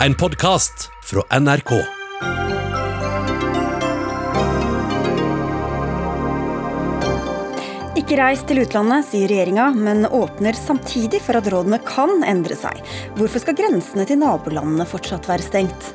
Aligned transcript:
En 0.00 0.14
podkast 0.14 0.90
fra 1.02 1.22
NRK. 1.40 1.70
Ikke 7.96 8.18
reis 8.20 8.42
til 8.44 8.60
utlandet, 8.60 9.06
sier 9.08 9.32
regjeringa, 9.32 9.70
men 9.72 10.04
åpner 10.04 10.58
samtidig 10.58 11.22
for 11.24 11.40
at 11.40 11.48
rådene 11.48 11.80
kan 11.88 12.20
endre 12.28 12.58
seg. 12.60 12.82
Hvorfor 13.16 13.40
skal 13.40 13.56
grensene 13.56 14.04
til 14.04 14.20
nabolandene 14.20 14.84
fortsatt 14.90 15.30
være 15.30 15.46
stengt? 15.46 15.88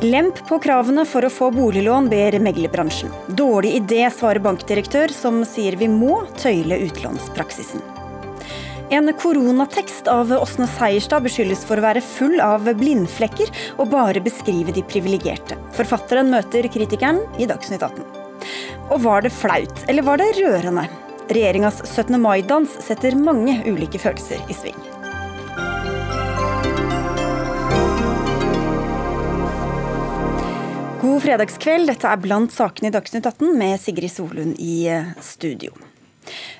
Lemp 0.00 0.40
på 0.48 0.56
kravene 0.64 1.04
for 1.04 1.28
å 1.28 1.32
få 1.32 1.50
boliglån, 1.52 2.08
ber 2.08 2.38
meglerbransjen. 2.40 3.12
Dårlig 3.28 3.76
idé, 3.82 4.06
svarer 4.08 4.40
bankdirektør, 4.48 5.12
som 5.12 5.44
sier 5.44 5.76
vi 5.76 5.92
må 5.92 6.22
tøyle 6.40 6.80
utlånspraksisen. 6.88 7.95
En 8.90 9.12
koronatekst 9.18 10.06
av 10.06 10.32
Åsne 10.32 10.66
Seierstad 10.70 11.24
beskyldes 11.24 11.64
for 11.66 11.80
å 11.80 11.82
være 11.82 12.02
full 12.04 12.38
av 12.38 12.68
blindflekker 12.78 13.48
og 13.82 13.88
bare 13.90 14.22
beskrive 14.22 14.70
de 14.70 14.84
privilegerte. 14.86 15.56
Forfatteren 15.74 16.30
møter 16.30 16.68
kritikeren 16.70 17.18
i 17.42 17.48
Dagsnytt 17.50 17.82
18. 17.82 18.04
Og 18.94 19.00
var 19.02 19.26
det 19.26 19.32
flaut, 19.34 19.82
eller 19.90 20.06
var 20.06 20.22
det 20.22 20.28
rørende? 20.38 20.86
Regjeringas 21.26 21.80
17. 21.82 22.14
mai-dans 22.22 22.76
setter 22.84 23.18
mange 23.18 23.56
ulike 23.66 23.98
følelser 23.98 24.38
i 24.46 24.54
sving. 24.54 24.78
God 31.02 31.26
fredagskveld, 31.26 31.90
dette 31.90 32.06
er 32.06 32.22
blant 32.22 32.54
sakene 32.54 32.92
i 32.92 32.94
Dagsnytt 32.94 33.26
18 33.26 33.50
med 33.58 33.82
Sigrid 33.82 34.14
Solund 34.14 34.62
i 34.62 34.86
studio. 35.18 35.74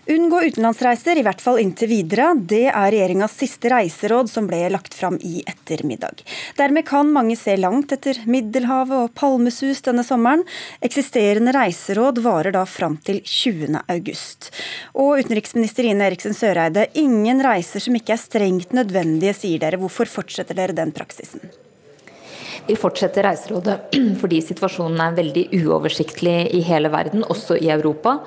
Unngå 0.06 0.40
utenlandsreiser, 0.46 1.18
i 1.18 1.24
hvert 1.26 1.42
fall 1.42 1.58
inntil 1.62 1.90
videre. 1.90 2.28
Det 2.38 2.68
er 2.68 2.90
regjeringas 2.94 3.34
siste 3.40 3.70
reiseråd 3.72 4.30
som 4.30 4.46
ble 4.46 4.60
lagt 4.70 4.94
fram 4.94 5.18
i 5.26 5.40
ettermiddag. 5.48 6.22
Dermed 6.58 6.86
kan 6.86 7.10
mange 7.12 7.36
se 7.40 7.56
langt 7.58 7.92
etter 7.96 8.22
Middelhavet 8.30 8.96
og 8.96 9.14
palmesus 9.18 9.82
denne 9.86 10.06
sommeren. 10.06 10.46
Eksisterende 10.84 11.54
reiseråd 11.56 12.22
varer 12.24 12.54
da 12.54 12.62
fram 12.70 12.96
til 13.02 13.20
20. 13.24 13.82
august. 13.96 14.52
Og 14.94 15.22
utenriksminister 15.24 15.90
Ine 15.90 16.06
Eriksen 16.10 16.36
Søreide, 16.36 16.88
ingen 16.94 17.42
reiser 17.44 17.82
som 17.82 17.98
ikke 17.98 18.14
er 18.14 18.22
strengt 18.22 18.76
nødvendige, 18.76 19.34
sier 19.36 19.62
dere. 19.62 19.80
Hvorfor 19.82 20.08
fortsetter 20.18 20.56
dere 20.56 20.76
den 20.76 20.94
praksisen? 20.94 21.42
Vi 22.66 22.74
fortsetter 22.76 23.22
reiserådet 23.22 23.94
fordi 24.20 24.40
situasjonen 24.42 24.98
er 24.98 25.16
veldig 25.16 25.44
uoversiktlig 25.60 26.38
i 26.58 26.62
hele 26.66 26.90
verden, 26.90 27.22
også 27.22 27.58
i 27.62 27.70
Europa. 27.70 28.18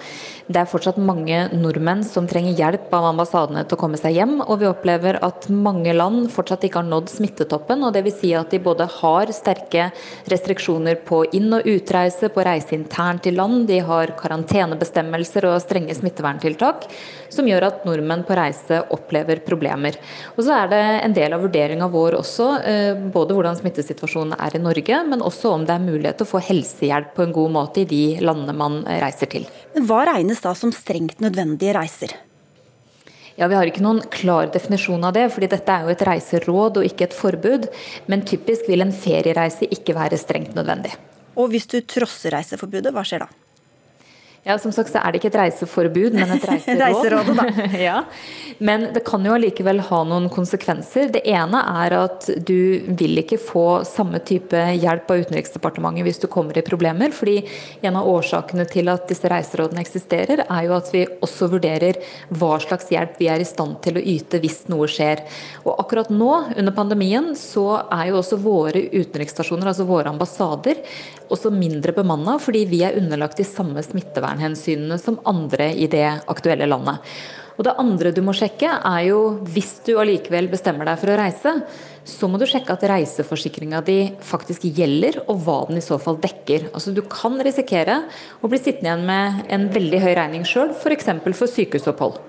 Det 0.50 0.62
er 0.64 0.70
fortsatt 0.70 0.98
mange 0.98 1.44
nordmenn 1.54 2.00
som 2.08 2.26
trenger 2.26 2.56
hjelp 2.58 2.88
av 2.96 3.10
ambassadene 3.12 3.62
til 3.68 3.76
å 3.76 3.82
komme 3.84 4.00
seg 4.02 4.16
hjem. 4.16 4.40
Og 4.48 4.64
vi 4.64 4.70
opplever 4.70 5.20
at 5.26 5.46
mange 5.52 5.92
land 5.94 6.30
fortsatt 6.34 6.64
ikke 6.66 6.80
har 6.80 6.88
nådd 6.88 7.12
smittetoppen. 7.12 7.84
og 7.86 7.94
Dvs. 7.94 8.16
Si 8.20 8.32
at 8.34 8.50
de 8.50 8.62
både 8.64 8.88
har 8.96 9.30
sterke 9.36 9.92
restriksjoner 10.32 11.04
på 11.06 11.22
inn- 11.38 11.54
og 11.54 11.68
utreise, 11.70 12.32
på 12.34 12.46
reise 12.48 12.74
internt 12.74 13.28
i 13.30 13.36
land. 13.36 13.68
De 13.70 13.78
har 13.86 14.16
karantenebestemmelser 14.18 15.46
og 15.52 15.60
strenge 15.62 15.94
smitteverntiltak 16.00 16.88
som 17.30 17.46
gjør 17.46 17.68
at 17.68 17.86
nordmenn 17.86 18.26
på 18.26 18.40
reise 18.40 18.82
opplever 18.96 19.44
problemer. 19.46 20.00
Og 20.34 20.42
så 20.48 20.56
er 20.64 20.74
det 20.74 20.82
en 21.04 21.14
del 21.14 21.38
av 21.38 21.46
vurderinga 21.46 21.92
vår 21.94 22.18
også, 22.24 22.50
eh, 22.66 23.06
både 23.14 23.38
hvordan 23.38 23.60
smittesituasjonen 23.60 24.29
er 24.36 24.56
i 24.56 24.62
Norge, 24.62 25.02
men 25.08 25.24
også 25.26 25.54
om 25.56 25.66
det 25.66 25.76
er 25.76 25.84
mulighet 25.84 26.20
til 26.20 26.28
å 26.28 26.32
få 26.34 26.42
helsehjelp 26.44 27.14
på 27.16 27.26
en 27.26 27.36
god 27.36 27.54
måte 27.56 27.84
i 27.84 27.90
de 27.90 28.04
landene 28.24 28.56
man 28.58 28.82
reiser 28.88 29.32
til. 29.32 29.48
Men 29.76 29.86
hva 29.90 30.04
regnes 30.12 30.42
da 30.44 30.54
som 30.58 30.74
strengt 30.76 31.24
nødvendige 31.24 31.76
reiser? 31.78 32.16
Ja, 33.40 33.48
Vi 33.48 33.56
har 33.56 33.70
ikke 33.70 33.84
noen 33.86 34.02
klar 34.12 34.50
definisjon 34.52 35.04
av 35.08 35.14
det, 35.16 35.30
fordi 35.32 35.48
dette 35.48 35.72
er 35.72 35.86
jo 35.86 35.94
et 35.94 36.02
reiseråd 36.04 36.82
og 36.82 36.88
ikke 36.90 37.06
et 37.08 37.16
forbud. 37.16 37.70
Men 38.12 38.26
typisk 38.28 38.68
vil 38.68 38.84
en 38.84 38.92
feriereise 38.92 39.70
ikke 39.72 39.96
være 39.96 40.20
strengt 40.20 40.58
nødvendig. 40.58 40.92
Og 41.40 41.54
hvis 41.54 41.70
du 41.72 41.80
trosser 41.88 42.36
reiseforbudet, 42.36 42.92
hva 42.92 43.06
skjer 43.08 43.24
da? 43.24 43.30
Ja, 44.44 44.56
som 44.60 44.72
sagt 44.72 44.92
så 44.92 45.02
er 45.04 45.12
det 45.12 45.20
ikke 45.20 45.30
et 45.34 45.40
reiseforbud, 45.42 46.16
men 46.16 46.32
et 46.38 46.46
reiseråd. 46.52 46.80
Reiserådet, 46.80 47.36
da. 47.36 47.66
ja. 47.90 47.98
Men 48.64 48.88
det 48.96 49.04
kan 49.08 49.24
jo 49.24 49.34
allikevel 49.36 49.82
ha 49.88 50.00
noen 50.08 50.30
konsekvenser. 50.32 51.12
Det 51.14 51.22
ene 51.28 51.60
er 51.84 51.96
at 52.00 52.28
du 52.48 52.80
vil 53.00 53.22
ikke 53.22 53.40
få 53.40 53.66
samme 53.88 54.22
type 54.26 54.60
hjelp 54.80 55.12
av 55.12 55.26
Utenriksdepartementet 55.26 56.08
hvis 56.08 56.22
du 56.24 56.28
kommer 56.32 56.58
i 56.58 56.64
problemer. 56.66 57.12
fordi 57.16 57.44
en 57.82 58.00
av 58.00 58.08
årsakene 58.08 58.66
til 58.70 58.92
at 58.92 59.08
disse 59.12 59.28
reiserådene 59.32 59.84
eksisterer, 59.84 60.46
er 60.48 60.66
jo 60.68 60.76
at 60.78 60.92
vi 60.94 61.06
også 61.20 61.50
vurderer 61.52 62.00
hva 62.30 62.56
slags 62.64 62.90
hjelp 62.92 63.20
vi 63.20 63.30
er 63.32 63.44
i 63.44 63.48
stand 63.48 63.80
til 63.84 64.00
å 64.00 64.04
yte 64.16 64.40
hvis 64.40 64.66
noe 64.72 64.88
skjer. 64.92 65.24
Og 65.66 65.76
akkurat 65.84 66.12
nå, 66.12 66.32
under 66.56 66.76
pandemien, 66.76 67.32
så 67.36 67.84
er 67.86 68.10
jo 68.10 68.20
også 68.20 68.40
våre 68.44 68.88
utenriksstasjoner, 68.92 69.72
altså 69.72 69.88
våre 69.88 70.12
ambassader, 70.12 70.80
også 71.30 71.52
mindre 71.54 71.94
bemanna 71.96 72.38
fordi 72.42 72.66
vi 72.70 72.84
er 72.86 72.98
underlagt 73.00 73.40
de 73.40 73.48
samme 73.48 73.84
smittevernhensynene 73.86 74.98
som 75.02 75.22
andre 75.30 75.72
i 75.78 75.90
det 75.92 76.08
aktuelle 76.32 76.70
landet. 76.70 77.04
Og 77.60 77.66
Det 77.68 77.76
andre 77.76 78.14
du 78.16 78.22
må 78.24 78.32
sjekke, 78.32 78.72
er 78.72 79.02
jo 79.10 79.18
hvis 79.44 79.82
du 79.84 79.98
allikevel 80.00 80.48
bestemmer 80.48 80.88
deg 80.88 81.00
for 81.02 81.12
å 81.12 81.18
reise, 81.20 81.52
så 82.08 82.30
må 82.32 82.40
du 82.40 82.46
sjekke 82.48 82.72
at 82.72 82.86
reiseforsikringa 82.88 83.82
di 83.84 83.98
faktisk 84.24 84.64
gjelder, 84.64 85.20
og 85.28 85.42
hva 85.44 85.58
den 85.68 85.82
i 85.82 85.84
så 85.84 86.00
fall 86.00 86.22
dekker. 86.24 86.70
Altså 86.72 86.96
Du 86.96 87.04
kan 87.12 87.36
risikere 87.44 88.06
å 88.40 88.48
bli 88.48 88.62
sittende 88.62 88.94
igjen 88.94 89.04
med 89.10 89.52
en 89.52 89.68
veldig 89.76 90.00
høy 90.06 90.14
regning 90.22 90.48
sjøl, 90.48 90.72
f.eks. 90.72 91.12
For, 91.20 91.36
for 91.42 91.52
sykehusopphold. 91.52 92.22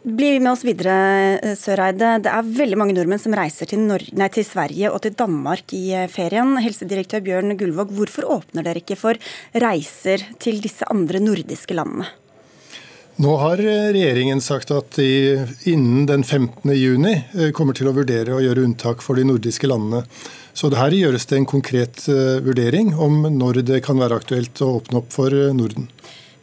Bli 0.00 0.38
med 0.40 0.54
oss 0.54 0.62
videre, 0.64 1.54
Søreide. 1.60 2.14
Det 2.24 2.30
er 2.32 2.46
veldig 2.56 2.76
mange 2.80 2.94
nordmenn 2.96 3.20
som 3.20 3.34
reiser 3.36 3.68
til, 3.68 3.82
nei, 3.84 4.28
til, 4.32 4.46
Sverige 4.48 4.88
og 4.88 5.02
til 5.04 5.12
Danmark 5.12 5.74
i 5.76 5.90
eh, 5.92 6.06
ferien. 6.08 6.54
Helsedirektør 6.56 7.20
Bjørn 7.26 7.52
Gullvåg, 7.60 7.92
hvorfor 7.92 8.24
åpner 8.38 8.64
dere 8.64 8.80
ikke 8.80 8.96
for 8.96 9.20
reiser 9.60 10.24
til 10.40 10.62
disse 10.64 10.88
andre 10.88 11.20
nordiske 11.20 11.76
landene? 11.76 12.08
Nå 13.20 13.34
har 13.42 13.60
eh, 13.60 13.90
regjeringen 13.92 14.40
sagt 14.40 14.72
at 14.72 14.96
de 14.96 15.36
innen 15.68 16.08
den 16.08 16.24
15. 16.24 16.72
juni 16.78 17.18
eh, 17.18 17.52
kommer 17.52 17.76
til 17.76 17.92
å 17.92 17.96
vurdere 17.98 18.38
å 18.38 18.40
gjøre 18.40 18.64
unntak 18.70 19.04
for 19.04 19.20
de 19.20 19.26
nordiske 19.28 19.68
landene. 19.68 20.06
Så 20.56 20.72
her 20.80 20.96
gjøres 20.96 21.28
det 21.28 21.42
en 21.42 21.48
konkret 21.48 22.08
vurdering 22.42 22.90
om 22.98 23.20
når 23.36 23.60
det 23.68 23.84
kan 23.84 24.00
være 24.00 24.16
aktuelt 24.18 24.64
å 24.64 24.78
åpne 24.80 25.04
opp 25.04 25.12
for 25.14 25.36
Norden. 25.54 25.86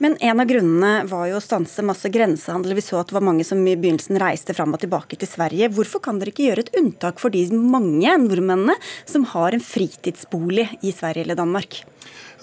Men 0.03 0.17
en 0.21 0.39
av 0.39 0.45
grunnene 0.49 1.07
var 1.09 1.25
jo 1.31 1.39
å 1.39 1.43
stanse 1.43 1.85
masse 1.85 2.09
grensehandel. 2.13 2.75
Vi 2.77 2.85
så 2.85 2.99
at 3.01 3.09
det 3.09 3.17
var 3.17 3.25
mange 3.25 3.45
som 3.47 3.63
i 3.65 3.75
begynnelsen 3.75 4.19
reiste 4.21 4.53
fram 4.57 4.75
og 4.75 4.81
tilbake 4.83 5.17
til 5.17 5.29
Sverige. 5.29 5.71
Hvorfor 5.73 6.03
kan 6.05 6.21
dere 6.21 6.33
ikke 6.33 6.47
gjøre 6.49 6.67
et 6.67 6.73
unntak 6.77 7.21
for 7.21 7.33
de 7.33 7.43
mange 7.57 8.13
nordmennene 8.21 8.77
som 9.09 9.25
har 9.33 9.57
en 9.57 9.63
fritidsbolig 9.63 10.67
i 10.85 10.93
Sverige 10.93 11.25
eller 11.25 11.39
Danmark? 11.39 11.81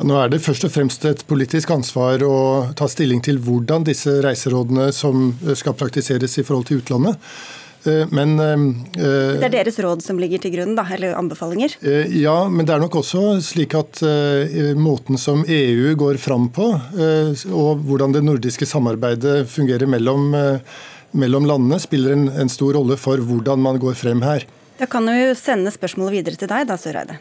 Nå 0.03 0.16
er 0.19 0.32
det 0.32 0.42
først 0.42 0.66
og 0.66 0.72
fremst 0.75 1.04
et 1.06 1.22
politisk 1.28 1.70
ansvar 1.70 2.22
å 2.26 2.38
ta 2.75 2.88
stilling 2.91 3.22
til 3.22 3.38
hvordan 3.38 3.86
disse 3.86 4.16
reiserådene 4.25 4.88
som 4.94 5.28
skal 5.54 5.76
praktiseres 5.78 6.34
i 6.41 6.47
forhold 6.47 6.66
til 6.66 6.82
utlandet, 6.82 7.21
men, 8.11 8.39
eh, 8.41 8.53
eh, 8.97 9.34
det 9.41 9.49
er 9.49 9.55
deres 9.59 9.78
råd 9.83 10.03
som 10.05 10.19
ligger 10.21 10.41
til 10.43 10.55
grunn, 10.55 10.75
da, 10.78 10.87
eller 10.95 11.17
anbefalinger? 11.19 11.77
Ja, 12.15 12.49
men 12.49 12.67
det 12.67 12.75
er 12.75 12.83
nok 12.83 12.99
også 13.03 13.41
slik 13.45 13.77
at 13.78 14.00
måten 14.78 15.19
som 15.21 15.45
EU 15.49 15.95
går 15.99 16.19
fram 16.22 16.49
på, 16.55 16.71
og 17.53 17.84
hvordan 17.84 18.17
det 18.17 18.25
nordiske 18.25 18.69
samarbeidet 18.69 19.45
fungerer 19.50 19.89
mellom, 19.91 20.33
mellom 21.12 21.49
landene, 21.50 21.81
spiller 21.83 22.17
en, 22.17 22.28
en 22.28 22.53
stor 22.53 22.75
rolle 22.78 22.99
for 23.00 23.21
hvordan 23.21 23.61
man 23.61 23.81
går 23.83 23.99
frem 23.99 24.25
her. 24.25 24.47
Da 24.78 24.89
kan 24.91 25.06
vi 25.06 25.21
jo 25.21 25.39
sende 25.39 25.71
spørsmålet 25.75 26.19
videre 26.19 26.41
til 26.41 26.51
deg, 26.51 26.66
da, 26.71 26.81
Søreide. 26.81 27.21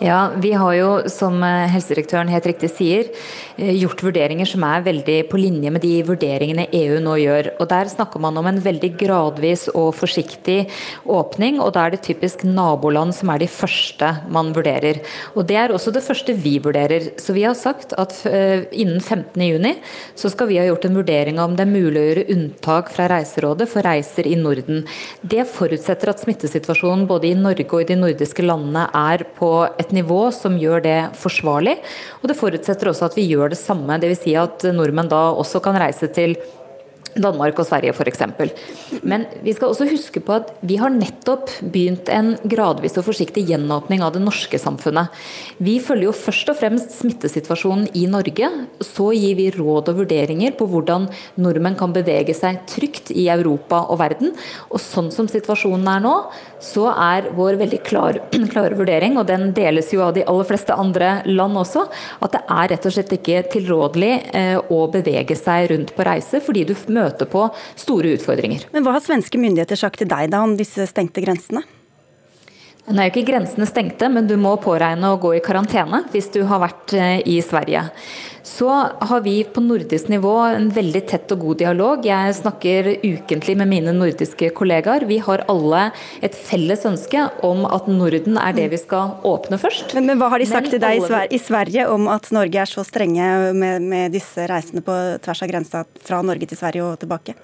Ja, 0.00 0.30
Vi 0.36 0.54
har 0.56 0.72
jo, 0.72 0.92
som 1.12 1.42
eh, 1.44 1.68
helsedirektøren 1.68 2.30
helt 2.32 2.46
riktig 2.48 2.70
sier, 2.72 3.08
eh, 3.60 3.74
gjort 3.76 4.00
vurderinger 4.00 4.48
som 4.48 4.62
er 4.64 4.80
veldig 4.86 5.16
på 5.28 5.36
linje 5.36 5.68
med 5.74 5.82
de 5.84 5.98
vurderingene 6.08 6.64
EU 6.72 7.02
nå 7.04 7.18
gjør. 7.20 7.50
Og 7.60 7.68
Der 7.68 7.90
snakker 7.92 8.22
man 8.24 8.38
om 8.40 8.46
en 8.48 8.62
veldig 8.64 8.94
gradvis 8.96 9.66
og 9.74 9.92
forsiktig 9.98 10.70
åpning, 11.04 11.58
og 11.60 11.74
da 11.74 11.84
er 11.84 11.90
det 11.92 12.00
typisk 12.06 12.46
naboland 12.48 13.12
som 13.12 13.28
er 13.28 13.42
de 13.42 13.48
første 13.52 14.08
man 14.32 14.54
vurderer. 14.56 15.02
Og 15.36 15.44
Det 15.46 15.58
er 15.60 15.68
også 15.68 15.92
det 15.92 16.02
første 16.02 16.32
vi 16.32 16.56
vurderer. 16.58 17.20
Så 17.20 17.36
vi 17.36 17.44
har 17.44 17.52
sagt 17.52 17.92
at 17.92 18.16
eh, 18.24 18.64
innen 18.72 19.04
15.6 19.04 19.84
så 20.16 20.32
skal 20.32 20.48
vi 20.48 20.56
ha 20.62 20.64
gjort 20.64 20.88
en 20.88 20.96
vurdering 20.96 21.38
om 21.44 21.58
det 21.58 21.66
er 21.66 21.74
mulig 21.76 22.00
å 22.00 22.06
gjøre 22.08 22.26
unntak 22.38 22.88
fra 22.88 23.10
Reiserådet 23.12 23.68
for 23.68 23.84
reiser 23.84 24.24
i 24.24 24.34
Norden. 24.40 24.86
Det 25.20 25.44
forutsetter 25.44 26.08
at 26.08 26.24
smittesituasjonen 26.24 27.04
både 27.04 27.28
i 27.28 27.36
Norge 27.36 27.68
og 27.68 27.84
i 27.84 27.90
de 27.92 28.00
nordiske 28.00 28.48
landene 28.48 28.88
er 28.96 29.28
på 29.36 29.52
et 29.76 29.89
nivå 29.96 30.22
som 30.34 30.58
gjør 30.60 30.84
det 30.84 30.98
forsvarlig. 31.20 31.76
Og 32.20 32.30
det 32.30 32.38
forutsetter 32.38 32.90
også 32.90 33.08
at 33.10 33.18
vi 33.18 33.28
gjør 33.30 33.52
det 33.54 33.60
samme. 33.60 33.98
Dvs. 34.00 34.24
Si 34.24 34.36
at 34.38 34.66
nordmenn 34.76 35.10
da 35.10 35.28
også 35.32 35.62
kan 35.64 35.78
reise 35.80 36.10
til 36.14 36.36
Danmark 37.18 37.58
og 37.58 37.66
Sverige 37.66 37.94
f.eks. 37.94 38.22
Men 39.02 39.26
vi 39.44 39.54
skal 39.56 39.72
også 39.72 39.88
huske 39.90 40.22
på 40.24 40.36
at 40.38 40.52
vi 40.66 40.76
har 40.80 40.92
nettopp 40.94 41.50
begynt 41.60 42.10
en 42.12 42.32
gradvis 42.50 42.98
og 43.00 43.06
forsiktig 43.08 43.44
gjenåpning 43.48 44.04
av 44.04 44.14
det 44.14 44.22
norske 44.22 44.60
samfunnet. 44.60 45.10
Vi 45.58 45.78
følger 45.82 46.08
jo 46.08 46.16
først 46.16 46.52
og 46.52 46.58
fremst 46.60 46.94
smittesituasjonen 47.00 47.88
i 47.98 48.06
Norge. 48.10 48.50
Så 48.84 49.10
gir 49.16 49.36
vi 49.38 49.50
råd 49.54 49.90
og 49.92 50.02
vurderinger 50.02 50.54
på 50.58 50.68
hvordan 50.70 51.08
nordmenn 51.40 51.78
kan 51.80 51.94
bevege 51.96 52.36
seg 52.36 52.62
trygt 52.70 53.12
i 53.14 53.26
Europa 53.32 53.82
og 53.90 54.00
verden. 54.02 54.34
Og 54.70 54.82
sånn 54.82 55.10
som 55.14 55.28
situasjonen 55.30 55.88
er 55.90 56.04
nå, 56.04 56.14
så 56.62 56.88
er 56.92 57.30
vår 57.36 57.58
veldig 57.60 57.82
klar, 57.86 58.20
klare 58.52 58.78
vurdering, 58.78 59.18
og 59.18 59.28
den 59.30 59.50
deles 59.56 59.90
jo 59.94 60.04
av 60.06 60.14
de 60.16 60.26
aller 60.28 60.48
fleste 60.48 60.76
andre 60.76 61.20
land 61.28 61.58
også, 61.58 61.86
at 62.20 62.36
det 62.36 62.44
er 62.46 62.72
rett 62.74 62.86
og 62.86 62.94
slett 62.94 63.14
ikke 63.16 63.44
tilrådelig 63.56 64.12
eh, 64.36 64.56
å 64.60 64.84
bevege 64.92 65.36
seg 65.38 65.70
rundt 65.72 65.94
på 65.96 66.06
reise 66.06 66.40
fordi 66.44 66.66
du 66.68 66.74
møter 66.88 66.99
møte 67.00 67.28
på 67.30 67.48
store 67.80 68.14
utfordringer. 68.18 68.68
Men 68.74 68.86
Hva 68.86 68.96
har 68.98 69.04
svenske 69.04 69.40
myndigheter 69.40 69.80
sagt 69.80 70.02
til 70.02 70.10
deg 70.10 70.30
da 70.32 70.44
om 70.46 70.56
disse 70.60 70.86
stengte 70.90 71.24
grensene? 71.24 71.64
Nå 72.90 72.96
er 72.98 73.10
jo 73.10 73.12
ikke 73.12 73.28
grensene 73.28 73.66
stengte, 73.68 74.08
men 74.10 74.26
du 74.26 74.34
må 74.40 74.56
påregne 74.62 75.12
å 75.12 75.18
gå 75.20 75.34
i 75.36 75.42
karantene 75.44 76.02
hvis 76.10 76.30
du 76.34 76.40
har 76.48 76.62
vært 76.62 76.94
eh, 76.96 77.20
i 77.28 77.38
Sverige. 77.44 77.84
Så 78.50 78.68
har 79.00 79.20
vi 79.20 79.44
på 79.44 79.62
nordisk 79.62 80.08
nivå 80.10 80.32
en 80.42 80.70
veldig 80.74 81.02
tett 81.08 81.30
og 81.34 81.44
god 81.44 81.60
dialog. 81.62 82.06
Jeg 82.06 82.34
snakker 82.34 82.88
ukentlig 83.04 83.54
med 83.60 83.70
mine 83.70 83.94
nordiske 83.94 84.48
kollegaer. 84.56 85.06
Vi 85.06 85.20
har 85.22 85.44
alle 85.52 85.84
et 86.24 86.34
felles 86.34 86.82
ønske 86.88 87.28
om 87.46 87.62
at 87.68 87.86
Norden 87.90 88.40
er 88.40 88.56
det 88.56 88.66
vi 88.72 88.80
skal 88.80 89.14
åpne 89.28 89.60
først. 89.60 89.94
Men, 89.94 90.10
men 90.10 90.18
hva 90.20 90.32
har 90.34 90.42
de 90.42 90.48
sagt 90.50 90.66
men 90.66 90.74
til 90.74 90.82
deg 90.82 91.30
i 91.30 91.40
Sverige 91.40 91.86
om 91.92 92.10
at 92.10 92.26
Norge 92.34 92.64
er 92.64 92.70
så 92.70 92.84
strenge 92.86 93.30
med, 93.54 93.86
med 93.86 94.18
disse 94.18 94.48
reisene 94.50 94.82
på 94.82 94.98
tvers 95.22 95.46
av 95.46 95.52
grensa 95.54 95.84
fra 96.02 96.20
Norge 96.26 96.50
til 96.50 96.58
Sverige 96.58 96.90
og 96.90 96.98
tilbake? 97.04 97.38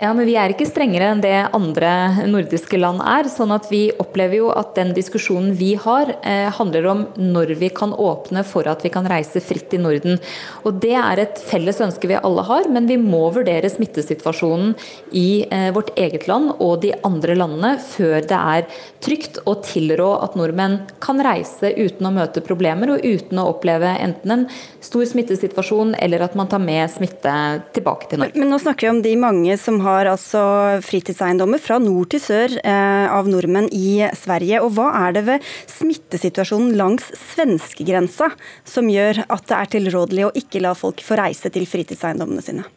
Ja, 0.00 0.10
men 0.16 0.26
Vi 0.26 0.34
er 0.40 0.50
ikke 0.50 0.66
strengere 0.66 1.10
enn 1.12 1.20
det 1.22 1.36
andre 1.54 2.24
nordiske 2.26 2.78
land 2.80 3.02
er. 3.04 3.28
sånn 3.28 3.52
at 3.54 3.68
Vi 3.70 3.92
opplever 4.00 4.36
jo 4.36 4.48
at 4.50 4.74
den 4.74 4.94
diskusjonen 4.94 5.52
vi 5.54 5.74
har, 5.74 6.16
eh, 6.22 6.50
handler 6.50 6.86
om 6.86 7.06
når 7.16 7.54
vi 7.58 7.68
kan 7.68 7.92
åpne 7.92 8.44
for 8.44 8.66
at 8.66 8.82
vi 8.82 8.88
kan 8.88 9.04
reise 9.04 9.40
fritt 9.40 9.72
i 9.74 9.78
Norden. 9.78 10.18
Og 10.64 10.80
Det 10.80 10.94
er 10.94 11.18
et 11.20 11.36
felles 11.36 11.78
ønske 11.78 12.08
vi 12.08 12.14
alle 12.14 12.42
har, 12.42 12.68
men 12.68 12.86
vi 12.86 12.96
må 12.96 13.32
vurdere 13.32 13.68
smittesituasjonen 13.70 14.74
i 15.12 15.46
eh, 15.50 15.70
vårt 15.70 15.94
eget 15.96 16.26
land 16.26 16.56
og 16.58 16.80
de 16.80 16.92
andre 17.04 17.36
landene 17.36 17.78
før 17.78 18.20
det 18.22 18.32
er 18.32 18.66
trygt 19.00 19.38
å 19.44 19.60
tilrå 19.62 20.22
at 20.22 20.34
nordmenn 20.34 20.86
kan 21.00 21.20
reise 21.20 21.74
uten 21.76 22.06
å 22.06 22.14
møte 22.14 22.40
problemer 22.40 22.90
og 22.90 23.04
uten 23.04 23.38
å 23.38 23.54
oppleve 23.54 24.00
enten 24.00 24.30
en 24.30 24.48
stor 24.80 25.04
smittesituasjon 25.04 25.94
eller 25.98 26.22
at 26.22 26.34
man 26.34 26.48
tar 26.48 26.62
med 26.62 26.90
smitte 26.90 27.62
tilbake 27.74 28.08
til 28.08 28.22
Norge. 28.22 28.38
Men, 28.38 28.50
nå 28.50 28.58
snakker 28.58 28.88
vi 28.88 28.94
om 28.96 29.02
de 29.02 29.16
mange 29.16 29.58
som 29.58 29.81
har 29.84 30.10
altså 30.10 30.42
fritidseiendommer 30.84 31.62
fra 31.62 31.78
nord 31.82 32.12
til 32.14 32.22
sør 32.22 32.56
eh, 32.62 33.06
av 33.12 33.30
nordmenn 33.30 33.70
i 33.74 34.02
Sverige. 34.18 34.60
Og 34.64 34.74
hva 34.76 34.90
er 35.04 35.16
det 35.16 35.24
ved 35.28 35.48
smittesituasjonen 35.70 36.76
langs 36.78 37.08
svenskegrensa 37.32 38.32
som 38.64 38.90
gjør 38.92 39.24
at 39.28 39.48
det 39.48 39.58
er 39.58 39.74
tilrådelig 39.78 40.28
å 40.28 40.36
ikke 40.44 40.62
la 40.64 40.76
folk 40.78 41.02
få 41.04 41.20
reise 41.20 41.52
til 41.52 41.68
fritidseiendommene 41.68 42.44
sine? 42.44 42.68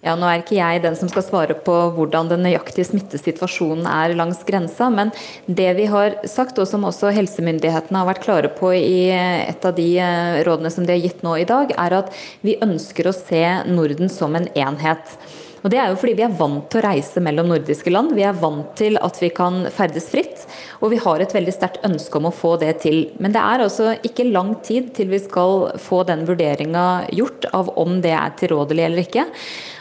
Ja, 0.00 0.14
Nå 0.16 0.24
er 0.24 0.40
ikke 0.40 0.56
jeg 0.56 0.80
den 0.80 0.94
som 0.96 1.10
skal 1.12 1.24
svare 1.26 1.54
på 1.60 1.74
hvordan 1.92 2.30
den 2.30 2.40
nøyaktige 2.46 2.88
smittesituasjonen 2.88 3.84
er 3.84 4.14
langs 4.16 4.40
grensa, 4.48 4.88
men 4.88 5.12
det 5.44 5.68
vi 5.76 5.84
har 5.92 6.16
sagt, 6.24 6.56
og 6.56 6.68
som 6.70 6.86
også 6.88 7.12
helsemyndighetene 7.12 8.00
har 8.00 8.08
vært 8.08 8.24
klare 8.24 8.52
på 8.56 8.72
i 8.78 9.10
et 9.12 9.66
av 9.68 9.76
de 9.76 9.90
eh, 10.00 10.40
rådene 10.48 10.72
som 10.72 10.88
de 10.88 10.96
har 10.96 11.04
gitt 11.04 11.20
nå 11.26 11.36
i 11.42 11.44
dag, 11.48 11.76
er 11.76 11.98
at 11.98 12.16
vi 12.40 12.56
ønsker 12.64 13.10
å 13.10 13.16
se 13.16 13.44
Norden 13.68 14.08
som 14.12 14.40
en 14.40 14.48
enhet. 14.56 15.18
Og 15.60 15.70
Det 15.70 15.78
er 15.80 15.90
jo 15.90 15.98
fordi 16.00 16.14
vi 16.16 16.24
er 16.24 16.36
vant 16.38 16.68
til 16.72 16.80
å 16.80 16.86
reise 16.86 17.20
mellom 17.20 17.50
nordiske 17.52 17.92
land. 17.92 18.14
Vi 18.16 18.24
er 18.24 18.36
vant 18.40 18.70
til 18.80 18.96
at 19.00 19.18
vi 19.20 19.28
kan 19.34 19.66
ferdes 19.74 20.08
fritt, 20.12 20.46
og 20.80 20.94
vi 20.94 21.00
har 21.04 21.20
et 21.20 21.34
veldig 21.36 21.52
sterkt 21.52 21.84
ønske 21.84 22.16
om 22.16 22.30
å 22.30 22.34
få 22.34 22.54
det 22.62 22.78
til. 22.86 23.02
Men 23.20 23.34
det 23.34 23.42
er 23.42 23.66
altså 23.66 23.92
ikke 24.06 24.30
lang 24.30 24.54
tid 24.64 24.94
til 24.96 25.12
vi 25.12 25.20
skal 25.20 25.68
få 25.80 26.02
den 26.08 26.24
vurderinga 26.28 26.86
gjort 27.12 27.50
av 27.52 27.74
om 27.80 28.00
det 28.00 28.16
er 28.16 28.32
tilrådelig 28.40 28.86
eller 28.86 29.04
ikke. 29.04 29.26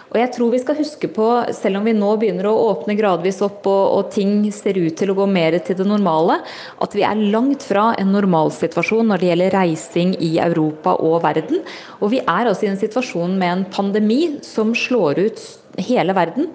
Og 0.09 0.17
jeg 0.17 0.31
tror 0.33 0.49
vi 0.53 0.61
skal 0.61 0.77
huske 0.79 1.09
på, 1.13 1.27
selv 1.53 1.79
om 1.79 1.85
vi 1.85 1.93
nå 1.93 2.09
begynner 2.17 2.49
å 2.49 2.55
åpne 2.71 2.95
gradvis 2.97 3.43
opp 3.45 3.67
og, 3.69 3.83
og, 3.93 4.09
ting 4.13 4.47
ser 4.55 4.79
ut 4.79 4.95
til 4.97 5.13
å 5.13 5.17
gå 5.19 5.27
mer 5.29 5.59
til 5.65 5.77
det 5.77 5.85
normale, 5.85 6.39
at 6.81 6.97
vi 6.97 7.05
er 7.05 7.21
langt 7.29 7.65
fra 7.67 7.91
en 7.99 8.09
normalsituasjon 8.15 9.11
når 9.11 9.21
det 9.21 9.29
gjelder 9.29 9.57
reising 9.59 10.15
i 10.25 10.31
Europa 10.41 10.95
og 10.97 11.19
verden. 11.27 11.61
Og 12.01 12.15
vi 12.15 12.23
er 12.23 12.49
altså 12.49 12.65
i 12.65 12.71
en 12.73 12.81
situasjon 12.81 13.37
med 13.37 13.53
en 13.53 13.65
pandemi 13.69 14.21
som 14.45 14.73
slår 14.73 15.25
ut 15.27 15.47
hele 15.79 16.15
verden 16.17 16.49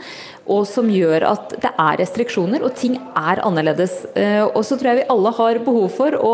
og 0.50 0.66
som 0.68 0.90
gjør 0.92 1.24
at 1.26 1.54
det 1.62 1.70
er 1.70 1.98
restriksjoner, 2.00 2.64
og 2.64 2.74
ting 2.76 2.98
er 3.16 3.40
annerledes. 3.44 3.96
Eh, 4.18 4.42
og 4.44 4.60
så 4.66 4.76
tror 4.76 4.90
jeg 4.90 5.00
vi 5.00 5.06
alle 5.14 5.32
har 5.38 5.60
behov 5.64 5.86
for 5.96 6.16
å 6.18 6.32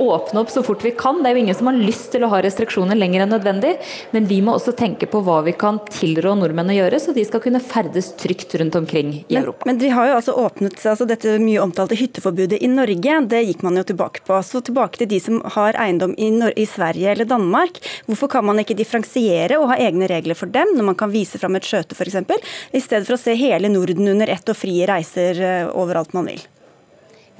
åpne 0.00 0.42
opp 0.42 0.52
så 0.52 0.62
fort 0.64 0.84
vi 0.84 0.94
kan. 0.96 1.20
Det 1.20 1.30
er 1.30 1.36
jo 1.36 1.42
ingen 1.44 1.58
som 1.58 1.68
har 1.68 1.80
lyst 1.80 2.10
til 2.14 2.24
å 2.24 2.30
ha 2.32 2.40
restriksjoner 2.44 2.98
lenger 2.98 3.24
enn 3.24 3.34
nødvendig, 3.34 3.74
men 4.14 4.28
vi 4.30 4.40
må 4.44 4.56
også 4.56 4.74
tenke 4.78 5.08
på 5.10 5.22
hva 5.26 5.40
vi 5.46 5.54
kan 5.60 5.80
tilrå 5.90 6.34
nordmenn 6.40 6.72
å 6.72 6.78
gjøre, 6.78 7.00
så 7.02 7.14
de 7.16 7.24
skal 7.28 7.44
kunne 7.44 7.60
ferdes 7.62 8.12
trygt 8.20 8.56
rundt 8.60 8.78
omkring 8.80 9.12
i 9.20 9.24
men, 9.28 9.42
Europa. 9.42 9.68
Men 9.68 9.80
de 9.82 9.92
har 9.92 10.08
jo 10.08 10.16
altså 10.20 10.36
åpnet 10.40 10.80
altså 10.80 11.08
dette 11.08 11.36
mye 11.42 11.60
omtalte 11.62 11.98
hytteforbudet 12.00 12.62
i 12.64 12.70
Norge, 12.72 13.20
det 13.30 13.44
gikk 13.44 13.64
man 13.66 13.76
jo 13.76 13.84
tilbake 13.92 14.24
på. 14.24 14.40
Så 14.46 14.64
tilbake 14.64 15.02
til 15.02 15.10
de 15.12 15.20
som 15.20 15.40
har 15.56 15.76
eiendom 15.80 16.16
i, 16.16 16.30
i 16.56 16.66
Sverige 16.68 17.12
eller 17.12 17.28
Danmark. 17.28 17.76
Hvorfor 18.08 18.32
kan 18.32 18.48
man 18.48 18.62
ikke 18.62 18.78
differensiere 18.78 19.60
og 19.60 19.68
ha 19.74 19.78
egne 19.84 20.08
regler 20.10 20.38
for 20.38 20.50
dem, 20.50 20.72
når 20.78 20.90
man 20.92 20.98
kan 20.98 21.12
vise 21.12 21.38
fram 21.40 21.58
et 21.58 21.68
skjøte 21.68 21.96
f.eks., 21.98 22.18
i 22.72 22.80
stedet 22.82 23.06
for 23.06 23.16
å 23.16 23.20
se 23.20 23.34
hele 23.36 23.49
hele 23.50 23.72
Norden 23.72 24.08
under 24.14 24.30
ett 24.32 24.48
og 24.48 24.58
frie 24.58 24.88
reiser 24.88 25.44
eh, 25.44 25.68
overalt 25.74 26.16
man 26.16 26.30
vil? 26.32 26.42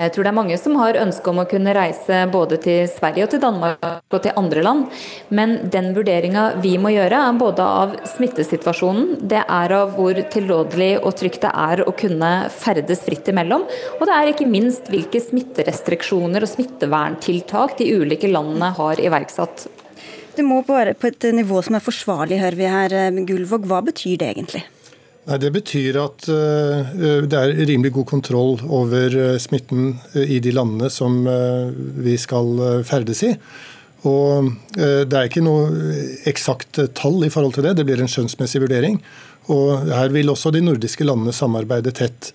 Jeg 0.00 0.14
tror 0.14 0.24
det 0.24 0.30
er 0.30 0.36
mange 0.38 0.56
som 0.56 0.76
har 0.80 0.96
ønske 0.96 1.28
om 1.28 1.42
å 1.42 1.48
kunne 1.48 1.74
reise 1.76 2.22
både 2.32 2.56
til 2.64 2.86
Sverige 2.88 3.26
og 3.26 3.32
til 3.34 3.42
Danmark 3.42 4.14
og 4.16 4.22
til 4.24 4.38
andre 4.40 4.62
land. 4.64 4.86
Men 5.28 5.58
den 5.74 5.90
vurderinga 5.92 6.44
vi 6.62 6.72
må 6.80 6.94
gjøre, 6.94 7.18
er 7.20 7.40
både 7.40 7.66
av 7.82 7.92
smittesituasjonen, 8.08 9.18
det 9.28 9.42
er 9.42 9.74
av 9.76 9.92
hvor 9.98 10.16
tilrådelig 10.32 10.94
og 11.02 11.18
trygt 11.20 11.44
det 11.44 11.52
er 11.52 11.84
å 11.84 11.92
kunne 11.92 12.32
ferdes 12.54 13.04
fritt 13.04 13.28
imellom, 13.28 13.68
og 13.98 14.08
det 14.08 14.16
er 14.16 14.32
ikke 14.32 14.48
minst 14.48 14.88
hvilke 14.88 15.20
smitterestriksjoner 15.20 16.48
og 16.48 16.54
smitteverntiltak 16.54 17.76
de 17.82 17.92
ulike 18.00 18.32
landene 18.32 18.72
har 18.80 19.04
iverksatt. 19.04 19.68
Det 20.32 20.48
må 20.48 20.62
være 20.64 20.96
på 20.96 21.10
et 21.10 21.28
nivå 21.36 21.60
som 21.66 21.76
er 21.76 21.84
forsvarlig, 21.84 22.40
hører 22.40 22.56
vi 22.56 22.72
her. 22.72 22.96
Eh, 22.96 23.24
Gullvåg. 23.28 23.68
Hva 23.68 23.84
betyr 23.84 24.16
det 24.22 24.32
egentlig? 24.32 24.64
Nei, 25.28 25.38
Det 25.38 25.50
betyr 25.52 25.98
at 26.00 26.28
eh, 26.32 26.94
det 27.28 27.36
er 27.36 27.52
rimelig 27.68 27.92
god 27.98 28.08
kontroll 28.08 28.54
over 28.64 29.16
eh, 29.16 29.36
smitten 29.42 29.98
eh, 30.14 30.36
i 30.36 30.40
de 30.40 30.54
landene 30.56 30.88
som 30.92 31.20
vi 32.00 32.16
skal 32.20 32.84
ferdes 32.88 33.24
i. 33.28 33.34
Og 34.08 34.46
Det 34.72 35.12
er 35.12 35.26
ikke 35.28 35.42
noe 35.44 35.66
eksakt 36.30 36.78
tall 36.96 37.18
i 37.26 37.28
forhold 37.28 37.52
til 37.52 37.66
det, 37.66 37.74
det 37.76 37.84
blir 37.84 38.00
en 38.00 38.08
skjønnsmessig 38.08 38.62
vurdering. 38.62 38.96
Og 39.52 39.90
Her 39.92 40.08
vil 40.14 40.32
også 40.32 40.54
de 40.54 40.62
nordiske 40.64 41.04
landene 41.04 41.36
samarbeide 41.36 41.92
tett 41.92 42.30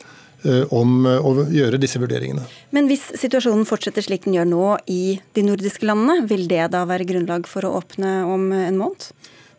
om 0.70 1.08
å 1.10 1.32
gjøre 1.50 1.80
disse 1.82 1.98
vurderingene. 1.98 2.44
Men 2.70 2.86
hvis 2.86 3.08
situasjonen 3.18 3.66
fortsetter 3.66 4.06
slik 4.06 4.28
den 4.28 4.36
gjør 4.38 4.52
nå 4.52 4.68
i 4.94 5.18
de 5.34 5.46
nordiske 5.48 5.90
landene, 5.90 6.28
vil 6.30 6.46
det 6.52 6.68
da 6.76 6.84
være 6.86 7.08
grunnlag 7.10 7.50
for 7.50 7.66
å 7.66 7.80
åpne 7.80 8.20
om 8.30 8.52
en 8.54 8.78
måned? 8.78 9.10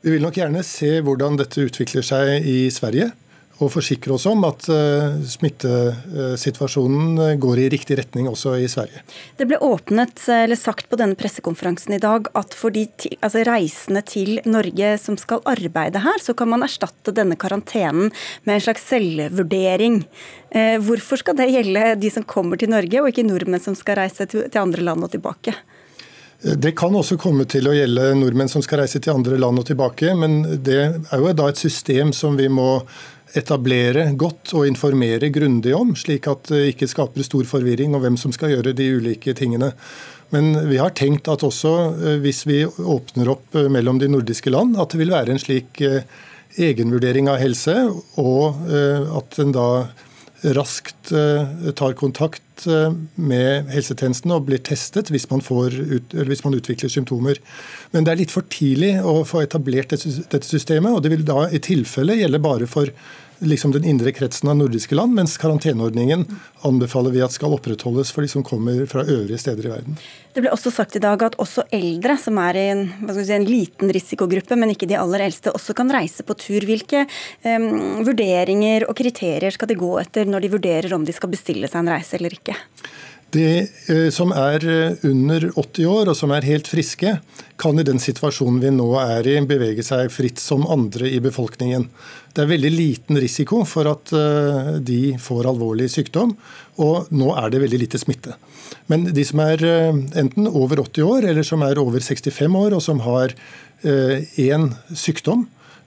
Vi 0.06 0.12
vil 0.14 0.22
nok 0.22 0.36
gjerne 0.38 0.60
se 0.62 1.00
hvordan 1.02 1.34
dette 1.34 1.64
utvikler 1.66 2.04
seg 2.06 2.44
i 2.46 2.68
Sverige 2.70 3.08
og 3.56 3.72
forsikre 3.72 4.12
oss 4.14 4.26
om 4.28 4.44
at 4.46 4.68
eh, 4.70 5.16
smittesituasjonen 5.32 7.16
eh, 7.24 7.32
går 7.42 7.62
i 7.62 7.68
riktig 7.72 7.96
retning 7.98 8.28
også 8.30 8.52
i 8.60 8.68
Sverige. 8.70 9.02
Det 9.34 9.48
ble 9.50 9.58
åpnet, 9.64 10.20
eller 10.30 10.60
sagt 10.60 10.86
på 10.92 10.98
denne 11.00 11.18
pressekonferansen 11.18 11.96
i 11.96 12.00
dag, 12.02 12.28
at 12.38 12.54
for 12.54 12.70
de 12.70 12.84
altså 13.16 13.42
reisende 13.48 14.04
til 14.06 14.36
Norge 14.46 14.92
som 15.02 15.18
skal 15.18 15.42
arbeide 15.48 16.04
her, 16.04 16.22
så 16.22 16.36
kan 16.38 16.52
man 16.52 16.62
erstatte 16.68 17.16
denne 17.16 17.34
karantenen 17.40 18.12
med 18.44 18.58
en 18.58 18.66
slags 18.68 18.86
selvvurdering. 18.92 20.04
Eh, 20.54 20.76
hvorfor 20.86 21.18
skal 21.24 21.40
det 21.40 21.50
gjelde 21.50 21.96
de 21.98 22.12
som 22.12 22.28
kommer 22.28 22.62
til 22.62 22.70
Norge, 22.70 23.00
og 23.02 23.10
ikke 23.10 23.26
nordmenn 23.26 23.64
som 23.64 23.74
skal 23.74 24.04
reise 24.04 24.28
til 24.30 24.46
andre 24.62 24.86
land 24.86 25.08
og 25.08 25.16
tilbake? 25.16 25.56
Det 26.42 26.74
kan 26.76 26.94
også 26.94 27.16
komme 27.18 27.46
til 27.48 27.68
å 27.68 27.74
gjelde 27.74 28.10
nordmenn 28.18 28.50
som 28.52 28.62
skal 28.64 28.82
reise 28.82 29.00
til 29.00 29.14
andre 29.14 29.38
land 29.40 29.62
og 29.62 29.68
tilbake, 29.70 30.12
men 30.18 30.42
det 30.64 30.80
er 30.84 31.22
jo 31.22 31.32
da 31.32 31.48
et 31.48 31.60
system 31.60 32.12
som 32.16 32.36
vi 32.36 32.50
må 32.52 32.82
etablere 33.36 34.10
godt 34.18 34.52
og 34.56 34.68
informere 34.68 35.30
grundig 35.34 35.72
om, 35.76 35.94
slik 35.98 36.28
at 36.30 36.52
det 36.52 36.62
ikke 36.72 36.88
skaper 36.90 37.26
stor 37.26 37.48
forvirring 37.48 37.96
om 37.96 38.04
hvem 38.04 38.18
som 38.20 38.34
skal 38.34 38.52
gjøre 38.52 38.76
de 38.76 38.90
ulike 38.98 39.34
tingene. 39.36 39.72
Men 40.34 40.54
vi 40.68 40.78
har 40.80 40.94
tenkt 40.96 41.28
at 41.30 41.44
også 41.46 41.74
eh, 41.94 42.16
hvis 42.22 42.44
vi 42.48 42.62
åpner 42.66 43.30
opp 43.36 43.54
eh, 43.58 43.68
mellom 43.72 44.00
de 44.02 44.10
nordiske 44.10 44.50
land, 44.50 44.74
at 44.80 44.92
det 44.92 45.02
vil 45.02 45.14
være 45.14 45.34
en 45.34 45.42
slik 45.42 45.82
eh, 45.84 46.02
egenvurdering 46.56 47.28
av 47.28 47.36
helse, 47.36 47.74
og 48.16 48.62
at 48.64 49.36
en 49.42 49.50
da 49.52 49.66
raskt 50.54 51.10
tar 51.78 51.96
kontakt 51.98 52.66
med 53.14 53.68
helsetjenesten 53.72 54.32
og 54.32 54.46
blir 54.48 54.62
testet 54.64 55.10
hvis 55.12 55.26
man, 55.30 55.42
ut, 55.42 56.14
hvis 56.14 56.44
man, 56.44 56.56
utvikler 56.56 56.92
symptomer. 56.92 57.40
Men 57.92 58.06
det 58.06 58.12
er 58.12 58.20
litt 58.22 58.34
for 58.34 58.46
tidlig 58.52 58.94
å 59.02 59.20
få 59.28 59.42
etablert 59.44 59.92
dette 59.92 60.42
systemet, 60.46 60.92
og 60.92 61.02
det 61.04 61.12
vil 61.12 61.26
da 61.26 61.46
i 61.50 61.62
tilfelle 61.62 62.16
gjelde 62.16 62.42
bare 62.42 62.70
for 62.70 62.92
liksom 63.38 63.72
den 63.72 63.84
indre 63.84 64.12
kretsen 64.12 64.48
av 64.48 64.56
nordiske 64.56 64.94
land, 64.94 65.14
mens 65.16 65.36
karanteneordningen 65.40 66.24
anbefaler 66.66 67.14
vi 67.14 67.22
at 67.24 67.34
skal 67.34 67.54
opprettholdes 67.56 68.12
for 68.14 68.24
de 68.24 68.30
som 68.32 68.44
kommer 68.46 68.84
fra 68.90 69.04
øvrige 69.04 69.38
steder 69.40 69.66
i 69.68 69.72
verden. 69.72 69.98
Det 70.36 70.44
ble 70.44 70.52
også 70.52 70.72
sagt 70.74 70.96
i 70.98 71.02
dag 71.02 71.22
at 71.24 71.38
også 71.40 71.66
eldre, 71.72 72.18
som 72.20 72.38
er 72.42 72.58
i 72.60 72.64
en, 72.72 72.84
si, 73.16 73.32
en 73.32 73.48
liten 73.48 73.92
risikogruppe, 73.94 74.58
men 74.58 74.74
ikke 74.74 74.88
de 74.88 74.98
aller 75.00 75.26
eldste, 75.28 75.54
også 75.56 75.76
kan 75.76 75.92
reise 75.92 76.26
på 76.26 76.36
tur. 76.36 76.66
Hvilke 76.66 77.06
um, 77.44 78.04
vurderinger 78.06 78.88
og 78.88 78.96
kriterier 78.98 79.54
skal 79.54 79.70
de 79.70 79.78
gå 79.80 79.92
etter 80.02 80.28
når 80.28 80.44
de 80.44 80.52
vurderer 80.56 80.96
om 80.96 81.04
de 81.06 81.14
skal 81.16 81.32
bestille 81.32 81.70
seg 81.70 81.84
en 81.84 81.94
reise 81.94 82.18
eller 82.18 82.36
ikke? 82.36 82.56
De 83.36 83.46
eh, 83.88 84.08
som 84.14 84.32
er 84.32 84.64
eh, 84.64 85.06
under 85.06 85.50
80 85.52 85.88
år 85.90 86.10
og 86.10 86.16
som 86.16 86.32
er 86.32 86.46
helt 86.48 86.68
friske, 86.70 87.18
kan 87.60 87.80
i 87.80 87.84
den 87.86 88.00
situasjonen 88.00 88.60
vi 88.62 88.70
nå 88.72 88.86
er 89.00 89.26
i, 89.28 89.36
bevege 89.48 89.84
seg 89.84 90.12
fritt 90.12 90.40
som 90.40 90.64
andre 90.72 91.10
i 91.10 91.20
befolkningen. 91.24 91.88
Det 92.36 92.44
er 92.44 92.50
veldig 92.52 92.72
liten 92.72 93.20
risiko 93.20 93.62
for 93.68 93.88
at 93.90 94.12
eh, 94.16 94.72
de 94.84 95.00
får 95.20 95.50
alvorlig 95.52 95.90
sykdom, 95.92 96.36
og 96.80 97.12
nå 97.12 97.32
er 97.36 97.52
det 97.52 97.62
veldig 97.64 97.82
lite 97.84 98.00
smitte. 98.00 98.36
Men 98.90 99.08
de 99.14 99.24
som 99.26 99.40
er 99.42 99.62
enten 99.66 100.48
over 100.48 100.80
80 100.84 101.06
år 101.06 101.28
eller 101.30 101.46
som 101.46 101.64
er 101.66 101.80
over 101.82 102.02
65 102.02 102.56
år 102.60 102.76
og 102.76 102.82
som 102.82 103.00
har 103.04 103.34
én 103.86 104.68
sykdom, 104.96 105.44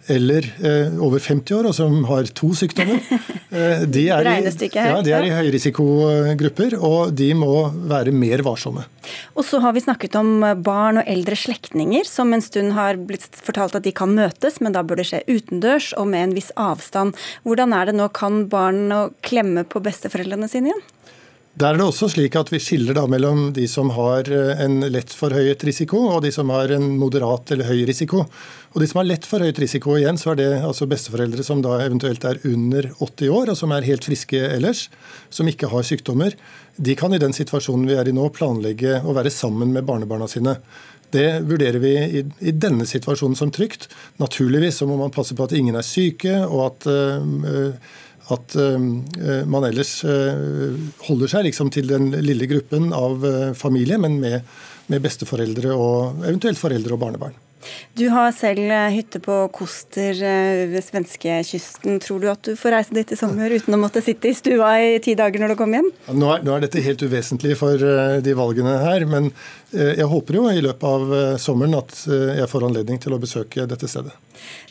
eller 0.10 0.46
eh, 0.66 0.96
over 1.04 1.22
50 1.22 1.56
år 1.60 1.70
og 1.70 1.76
som 1.78 2.02
har 2.10 2.30
to 2.38 2.54
sykdommer. 2.58 3.02
Eh, 3.50 3.82
de, 3.90 4.04
er 4.14 4.28
i, 4.30 4.68
ja, 4.78 5.00
de 5.02 5.10
er 5.10 5.24
i 5.26 5.32
høyrisikogrupper, 5.34 6.76
og 6.86 7.16
de 7.18 7.32
må 7.34 7.64
være 7.90 8.14
mer 8.14 8.44
varsomme. 8.46 8.84
Og 9.34 9.42
så 9.48 9.58
har 9.64 9.74
vi 9.74 9.82
snakket 9.82 10.14
om 10.20 10.46
barn 10.62 11.02
og 11.02 11.10
eldre 11.10 11.34
slektninger 11.34 12.06
som 12.06 12.30
en 12.36 12.46
stund 12.46 12.76
har 12.78 13.00
blitt 13.10 13.42
fortalt 13.42 13.74
at 13.80 13.88
de 13.88 13.96
kan 13.96 14.14
møtes, 14.14 14.60
men 14.62 14.78
da 14.78 14.86
bør 14.86 15.02
det 15.02 15.08
skje 15.10 15.24
utendørs 15.26 15.90
og 15.98 16.12
med 16.14 16.28
en 16.28 16.38
viss 16.38 16.54
avstand. 16.62 17.18
Hvordan 17.42 17.74
er 17.74 17.90
det 17.90 17.98
nå, 17.98 18.06
kan 18.14 18.44
barn 18.54 18.94
klemme 19.26 19.66
på 19.66 19.82
besteforeldrene 19.82 20.52
sine 20.52 20.70
igjen? 20.70 20.86
Der 21.60 21.74
er 21.74 21.80
det 21.82 21.90
også 21.90 22.08
slik 22.14 22.38
at 22.40 22.54
Vi 22.54 22.60
skiller 22.64 22.96
da 22.96 23.02
mellom 23.10 23.50
de 23.52 23.66
som 23.68 23.90
har 23.92 24.30
eh, 24.32 24.62
en 24.64 24.80
lett 24.94 25.12
forhøyet 25.12 25.66
risiko, 25.68 26.06
og 26.14 26.22
de 26.24 26.32
som 26.32 26.52
har 26.56 26.72
en 26.72 26.86
moderat 27.02 27.52
eller 27.52 27.68
høy 27.68 27.82
risiko. 27.90 28.22
Og 28.72 28.78
De 28.80 28.88
som 28.88 29.02
har 29.02 29.10
lett 29.10 29.28
forhøyet 29.28 29.60
risiko, 29.60 29.98
igjen, 29.98 30.16
så 30.22 30.32
er 30.32 30.40
det 30.40 30.48
altså 30.64 30.88
besteforeldre 30.88 31.44
som 31.44 31.60
da 31.66 31.82
eventuelt 31.84 32.24
er 32.30 32.40
under 32.48 32.88
80 33.02 33.34
år, 33.36 33.52
og 33.52 33.60
som 33.60 33.74
er 33.76 33.88
helt 33.90 34.08
friske 34.08 34.40
ellers, 34.40 34.86
som 35.34 35.52
ikke 35.52 35.68
har 35.74 35.84
sykdommer. 35.84 36.38
De 36.80 36.96
kan 36.96 37.12
i 37.12 37.20
den 37.20 37.36
situasjonen 37.36 37.90
vi 37.90 38.00
er 38.00 38.08
i 38.08 38.16
nå, 38.16 38.30
planlegge 38.32 39.02
å 39.04 39.18
være 39.18 39.34
sammen 39.34 39.76
med 39.76 39.90
barnebarna 39.90 40.30
sine. 40.32 40.56
Det 41.12 41.42
vurderer 41.50 41.82
vi 41.82 41.96
i, 41.98 42.28
i, 42.40 42.54
denne 42.54 42.86
situasjonen 42.88 43.36
som 43.36 43.52
trygt. 43.52 43.90
Naturligvis 44.22 44.80
så 44.80 44.88
må 44.88 44.96
man 45.00 45.12
passe 45.12 45.36
på 45.36 45.50
at 45.50 45.58
ingen 45.58 45.76
er 45.76 45.84
syke, 45.84 46.38
og 46.46 46.68
at 46.70 46.88
øh, 46.94 47.74
at 48.36 48.56
uh, 48.60 48.80
man 49.50 49.68
ellers 49.68 50.00
uh, 50.06 50.76
holder 51.08 51.34
seg 51.34 51.48
liksom 51.50 51.72
til 51.74 51.90
den 51.90 52.12
lille 52.22 52.50
gruppen 52.50 52.92
av 52.96 53.26
familie, 53.58 54.00
men 54.02 54.20
med, 54.22 54.42
med, 54.88 55.04
besteforeldre 55.04 55.76
og 55.76 56.26
eventuelt 56.26 56.62
foreldre 56.62 56.96
og 56.96 57.04
barnebarn. 57.06 57.38
Du 57.98 58.06
har 58.14 58.32
selv 58.36 58.72
hytte 58.94 59.20
på 59.24 59.36
Koster 59.56 60.16
ved 60.72 60.80
svenskekysten. 60.86 62.00
Tror 62.04 62.24
du 62.24 62.30
at 62.32 62.44
du 62.48 62.54
får 62.60 62.76
reise 62.78 62.96
dit 62.96 63.12
i 63.12 63.18
sommer 63.20 63.52
uten 63.52 63.76
å 63.76 63.82
måtte 63.82 64.04
sitte 64.06 64.32
i 64.32 64.38
stua 64.38 64.72
i 64.80 65.00
ti 65.04 65.16
dager 65.20 65.44
når 65.44 65.54
du 65.54 65.60
kommer 65.60 65.82
hjem? 65.82 65.90
Nå 66.16 66.32
er, 66.36 66.46
nå 66.48 66.56
er 66.56 66.66
dette 66.66 66.84
helt 66.86 67.04
uvesentlig 67.04 67.58
for 67.60 67.84
de 68.24 68.38
valgene 68.38 68.78
her, 68.84 69.06
men 69.10 69.32
jeg 69.76 70.08
håper 70.10 70.40
jo 70.40 70.48
i 70.54 70.64
løpet 70.64 70.88
av 70.88 71.38
sommeren 71.42 71.78
at 71.82 71.94
jeg 72.08 72.50
får 72.50 72.70
anledning 72.70 73.02
til 73.04 73.16
å 73.16 73.22
besøke 73.22 73.68
dette 73.70 73.92
stedet. 73.92 74.16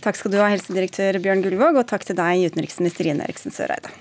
Takk 0.05 0.19
skal 0.19 0.33
du 0.33 0.41
ha, 0.41 0.49
helsedirektør 0.53 1.21
Bjørn 1.23 1.45
Gullvåg, 1.45 1.83
og 1.83 1.89
takk 1.91 2.09
til 2.09 2.19
deg, 2.19 2.49
utenriksminister 2.49 3.13
Ine 3.13 3.29
Eriksen 3.29 3.55
Søreide. 3.55 3.93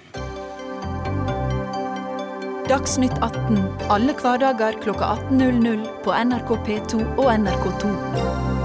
Dagsnytt 2.67 3.13
18 3.23 3.61
alle 3.93 4.11
hverdager 4.19 4.75
klokka 4.83 5.13
18.00 5.31 5.87
på 6.03 6.11
NRK 6.11 6.53
P2 6.67 7.01
og 7.15 7.31
NRK2. 7.37 8.56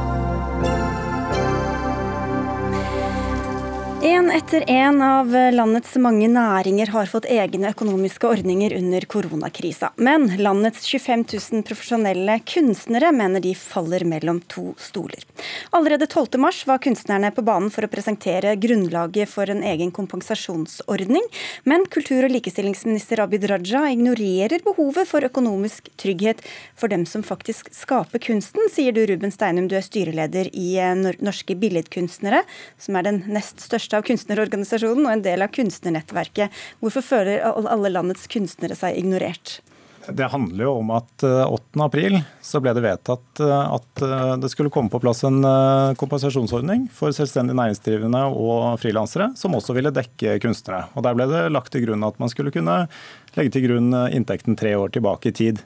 En 4.04 4.30
etter 4.30 4.64
en 4.66 5.02
av 5.02 5.28
landets 5.54 5.92
mange 6.02 6.26
næringer 6.26 6.90
har 6.90 7.06
fått 7.06 7.28
egne 7.30 7.68
økonomiske 7.70 8.26
ordninger 8.26 8.72
under 8.74 9.04
koronakrisa. 9.06 9.92
Men 9.94 10.24
landets 10.42 10.88
25 10.90 11.22
000 11.52 11.62
profesjonelle 11.68 12.34
kunstnere 12.42 13.12
mener 13.14 13.44
de 13.44 13.52
faller 13.54 14.02
mellom 14.02 14.40
to 14.50 14.72
stoler. 14.82 15.22
Allerede 15.70 16.08
12.3 16.10 16.66
var 16.66 16.80
kunstnerne 16.82 17.30
på 17.30 17.44
banen 17.46 17.70
for 17.70 17.86
å 17.86 17.90
presentere 17.92 18.56
grunnlaget 18.58 19.30
for 19.30 19.52
en 19.54 19.62
egen 19.62 19.94
kompensasjonsordning. 19.94 21.22
Men 21.62 21.86
kultur- 21.86 22.26
og 22.26 22.34
likestillingsminister 22.34 23.22
Abid 23.22 23.46
Raja 23.52 23.84
ignorerer 23.92 24.66
behovet 24.66 25.06
for 25.12 25.22
økonomisk 25.30 25.92
trygghet 26.02 26.42
for 26.74 26.90
dem 26.90 27.06
som 27.06 27.22
faktisk 27.22 27.70
skaper 27.70 28.18
kunsten, 28.26 28.66
sier 28.66 28.90
du 28.90 29.04
Ruben 29.06 29.30
Steinum, 29.30 29.70
du 29.70 29.78
er 29.78 29.86
styreleder 29.86 30.50
i 30.50 30.74
Norske 31.22 31.54
Billedkunstnere, 31.54 32.42
som 32.82 32.98
er 32.98 33.06
den 33.06 33.22
nest 33.30 33.62
største 33.62 33.91
av 33.96 34.06
kunstnerorganisasjonen 34.06 35.06
og 35.06 35.12
en 35.16 35.26
del 35.26 35.44
av 35.44 35.52
kunstnernettverket. 35.54 36.62
Hvorfor 36.80 37.04
føler 37.06 37.44
alle 37.44 37.92
landets 37.92 38.28
kunstnere 38.30 38.78
seg 38.78 38.98
ignorert? 39.00 39.60
Det 40.08 40.26
handler 40.32 40.64
jo 40.64 40.70
om 40.80 40.88
at 40.96 41.22
8.4 41.22 42.14
eh, 42.16 42.22
så 42.42 42.58
ble 42.62 42.72
det 42.74 42.82
vedtatt 42.82 43.42
eh, 43.42 43.74
at 43.76 44.02
eh, 44.02 44.32
det 44.42 44.50
skulle 44.50 44.72
komme 44.72 44.90
på 44.90 44.98
plass 45.02 45.22
en 45.28 45.38
kompensasjonsordning 45.98 46.88
for 46.94 47.14
selvstendig 47.14 47.54
næringsdrivende 47.58 48.24
og 48.34 48.80
frilansere, 48.82 49.30
som 49.38 49.54
også 49.54 49.76
ville 49.76 49.94
dekke 49.94 50.40
kunstnere. 50.42 50.88
Og 50.96 51.06
Der 51.06 51.18
ble 51.18 51.28
det 51.30 51.44
lagt 51.54 51.70
til 51.74 51.86
grunn 51.86 52.02
at 52.06 52.18
man 52.22 52.32
skulle 52.32 52.54
kunne 52.54 52.86
legge 53.36 53.54
til 53.54 53.68
grunn 53.68 53.94
inntekten 54.10 54.58
tre 54.58 54.74
år 54.78 54.90
tilbake 54.96 55.30
i 55.30 55.36
tid. 55.38 55.62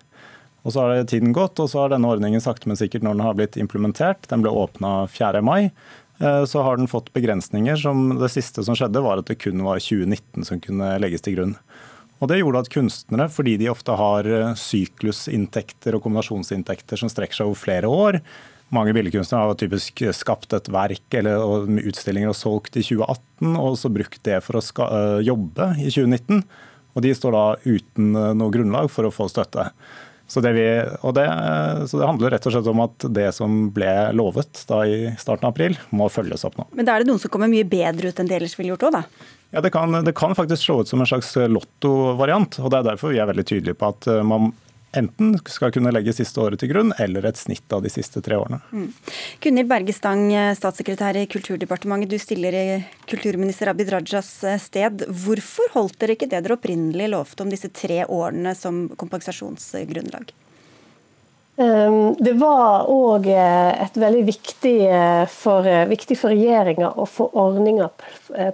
Og 0.67 0.75
Så 0.75 0.83
har 0.83 1.05
tiden 1.07 1.33
gått, 1.33 1.61
og 1.63 1.71
så 1.71 1.85
har 1.85 1.95
denne 1.95 2.09
ordningen 2.11 2.43
sakte, 2.43 2.67
men 2.69 2.79
sikkert 2.79 3.05
når 3.07 3.15
den 3.15 3.25
har 3.25 3.37
blitt 3.39 3.57
implementert. 3.57 4.27
Den 4.29 4.43
ble 4.43 4.51
åpna 4.51 5.07
4. 5.07 5.41
mai. 5.41 5.71
Eh, 6.19 6.45
så 6.45 6.63
har 6.63 6.77
den 6.77 6.89
fått 6.89 7.13
begrensninger. 7.13 7.77
som 7.77 8.19
Det 8.19 8.29
siste 8.29 8.65
som 8.65 8.75
skjedde, 8.75 9.03
var 9.03 9.19
at 9.19 9.27
det 9.27 9.39
kun 9.39 9.63
var 9.63 9.79
2019 9.79 10.45
som 10.45 10.61
kunne 10.61 10.99
legges 10.99 11.23
til 11.23 11.37
grunn. 11.37 11.57
Og 12.21 12.29
Det 12.29 12.41
gjorde 12.41 12.61
at 12.61 12.73
kunstnere, 12.73 13.29
fordi 13.29 13.57
de 13.59 13.69
ofte 13.69 13.93
har 13.93 14.25
eh, 14.25 14.55
syklusinntekter 14.55 15.95
og 15.95 16.03
kombinasjonsinntekter 16.03 16.97
som 16.97 17.09
strekker 17.09 17.35
seg 17.37 17.47
over 17.47 17.61
flere 17.61 17.89
år 17.89 18.23
Mange 18.75 18.91
billedkunstnere 18.97 19.47
har 19.47 19.55
typisk 19.55 20.01
skapt 20.11 20.53
et 20.53 20.69
verk 20.69 21.15
eller 21.15 21.69
utstillinger 21.87 22.33
og 22.33 22.35
solgt 22.35 22.75
i 22.75 22.83
2018, 22.83 23.55
og 23.55 23.77
så 23.79 23.93
brukt 23.95 24.19
det 24.27 24.41
for 24.43 24.59
å 24.59 24.63
ska, 24.65 24.89
jobbe 25.23 25.69
i 25.79 25.87
2019. 25.87 26.43
Og 26.97 27.05
De 27.05 27.13
står 27.15 27.37
da 27.37 27.45
uten 27.63 28.11
noe 28.11 28.51
grunnlag 28.51 28.91
for 28.91 29.07
å 29.07 29.13
få 29.15 29.29
støtte. 29.31 29.69
Så 30.27 30.43
det, 30.43 30.53
vi, 30.57 30.67
det, 31.15 31.25
så 31.87 32.01
det, 32.01 32.07
handler 32.07 32.33
rett 32.35 32.47
og 32.49 32.55
slett 32.57 32.69
om 32.73 32.83
at 32.83 33.07
det 33.15 33.29
som 33.37 33.69
ble 33.75 33.93
lovet 34.17 34.65
da 34.67 34.81
i 34.83 35.13
starten 35.21 35.47
av 35.47 35.55
april, 35.55 35.77
må 35.95 36.09
følges 36.11 36.43
opp 36.49 36.59
nå. 36.59 36.67
Men 36.75 36.89
da 36.89 36.97
er 36.97 37.05
det 37.05 37.13
noen 37.13 37.23
som 37.23 37.31
kommer 37.31 37.51
mye 37.53 37.67
bedre 37.69 38.11
ut 38.11 38.19
enn 38.23 38.31
det 38.31 38.41
ellers 38.41 38.57
ville 38.59 38.75
gjort 38.75 38.89
òg, 38.89 38.99
da? 38.99 39.33
Ja, 39.55 39.63
det 39.63 39.71
kan, 39.71 39.95
det 40.05 40.17
kan, 40.19 40.35
faktisk 40.35 40.65
slå 40.67 40.81
ut 40.83 40.91
som 40.91 41.01
en 41.01 41.09
slags 41.09 41.31
lottovariant. 41.39 42.59
og 42.59 42.73
Det 42.73 42.81
er 42.81 42.89
derfor 42.91 43.15
vi 43.15 43.21
er 43.23 43.31
veldig 43.31 43.47
tydelige 43.47 43.79
på 43.79 43.93
at 43.95 44.11
man 44.27 44.51
enten 44.97 45.35
skal 45.51 45.73
kunne 45.75 45.93
legge 45.95 46.15
siste 46.17 46.41
året 46.43 46.61
til 46.63 46.71
grunn, 46.73 46.95
eller 47.03 47.27
et 47.29 47.39
snitt 47.41 47.73
av 47.73 47.85
de 47.85 47.93
siste 47.93 48.23
tre 48.25 48.39
årene. 48.41 48.61
Mm. 48.73 48.89
Gunhild 49.45 49.71
Berge 49.71 49.95
Stang, 49.97 50.29
statssekretær 50.59 51.19
i 51.21 51.27
Kulturdepartementet. 51.31 52.11
Du 52.11 52.19
stiller 52.23 52.57
i 52.57 52.67
kulturminister 53.11 53.71
Abid 53.73 53.93
Rajas 53.93 54.33
eh, 54.45 54.59
sted. 54.63 55.07
Hvorfor 55.09 55.73
holdt 55.77 56.01
dere 56.01 56.17
ikke 56.17 56.31
det 56.31 56.43
dere 56.43 56.57
opprinnelig 56.59 57.11
lovte 57.13 57.47
om 57.47 57.53
disse 57.53 57.71
tre 57.75 58.03
årene 58.05 58.55
som 58.59 58.87
kompensasjonsgrunnlag? 58.99 60.33
Ehm, 61.57 62.13
det 62.21 62.35
var 62.41 62.91
òg 62.93 63.29
eh, 63.33 63.73
et 63.87 63.99
veldig 64.01 64.25
viktig 64.29 64.77
eh, 64.91 65.25
for, 65.33 65.69
viktig 65.93 66.19
for 66.21 66.35
regjeringa 66.35 66.93
å 66.97 67.09
få 67.09 67.31
ordninger 67.33 67.93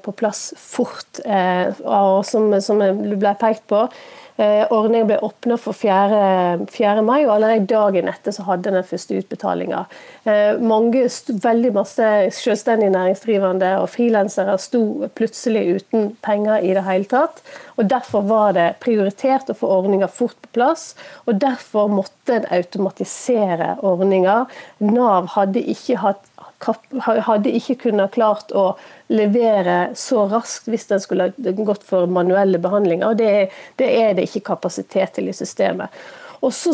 på 0.04 0.14
plass 0.14 0.50
fort. 0.61 1.22
Og 1.22 2.18
som, 2.28 2.52
som 2.62 2.82
ble 2.82 3.32
pekt 3.40 3.64
på, 3.72 3.87
Eh, 3.87 4.21
ordningen 4.38 5.06
ble 5.10 5.18
åpna 5.22 5.58
for 5.60 5.76
4. 5.76 6.66
4. 6.72 7.02
mai, 7.04 7.24
og 7.26 7.34
allerede 7.36 7.68
dagen 7.70 8.08
etter 8.10 8.34
så 8.34 8.46
hadde 8.46 8.72
den 8.72 8.86
første 8.86 9.18
utbetalinga. 9.20 9.84
Eh, 10.24 10.60
mange, 10.62 11.04
veldig 11.44 11.72
masse 11.76 12.08
selvstendig 12.36 12.90
næringsdrivende 12.94 13.74
og 13.82 13.90
frilansere 13.92 14.56
sto 14.62 14.82
plutselig 15.18 15.64
uten 15.76 16.12
penger 16.24 16.64
i 16.64 16.72
det 16.76 16.84
hele 16.88 17.08
tatt. 17.10 17.42
og 17.76 17.88
Derfor 17.90 18.24
var 18.28 18.56
det 18.56 18.68
prioritert 18.80 19.50
å 19.50 19.58
få 19.58 19.70
ordninga 19.78 20.08
fort 20.08 20.36
på 20.42 20.52
plass, 20.58 20.92
og 21.26 21.40
derfor 21.40 21.88
måtte 21.92 22.38
en 22.40 22.48
automatisere 22.50 23.76
ordninga. 23.82 24.46
Nav 24.80 25.32
hadde 25.36 25.64
ikke 25.74 26.00
hatt 26.02 26.31
hadde 27.26 27.52
ikke 27.52 27.78
kunnet 27.88 28.14
klart 28.14 28.52
å 28.54 28.73
levere 29.12 29.92
så 29.99 30.26
raskt 30.31 30.71
hvis 30.71 30.88
den 30.90 31.02
skulle 31.02 31.31
gått 31.37 31.85
for 31.87 32.07
manuelle 32.07 32.61
behandlinger. 32.62 33.14
Det, 33.19 33.33
det 33.76 33.88
er 34.00 34.14
det 34.19 34.28
ikke 34.28 34.47
kapasitet 34.52 35.16
til 35.19 35.31
i 35.33 35.37
systemet. 35.37 35.90
Og 36.42 36.50
så 36.54 36.73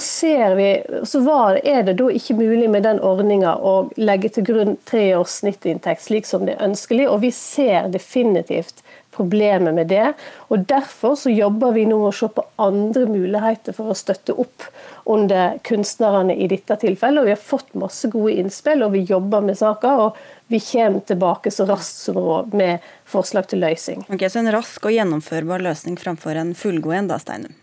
vi, 0.57 0.83
så 1.05 1.21
var, 1.21 1.61
er 1.65 1.83
det 1.83 1.99
da 1.99 2.07
ikke 2.09 2.39
mulig 2.39 2.71
med 2.73 2.87
den 2.89 3.03
ordninga 3.05 3.53
å 3.61 3.91
legge 4.01 4.31
til 4.33 4.47
grunn 4.47 4.79
tre 4.89 5.11
års 5.17 5.43
snittinntekt 5.43 6.07
slik 6.07 6.27
som 6.27 6.47
det 6.49 6.55
er 6.57 6.65
ønskelig, 6.71 7.05
og 7.09 7.21
vi 7.21 7.31
ser 7.37 7.91
definitivt 7.93 8.81
problemet 9.19 9.75
med 9.77 9.91
det. 9.91 10.15
og 10.49 10.65
Derfor 10.71 11.17
så 11.19 11.33
jobber 11.35 11.75
vi 11.77 11.85
nå 11.91 11.99
med 11.99 12.13
å 12.13 12.17
se 12.17 12.31
på 12.33 12.45
andre 12.63 13.05
muligheter 13.11 13.77
for 13.77 13.93
å 13.93 13.99
støtte 13.99 14.37
opp 14.39 14.67
under 15.09 15.59
kunstnerne 15.67 16.37
i 16.37 16.49
dette 16.51 16.79
tilfellet. 16.81 17.21
og 17.21 17.29
Vi 17.29 17.35
har 17.35 17.43
fått 17.43 17.75
masse 17.79 18.11
gode 18.13 18.37
innspill, 18.41 18.85
og 18.87 18.95
vi 18.97 19.05
jobber 19.09 19.45
med 19.45 19.59
saker. 19.59 20.05
og 20.07 20.17
Vi 20.49 20.61
kommer 20.61 21.01
tilbake 21.01 21.51
så 21.51 21.67
raskt 21.69 22.05
som 22.07 22.17
råd 22.17 22.55
med 22.55 22.85
forslag 23.05 23.49
til 23.49 23.61
løsning. 23.65 24.05
Ok, 24.09 24.29
Så 24.31 24.39
en 24.39 24.53
rask 24.53 24.85
og 24.85 24.93
gjennomførbar 24.93 25.65
løsning 25.65 25.97
framfor 25.97 26.37
en 26.37 26.55
fullgod 26.55 26.95
en, 26.95 27.09
da, 27.09 27.19
Steinum? 27.19 27.55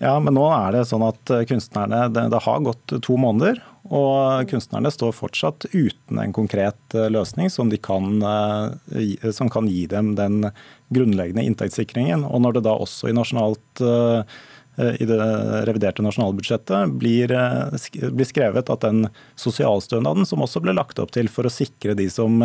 Ja, 0.00 0.14
men 0.20 0.32
nå 0.32 0.46
er 0.48 0.72
det 0.72 0.86
sånn 0.88 1.04
at 1.04 1.30
eh, 1.30 1.44
kunstnerne, 1.44 2.06
det, 2.08 2.30
det, 2.32 2.40
har 2.40 2.62
gått 2.64 2.94
to 3.04 3.16
måneder, 3.20 3.60
og 3.90 4.46
kunstnerne 4.50 4.90
står 4.94 5.16
fortsatt 5.18 5.66
uten 5.72 6.20
en 6.22 6.34
konkret 6.34 6.94
eh, 6.94 7.08
løsning 7.10 7.50
som, 7.50 7.72
kan, 7.82 8.22
eh, 8.22 9.30
som 9.34 9.50
kan 9.50 9.66
gi 9.70 9.84
dem 9.90 10.14
den 10.18 10.46
grunnleggende 10.94 11.44
inntektssikringen. 11.46 12.22
Og 12.24 12.44
når 12.44 12.58
det 12.58 12.66
da 12.68 12.76
også 12.78 13.10
i, 13.10 13.14
i 15.02 15.06
det 15.10 15.18
reviderte 15.68 16.04
nasjonalbudsjettet 16.06 16.94
blir, 17.02 17.34
blir 18.14 18.28
skrevet 18.28 18.70
at 18.70 18.86
den 18.86 19.08
sosialstønaden 19.38 20.26
som 20.26 20.46
også 20.46 20.62
ble 20.62 20.76
lagt 20.78 21.02
opp 21.02 21.10
til 21.14 21.28
for 21.28 21.46
å 21.46 21.52
sikre 21.52 21.98
de 21.98 22.06
som 22.10 22.38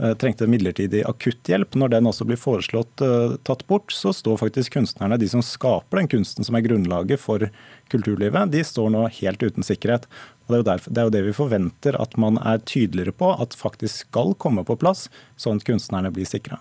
Eh, 0.00 0.14
trengte 0.16 0.46
midlertidig 0.48 1.02
akutthjelp. 1.04 1.74
Når 1.76 1.90
den 1.92 2.06
også 2.08 2.24
blir 2.24 2.40
foreslått 2.40 3.02
tatt 3.44 3.66
bort, 3.68 3.92
så 3.92 4.12
står 4.16 4.38
faktisk 4.40 4.78
kunstnerne, 4.78 5.18
de 5.20 5.28
som 5.28 5.44
skaper 5.44 6.00
den 6.00 6.08
kunsten 6.08 6.48
som 6.48 6.56
er 6.56 6.64
grunnlaget 6.64 7.20
for 7.20 7.44
kulturlivet, 7.92 8.52
de 8.52 8.62
står 8.66 8.90
nå 8.94 9.06
helt 9.20 9.42
uten 9.42 9.66
sikkerhet. 9.66 10.08
Og 10.46 10.54
det, 10.54 10.58
er 10.58 10.64
derfor, 10.66 10.92
det 10.92 11.00
er 11.00 11.06
jo 11.06 11.12
det 11.14 11.22
vi 11.28 11.34
forventer 11.36 11.96
at 12.02 12.16
man 12.20 12.38
er 12.40 12.62
tydeligere 12.66 13.14
på 13.14 13.30
at 13.40 13.54
faktisk 13.56 14.08
skal 14.08 14.34
komme 14.42 14.64
på 14.66 14.76
plass, 14.80 15.06
sånn 15.40 15.60
at 15.60 15.66
kunstnerne 15.68 16.10
blir 16.14 16.26
sikra. 16.28 16.58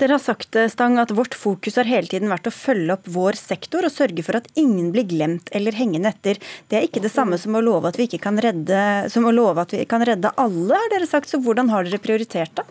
Dere 0.00 0.16
har 0.16 0.22
sagt 0.22 0.56
eh, 0.58 0.70
Stang, 0.72 1.00
at 1.02 1.12
vårt 1.14 1.34
fokus 1.38 1.80
har 1.80 1.90
hele 1.90 2.10
tiden 2.10 2.30
vært 2.32 2.48
å 2.48 2.54
følge 2.54 2.94
opp 2.94 3.10
vår 3.10 3.38
sektor 3.40 3.86
og 3.86 3.94
sørge 3.94 4.24
for 4.26 4.38
at 4.38 4.48
ingen 4.60 4.92
blir 4.94 5.08
glemt 5.10 5.50
eller 5.52 5.76
hengende 5.76 6.14
etter. 6.14 6.40
Det 6.70 6.78
er 6.78 6.86
ikke 6.86 7.02
det 7.04 7.12
samme 7.12 7.40
som 7.40 7.58
å 7.58 7.64
love 7.64 7.90
at 7.90 7.98
vi, 8.00 8.08
kan, 8.14 8.38
redde, 8.40 8.78
som 9.12 9.26
å 9.26 9.34
love 9.34 9.66
at 9.66 9.74
vi 9.74 9.82
kan 9.90 10.04
redde 10.06 10.32
alle, 10.40 10.78
har 10.78 10.94
dere 10.94 11.10
sagt. 11.10 11.32
Så 11.32 11.42
hvordan 11.42 11.72
har 11.74 11.88
dere 11.88 12.02
prioritert 12.02 12.54
det? 12.60 12.68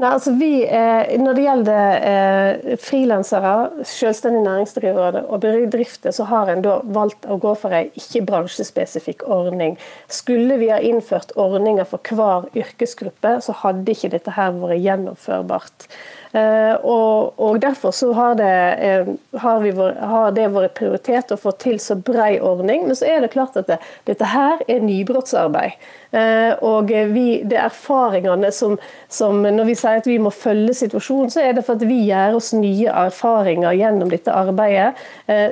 Nei, 0.00 0.14
altså 0.16 0.32
vi, 0.32 0.62
eh, 0.64 1.18
Når 1.20 1.34
det 1.36 1.42
gjelder 1.44 2.04
eh, 2.10 2.76
frilansere, 2.80 3.84
selvstendig 3.84 4.40
næringsdrivere 4.46 5.26
og 5.28 5.42
bedrifter, 5.42 6.14
så 6.16 6.24
har 6.30 6.48
en 6.48 6.64
da 6.64 6.78
valgt 6.84 7.28
å 7.28 7.36
gå 7.40 7.52
for 7.60 7.76
en 7.76 7.90
ikke-bransjespesifikk 8.00 9.26
ordning. 9.28 9.76
Skulle 10.08 10.56
vi 10.62 10.70
ha 10.72 10.78
innført 10.80 11.36
ordninger 11.36 11.84
for 11.84 12.00
hver 12.16 12.48
yrkesgruppe, 12.56 13.34
så 13.44 13.52
hadde 13.60 13.92
ikke 13.92 14.14
dette 14.16 14.38
her 14.38 14.56
vært 14.56 14.80
gjennomførbart. 14.86 15.90
Eh, 16.32 16.74
og, 16.86 17.40
og, 17.40 17.60
Derfor 17.60 17.90
så 17.90 18.12
har 18.12 18.34
det, 18.38 18.74
eh, 18.78 19.08
har, 19.42 19.64
vært, 19.64 19.96
har 19.98 20.34
det, 20.36 20.46
vært 20.54 20.76
prioritet 20.78 21.32
å 21.34 21.38
få 21.40 21.52
til 21.58 21.80
så 21.82 21.96
brei 21.98 22.38
ordning. 22.38 22.86
Men 22.86 22.98
så 22.98 23.08
er 23.10 23.24
det 23.24 23.32
klart 23.34 23.58
at 23.58 23.66
det, 23.70 23.80
dette 24.06 24.30
her 24.30 24.62
er 24.70 24.84
nybrottsarbeid. 24.84 25.74
Eh, 26.14 26.52
og 26.66 26.90
vi, 27.10 27.42
det 27.46 27.58
er 27.58 27.66
erfaringene 27.66 28.50
som, 28.54 28.76
som, 29.10 29.42
Når 29.42 29.66
vi 29.68 29.76
sier 29.78 30.00
at 30.02 30.08
vi 30.10 30.18
må 30.22 30.30
følge 30.34 30.74
situasjonen, 30.84 31.30
så 31.34 31.42
er 31.42 31.54
det 31.58 31.66
for 31.66 31.78
at 31.78 31.86
vi 31.86 32.00
gjør 32.06 32.38
oss 32.38 32.52
nye 32.54 32.94
erfaringer 33.06 33.74
gjennom 33.78 34.10
dette 34.10 34.34
arbeidet 34.34 34.94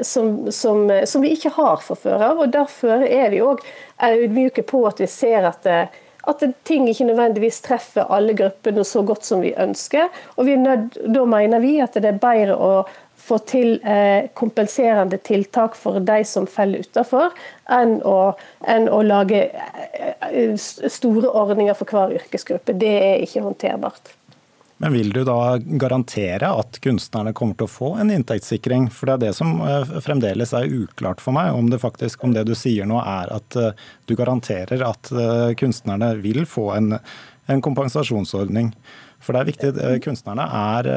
som, 0.07 0.49
som, 0.55 0.89
som 1.07 1.23
vi 1.23 1.31
ikke 1.35 1.53
har 1.55 1.79
fra 1.83 1.95
før 1.99 2.25
av. 2.31 2.43
Og 2.43 2.53
derfor 2.55 3.07
er 3.07 3.31
vi 3.35 3.43
òg 3.43 3.63
audmyke 4.03 4.67
på 4.67 4.83
at 4.89 5.01
vi 5.03 5.11
ser 5.11 5.47
at 5.47 5.67
at 6.27 6.43
ting 6.65 6.89
ikke 6.91 7.07
nødvendigvis 7.09 7.61
treffer 7.65 8.09
alle 8.13 8.35
gruppene 8.37 8.85
så 8.85 9.03
godt 9.07 9.25
som 9.25 9.43
vi 9.45 9.55
ønsker. 9.57 10.09
Og 10.37 10.47
vi 10.47 10.57
nød, 10.57 11.15
Da 11.15 11.25
mener 11.25 11.59
vi 11.59 11.79
at 11.81 11.95
det 11.95 12.05
er 12.05 12.19
bedre 12.23 12.57
å 12.57 12.73
få 13.29 13.39
til 13.49 13.79
eh, 13.85 14.29
kompenserende 14.35 15.19
tiltak 15.25 15.77
for 15.77 16.01
de 16.01 16.23
som 16.25 16.47
faller 16.49 16.87
utenfor, 16.87 17.35
enn 17.69 17.99
å, 18.07 18.33
enn 18.65 18.89
å 18.89 19.03
lage 19.05 19.43
eh, 19.51 20.55
store 20.57 21.29
ordninger 21.29 21.77
for 21.77 21.93
hver 21.93 22.17
yrkesgruppe. 22.21 22.77
Det 22.79 22.95
er 23.03 23.27
ikke 23.27 23.45
håndterbart. 23.45 24.18
Men 24.81 24.93
vil 24.93 25.11
du 25.11 25.25
da 25.27 25.59
garantere 25.59 26.51
at 26.55 26.79
kunstnerne 26.83 27.33
kommer 27.35 27.59
til 27.59 27.67
å 27.67 27.73
få 27.73 27.89
en 27.99 28.13
inntektssikring? 28.15 28.87
For 28.95 29.11
det 29.11 29.17
er 29.17 29.25
det 29.27 29.33
som 29.35 29.57
eh, 29.67 29.97
fremdeles 30.05 30.55
er 30.55 30.71
uklart 30.71 31.23
for 31.23 31.35
meg, 31.35 31.51
om 31.51 31.71
det 31.73 31.81
faktisk, 31.83 32.23
om 32.23 32.37
det 32.37 32.47
du 32.47 32.55
sier 32.59 32.87
nå 32.87 33.01
er 33.03 33.33
at 33.35 33.59
eh, 33.59 33.75
du 34.07 34.15
garanterer 34.19 34.85
at 34.87 35.11
eh, 35.11 35.51
kunstnerne 35.59 36.13
vil 36.23 36.47
få 36.47 36.71
en, 36.77 36.95
en 37.51 37.65
kompensasjonsordning. 37.65 38.71
For 39.19 39.35
det 39.35 39.41
er 39.41 39.49
viktig, 39.49 39.99
Kunstnerne 40.05 40.45
er 40.47 40.89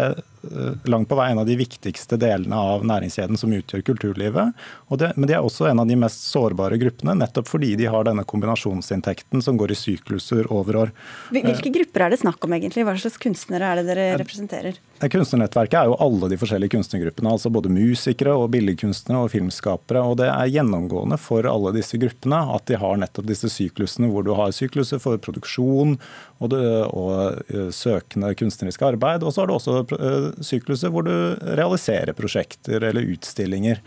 langt 0.90 1.10
på 1.10 1.18
vei 1.20 1.30
en 1.32 1.42
av 1.42 1.48
de 1.48 1.56
viktigste 1.60 2.18
delene 2.22 2.58
av 2.58 2.86
næringskjeden 2.88 3.40
som 3.40 3.54
utgjør 3.54 3.84
kulturlivet. 3.92 4.58
Det, 5.00 5.12
men 5.16 5.30
de 5.30 5.36
er 5.38 5.46
også 5.46 5.70
en 5.70 5.82
av 5.84 5.90
de 5.90 5.98
mest 6.00 6.26
sårbare 6.28 6.80
gruppene, 6.82 7.16
nettopp 7.20 7.50
fordi 7.50 7.74
de 7.80 7.90
har 7.92 8.08
denne 8.08 8.26
kombinasjonsinntekten 8.28 9.44
som 9.46 9.60
går 9.60 9.74
i 9.76 9.80
sykluser 9.80 10.50
over 10.54 10.80
år. 10.86 10.94
Hvilke 11.32 11.74
grupper 11.74 12.08
er 12.08 12.14
det 12.14 12.22
snakk 12.24 12.44
om 12.46 12.56
egentlig? 12.58 12.86
Hva 12.88 12.98
slags 13.00 13.20
kunstnere 13.22 13.70
er 13.70 13.82
det 13.82 13.90
dere 13.92 14.08
representerer? 14.22 14.80
Kunstnernettverket 15.02 15.80
er 15.80 15.90
jo 15.90 15.98
alle 16.04 16.30
de 16.30 16.38
forskjellige 16.38 16.76
kunstnergruppene. 16.76 17.32
altså 17.32 17.50
Både 17.50 17.72
musikere, 17.74 18.36
og 18.38 18.52
billedkunstnere 18.54 19.24
og 19.26 19.32
filmskapere. 19.34 20.04
og 20.04 20.18
Det 20.22 20.28
er 20.30 20.52
gjennomgående 20.54 21.18
for 21.18 21.48
alle 21.50 21.74
disse 21.74 21.98
gruppene 22.02 22.42
at 22.56 22.68
de 22.70 22.78
har 22.78 23.00
nettopp 23.02 23.30
disse 23.30 23.50
syklusene, 23.50 24.12
hvor 24.12 24.26
du 24.28 24.34
har 24.38 24.54
sykluser 24.54 25.02
for 25.02 25.18
produksjon 25.18 25.98
og, 26.40 26.50
det, 26.54 26.62
og 26.94 27.42
eh, 27.50 27.70
søkende 27.74 28.34
kunstnerisk 28.38 28.86
arbeid. 28.92 29.26
Og 29.26 29.34
så 29.34 29.42
har 29.42 29.50
du 29.50 29.56
også 29.58 29.80
eh, 29.98 30.31
sykluser 30.40 30.94
hvor 30.94 31.06
du 31.08 31.14
realiserer 31.60 32.16
prosjekter 32.18 32.84
eller 32.90 33.14
utstillinger. 33.14 33.84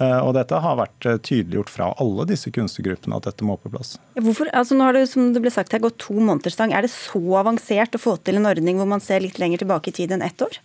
Eh, 0.00 0.18
og 0.24 0.32
dette 0.36 0.56
har 0.64 0.78
vært 0.80 1.06
eh, 1.06 1.18
tydeliggjort 1.20 1.72
fra 1.72 1.90
alle 2.00 2.24
disse 2.30 2.48
kunstnergruppene 2.54 3.18
at 3.18 3.28
dette 3.28 3.44
må 3.44 3.58
på 3.60 3.72
plass. 3.72 3.98
Hvorfor, 4.16 4.48
altså 4.56 4.76
nå 4.76 4.86
har 4.86 4.96
det 4.96 5.06
som 5.12 5.32
det 5.34 5.42
ble 5.44 5.52
sagt 5.52 5.76
her, 5.76 5.82
gått 5.84 6.00
to 6.00 6.16
måneder 6.16 6.54
stang. 6.54 6.72
Er 6.72 6.86
det 6.86 6.92
så 6.94 7.20
avansert 7.40 7.96
å 7.96 8.00
få 8.00 8.16
til 8.24 8.40
en 8.40 8.48
ordning 8.48 8.80
hvor 8.80 8.88
man 8.88 9.04
ser 9.04 9.20
litt 9.24 9.40
lenger 9.42 9.64
tilbake 9.64 9.92
i 9.92 9.98
tid 10.00 10.16
enn 10.16 10.24
ett 10.24 10.46
år? 10.46 10.60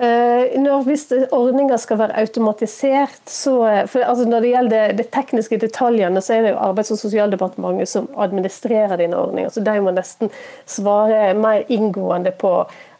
Uh, 0.00 0.46
når, 0.56 0.86
hvis 0.86 1.02
ordninga 1.36 1.76
skal 1.76 1.98
være 2.00 2.22
automatisert, 2.22 3.18
så 3.28 3.58
for, 3.90 4.00
altså 4.00 4.24
Når 4.30 4.40
det 4.40 4.52
gjelder 4.54 4.94
de 4.96 5.04
tekniske 5.12 5.58
detaljene, 5.60 6.22
så 6.24 6.38
er 6.38 6.46
det 6.46 6.52
jo 6.54 6.62
Arbeids- 6.70 6.94
og 6.94 7.02
sosialdepartementet 7.02 7.90
som 7.90 8.06
administrerer 8.16 8.96
denne 8.96 9.18
ordninga. 9.20 9.50
Så 9.52 9.60
de 9.66 9.74
må 9.84 9.92
nesten 9.92 10.32
svare 10.64 11.34
mer 11.36 11.66
inngående 11.68 12.32
på 12.32 12.54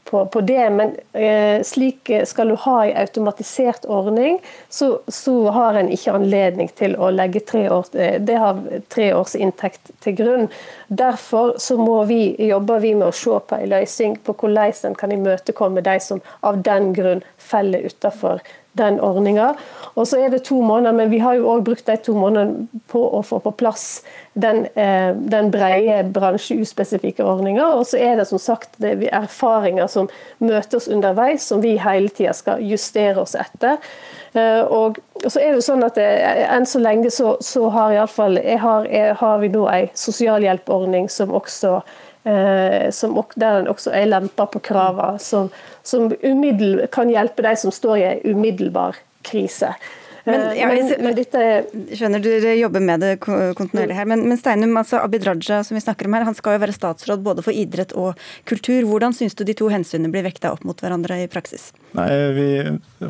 på, 0.05 0.27
på 0.27 0.41
det. 0.41 0.71
Men 0.71 0.97
eh, 1.13 1.63
slik 1.67 2.11
skal 2.25 2.49
du 2.49 2.55
ha 2.55 2.77
en 2.87 2.97
automatisert 2.97 3.85
ordning, 3.85 4.41
så, 4.69 5.01
så, 5.09 5.37
har 5.51 5.75
en 5.75 5.91
ikke 5.93 6.15
anledning 6.19 6.71
til 6.79 6.97
å 6.97 7.11
legge 7.15 7.45
tre, 7.47 7.67
år, 7.71 7.91
eh, 7.95 8.19
det 8.21 8.39
har 8.41 8.61
tre 8.93 9.13
års 9.15 9.37
inntekt 9.39 9.93
til 10.05 10.19
grunn. 10.19 10.49
Derfor 10.91 11.55
så 11.59 11.77
må 11.79 12.01
vi, 12.05 12.35
jobber 12.49 12.81
vi 12.83 12.97
med 12.99 13.13
å 13.13 13.15
se 13.15 13.37
på 13.47 13.59
en 13.61 13.69
løsning 13.71 14.17
på 14.27 14.35
hvordan 14.35 14.73
en 14.89 14.97
kan 14.99 15.13
imøtekomme 15.15 15.85
de 15.87 16.01
som 16.03 16.19
av 16.43 16.65
den 16.67 16.91
grunn 16.97 17.23
faller 17.39 17.87
utenfor 17.87 18.43
den 18.79 18.99
ordninga. 19.03 19.53
Og 19.95 20.09
så 20.11 20.19
er 20.19 20.33
det 20.33 20.45
to 20.47 20.59
måneder, 20.63 20.95
men 20.99 21.11
vi 21.11 21.21
har 21.23 21.37
jo 21.39 21.49
òg 21.53 21.63
brukt 21.67 21.87
de 21.87 21.95
to 22.03 22.15
månedene 22.19 22.83
på 22.91 23.03
å 23.19 23.23
få 23.27 23.39
på 23.45 23.53
plass 23.63 24.03
den, 24.35 24.67
eh, 24.75 25.15
den 25.15 25.51
brede 25.55 26.11
bransjeuspesifikke 26.15 27.23
ordninga. 27.27 27.69
Og 27.79 27.87
så 27.87 27.99
er 27.99 28.17
det 28.17 28.27
som 28.27 28.43
sagt 28.43 28.79
det 28.83 29.13
erfaringer 29.13 29.87
som 29.87 30.11
møter 30.39 30.79
oss 30.79 30.89
underveis, 30.89 31.47
som 31.47 31.63
vi 31.63 31.77
hele 31.79 32.09
tida 32.09 32.35
skal 32.35 32.63
justere 32.63 33.23
oss 33.23 33.35
etter. 33.39 33.79
Eh, 34.33 34.61
og 34.63 35.01
så 35.27 35.41
er 35.41 35.51
det 35.51 35.57
jo 35.59 35.65
sånn 35.65 35.83
at 35.83 35.97
det, 35.99 36.07
eh, 36.07 36.45
Enn 36.55 36.69
så 36.69 36.79
lenge 36.83 37.11
så, 37.11 37.35
så 37.43 37.69
har, 37.75 37.93
i 37.93 37.99
alle 37.99 38.13
fall, 38.13 38.39
har, 38.39 38.87
har 39.19 39.43
vi 39.43 39.51
nå 39.51 39.67
en 39.71 39.91
sosialhjelpordning 39.99 41.11
som 41.11 41.35
også 41.35 41.81
Eh, 42.25 42.91
som, 42.91 43.23
der 43.35 43.63
en 43.63 43.69
også 43.69 43.95
er 43.97 44.11
lempa 44.11 44.45
på 44.47 44.61
kravene, 44.61 45.19
som, 45.19 45.49
som 45.83 46.11
kan 46.93 47.09
hjelpe 47.09 47.45
de 47.47 47.55
som 47.57 47.73
står 47.73 47.97
i 47.97 48.03
en 48.11 48.35
umiddelbar 48.35 48.99
krise. 49.25 49.73
Men, 50.25 50.41
Eh, 50.41 50.59
ja, 50.61 50.69
men, 50.69 50.93
men 51.01 51.17
dette 51.17 51.41
er 51.41 51.97
skjønner 51.97 52.23
dere 52.25 52.55
jobber 52.59 52.83
med 52.85 53.05
det 53.05 53.13
kontinuerlig 53.21 53.97
her. 53.97 54.09
Men, 54.11 54.25
men 54.29 54.41
Steinum, 54.41 54.77
altså 54.81 55.01
Abid 55.05 55.27
Raja 55.27 55.63
som 55.67 55.77
vi 55.77 55.85
snakker 55.85 56.09
om 56.09 56.17
her, 56.17 56.27
han 56.29 56.37
skal 56.39 56.57
jo 56.57 56.63
være 56.65 56.77
statsråd 56.77 57.25
både 57.27 57.45
for 57.47 57.57
idrett 57.57 57.95
og 57.99 58.19
kultur. 58.49 58.83
Hvordan 58.89 59.17
syns 59.17 59.37
du 59.39 59.45
de 59.49 59.57
to 59.57 59.71
hensynene 59.73 60.13
blir 60.13 60.27
vekta 60.27 60.53
opp 60.55 60.65
mot 60.69 60.81
hverandre 60.81 61.23
i 61.25 61.29
praksis? 61.31 61.71
Nei, 61.97 62.09
vi, 62.37 62.49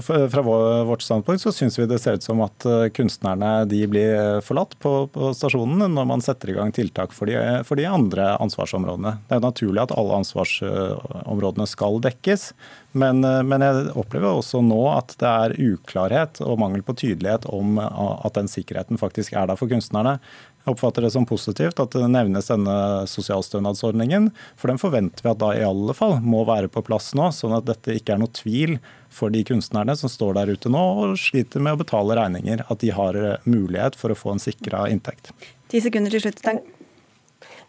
Fra 0.01 0.43
vårt 0.43 1.05
standpunkt 1.05 1.43
så 1.43 1.53
syns 1.53 1.77
vi 1.79 1.89
det 1.91 2.01
ser 2.01 2.17
ut 2.17 2.25
som 2.25 2.41
at 2.45 2.67
eh, 2.69 2.89
kunstnerne 2.97 3.53
de 3.71 3.83
blir 3.91 4.41
forlatt 4.45 4.77
på, 4.81 4.95
på 5.13 5.33
stasjonen 5.37 5.91
når 5.95 6.09
man 6.09 6.25
setter 6.25 6.53
i 6.53 6.57
gang 6.59 6.73
tiltak 6.75 7.15
for 7.17 7.31
de, 7.31 7.37
for 7.69 7.81
de 7.81 7.89
andre 7.89 8.35
ansvarsområdene. 8.41 9.19
Det 9.27 9.37
er 9.37 9.43
jo 9.43 9.49
naturlig 9.49 9.85
at 9.85 9.97
alle 9.97 10.23
ansvarsområdene 10.23 11.69
skal 11.69 12.01
dekkes, 12.05 12.51
men, 12.93 13.25
eh, 13.25 13.43
men 13.47 13.63
jeg 13.63 13.91
opplever 13.99 14.41
også 14.41 14.63
nå 14.67 14.81
at 14.93 15.15
det 15.21 15.31
er 15.31 15.57
uklarhet 15.73 16.41
og 16.43 16.59
mangel 16.63 16.83
på 16.87 16.97
tydelighet 16.99 17.47
om 17.53 17.79
eh, 17.79 18.01
at 18.27 18.39
den 18.39 18.51
sikkerheten 18.51 18.99
faktisk 19.01 19.37
er 19.39 19.51
der 19.51 19.59
for 19.61 19.71
kunstnerne. 19.71 20.17
Jeg 20.61 20.75
oppfatter 20.75 21.07
det 21.07 21.13
som 21.15 21.25
positivt 21.29 21.81
at 21.81 21.95
det 21.97 22.09
nevnes 22.13 22.51
denne 22.51 22.75
sosialstønadsordningen, 23.09 24.29
for 24.61 24.73
den 24.73 24.81
forventer 24.83 25.25
vi 25.25 25.31
at 25.33 25.41
da 25.41 25.53
i 25.57 25.63
alle 25.65 25.95
fall 25.97 26.19
må 26.21 26.43
være 26.49 26.69
på 26.73 26.83
plass 26.85 27.15
nå, 27.17 27.31
sånn 27.33 27.57
at 27.57 27.69
dette 27.71 27.97
ikke 27.97 28.17
er 28.17 28.21
noe 28.21 28.35
tvil 28.37 28.77
for 29.11 29.33
de 29.33 29.41
kunstnerne 29.47 29.97
som 29.97 30.13
står 30.13 30.37
der 30.37 30.53
ute 30.53 30.73
nå 30.73 30.83
og 31.05 31.17
sliter 31.21 31.65
med 31.65 31.79
å 31.79 31.81
betale 31.81 32.19
regninger, 32.19 32.67
at 32.69 32.83
de 32.85 32.93
har 32.97 33.17
eh, 33.17 33.49
mulighet 33.49 33.97
for 33.99 34.13
å 34.13 34.19
få 34.19 34.35
en 34.35 34.43
sikra 34.43 34.85
inntekt. 34.93 35.33
Ti 35.71 35.81
sekunder 35.87 36.13
til 36.13 36.27
slutt, 36.27 36.43
Stein. 36.43 36.63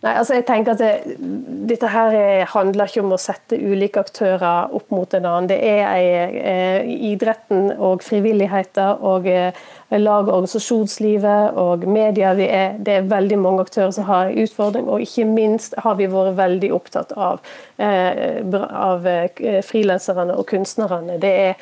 Nei, 0.01 0.15
altså 0.17 0.33
jeg 0.33 0.45
tenker 0.47 0.73
at 0.73 0.79
det, 0.81 1.17
Dette 1.69 1.89
her 1.93 2.15
er- 2.17 2.45
handler 2.49 2.89
ikke 2.89 3.03
om 3.03 3.11
å 3.13 3.19
sette 3.21 3.57
ulike 3.61 4.01
aktører 4.01 4.73
opp 4.73 4.89
mot 4.89 5.13
en 5.13 5.27
annen. 5.29 5.49
Det 5.51 5.59
er 5.61 5.83
eh, 6.41 6.89
idretten 7.11 7.69
og 7.77 8.01
frivilligheten 8.01 9.03
og 9.05 9.27
eh, 9.29 9.53
lag- 9.93 10.25
og 10.25 10.33
organisasjonslivet 10.39 11.53
og 11.61 11.85
media. 11.85 12.33
Vi 12.33 12.47
er, 12.49 12.73
det 12.81 12.95
er 12.97 13.07
veldig 13.13 13.37
mange 13.43 13.67
aktører 13.67 13.93
som 13.93 14.09
har 14.09 14.31
en 14.31 14.41
utfordring, 14.41 14.89
og 14.89 15.05
ikke 15.05 15.27
minst 15.29 15.77
har 15.85 15.95
vi 16.01 16.09
vært 16.09 16.35
veldig 16.41 16.73
opptatt 16.73 17.13
av, 17.15 17.39
eh, 17.77 18.41
av 18.73 19.05
eh, 19.07 19.61
frilanserne 19.69 20.33
og 20.33 20.49
kunstnerne. 20.49 21.19
Det 21.21 21.35
er 21.45 21.53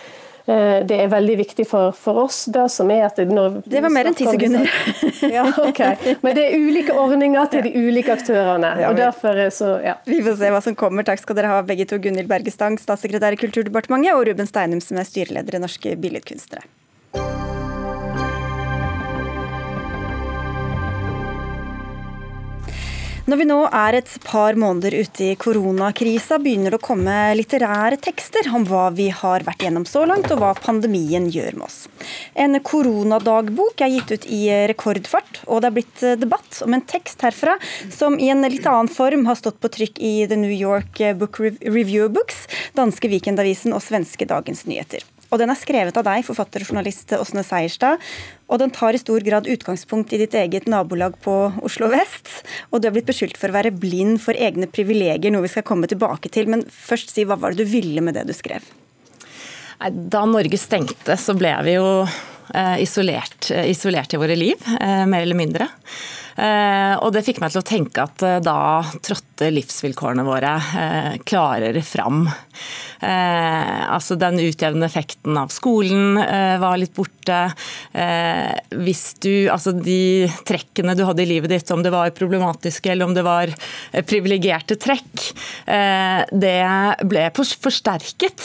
det 0.49 0.95
er 1.03 1.09
veldig 1.11 1.35
viktig 1.43 1.65
for, 1.69 1.91
for 1.93 2.23
oss. 2.25 2.41
Det 2.49 2.65
som 2.73 2.89
er 2.93 3.05
at 3.09 3.19
når 3.21 3.59
Det 3.69 3.83
var 3.85 3.93
mer 3.93 4.09
enn 4.09 4.17
ti 4.17 4.25
sekunder. 4.25 4.65
Ja, 5.29 5.45
ok. 5.61 5.81
Men 6.23 6.37
det 6.37 6.45
er 6.47 6.57
ulike 6.57 6.95
ordninger 6.97 7.51
til 7.53 7.67
de 7.67 7.73
ulike 7.75 8.15
aktørene. 8.15 8.71
Og 8.89 8.97
derfor 8.97 9.37
er 9.45 9.53
så, 9.53 9.75
ja. 9.83 9.97
Vi 10.09 10.21
får 10.25 10.39
se 10.39 10.51
hva 10.55 10.63
som 10.65 10.77
kommer. 10.79 11.05
Takk 11.07 11.21
skal 11.21 11.37
dere 11.37 11.53
ha 11.53 11.61
begge 11.65 11.85
to. 11.89 11.99
Gunhild 12.01 12.31
Bergestang, 12.31 12.79
statssekretær 12.81 13.35
i 13.35 13.39
Kulturdepartementet, 13.41 14.15
og 14.15 14.25
Ruben 14.29 14.49
Steinum, 14.49 14.81
som 14.83 14.99
er 15.01 15.07
styreleder 15.07 15.59
i 15.59 15.63
Norske 15.63 15.97
Billedkunstnere. 15.99 16.65
Når 23.29 23.37
vi 23.37 23.45
nå 23.45 23.57
er 23.67 23.93
et 23.99 24.11
par 24.25 24.55
måneder 24.57 24.95
ute 25.03 25.25
i 25.27 25.33
koronakrisa, 25.37 26.39
begynner 26.41 26.73
det 26.73 26.79
å 26.79 26.85
komme 26.87 27.17
litterære 27.37 27.99
tekster 28.01 28.47
om 28.57 28.63
hva 28.65 28.87
vi 28.95 29.11
har 29.13 29.45
vært 29.45 29.67
gjennom 29.67 29.85
så 29.85 30.01
langt, 30.09 30.31
og 30.33 30.41
hva 30.41 30.55
pandemien 30.57 31.27
gjør 31.29 31.59
med 31.59 31.67
oss. 31.67 31.83
En 32.33 32.57
koronadagbok 32.65 33.83
er 33.85 33.93
gitt 33.93 34.15
ut 34.15 34.25
i 34.33 34.41
rekordfart, 34.71 35.43
og 35.45 35.61
det 35.61 35.69
er 35.69 35.77
blitt 35.77 36.03
debatt 36.23 36.63
om 36.65 36.73
en 36.73 36.85
tekst 36.89 37.21
herfra 37.27 37.59
som 37.93 38.17
i 38.17 38.31
en 38.33 38.41
litt 38.49 38.65
annen 38.65 38.89
form 38.89 39.29
har 39.29 39.37
stått 39.37 39.61
på 39.61 39.75
trykk 39.77 40.01
i 40.01 40.15
The 40.25 40.39
New 40.47 40.55
York 40.55 40.97
Book 41.21 41.37
Review 41.43 42.09
Books, 42.09 42.47
danske 42.73 43.13
Weekendavisen 43.13 43.77
og 43.77 43.85
svenske 43.85 44.25
Dagens 44.25 44.65
Nyheter. 44.65 45.05
Og 45.29 45.37
Den 45.37 45.51
er 45.53 45.59
skrevet 45.59 45.97
av 45.99 46.05
deg, 46.07 46.25
forfatter 46.25 46.63
og 46.63 46.71
journalist 46.71 47.13
Åsne 47.13 47.43
Seierstad. 47.45 48.01
Og 48.49 48.61
den 48.61 48.73
tar 48.73 48.97
i 48.97 49.01
stor 49.01 49.21
grad 49.25 49.49
utgangspunkt 49.49 50.13
i 50.13 50.21
ditt 50.23 50.33
eget 50.33 50.65
nabolag 50.71 51.19
på 51.21 51.35
Oslo 51.65 51.91
vest. 51.93 52.31
Og 52.73 52.81
du 52.81 52.89
er 52.89 52.95
blitt 52.95 53.09
beskyldt 53.09 53.37
for 53.37 53.53
å 53.53 53.57
være 53.59 53.75
blind 53.75 54.17
for 54.23 54.33
egne 54.33 54.69
privilegier, 54.71 55.29
noe 55.33 55.45
vi 55.45 55.53
skal 55.53 55.67
komme 55.67 55.89
tilbake 55.89 56.33
til. 56.33 56.49
Men 56.49 56.65
først 56.65 57.13
si, 57.13 57.27
hva 57.29 57.37
var 57.37 57.53
det 57.53 57.65
du 57.65 57.73
ville 57.73 58.01
med 58.01 58.17
det 58.17 58.25
du 58.29 58.33
skrev? 58.33 58.65
Da 59.79 60.25
Norge 60.27 60.57
stengte, 60.59 61.15
så 61.15 61.37
ble 61.37 61.53
vi 61.63 61.77
jo 61.77 61.87
eh, 62.03 62.77
isolert, 62.83 63.51
isolert 63.63 64.13
i 64.13 64.19
våre 64.19 64.35
liv, 64.35 64.65
eh, 64.81 65.05
mer 65.07 65.23
eller 65.23 65.37
mindre. 65.39 65.69
Eh, 66.39 66.95
og 67.03 67.11
det 67.11 67.25
fikk 67.27 67.41
meg 67.43 67.51
til 67.51 67.61
å 67.61 67.67
tenke 67.67 68.05
at 68.05 68.23
eh, 68.23 68.39
da 68.43 68.79
trådte 69.03 69.49
livsvilkårene 69.51 70.23
våre 70.27 70.53
eh, 70.79 71.15
klarere 71.27 71.83
fram. 71.85 72.25
Altså 72.99 74.17
Den 74.19 74.35
utjevnende 74.43 74.89
effekten 74.89 75.37
av 75.39 75.53
skolen 75.55 76.17
var 76.59 76.75
litt 76.75 76.91
borte. 76.97 77.37
Hvis 78.75 79.03
du, 79.23 79.47
altså 79.47 79.71
De 79.71 80.27
trekkene 80.43 80.97
du 80.99 81.05
hadde 81.07 81.23
i 81.23 81.29
livet 81.29 81.53
ditt, 81.53 81.71
om 81.71 81.79
det 81.85 81.93
var 81.95 82.11
problematiske 82.17 82.91
eller 82.91 83.07
om 83.07 83.15
det 83.15 83.23
var 83.23 83.53
privilegerte 84.03 84.75
trekk, 84.75 85.29
det 85.63 86.59
ble 87.07 87.25
forsterket. 87.39 88.43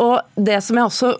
Og 0.00 0.16
det 0.48 0.62
som 0.64 0.80
jeg 0.80 0.88
også 0.88 1.12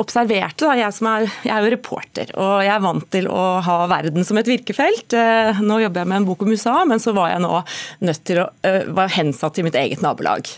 observerte, 0.00 0.64
da, 0.64 0.72
jeg, 0.78 0.88
er, 0.88 1.28
jeg 1.44 1.52
er 1.52 1.66
jo 1.66 1.72
reporter 1.74 2.30
og 2.40 2.62
jeg 2.64 2.72
er 2.72 2.84
vant 2.86 3.04
til 3.12 3.28
å 3.28 3.42
ha 3.64 3.82
verden 3.92 4.17
som 4.26 4.38
et 4.40 4.50
virkefelt. 4.50 5.14
Eh, 5.14 5.62
nå 5.62 5.80
jobber 5.82 6.02
jeg 6.02 6.12
med 6.12 6.22
en 6.22 6.28
bok 6.28 6.42
om 6.46 6.52
USA, 6.54 6.80
men 6.88 7.02
så 7.02 7.14
var 7.16 7.32
jeg 7.34 7.44
nå 7.44 7.62
nødt 8.08 8.24
til 8.28 8.42
å 8.44 8.48
være 8.62 9.08
var 9.08 9.14
hensatt 9.14 9.56
til 9.56 9.66
mitt 9.66 9.78
eget 9.78 10.02
nabolag 10.04 10.48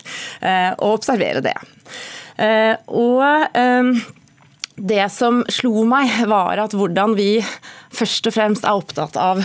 eh, 0.41 0.71
og 0.77 0.99
observere 0.99 1.43
det. 1.45 1.55
Eh, 2.41 2.73
og 2.87 3.23
eh, 3.57 3.91
det 4.81 5.07
som 5.13 5.41
slo 5.51 5.85
meg, 5.87 6.13
var 6.29 6.61
at 6.63 6.75
hvordan 6.77 7.15
vi 7.19 7.33
først 7.93 8.31
og 8.31 8.37
fremst 8.37 8.65
er 8.65 8.79
opptatt 8.79 9.19
av 9.19 9.43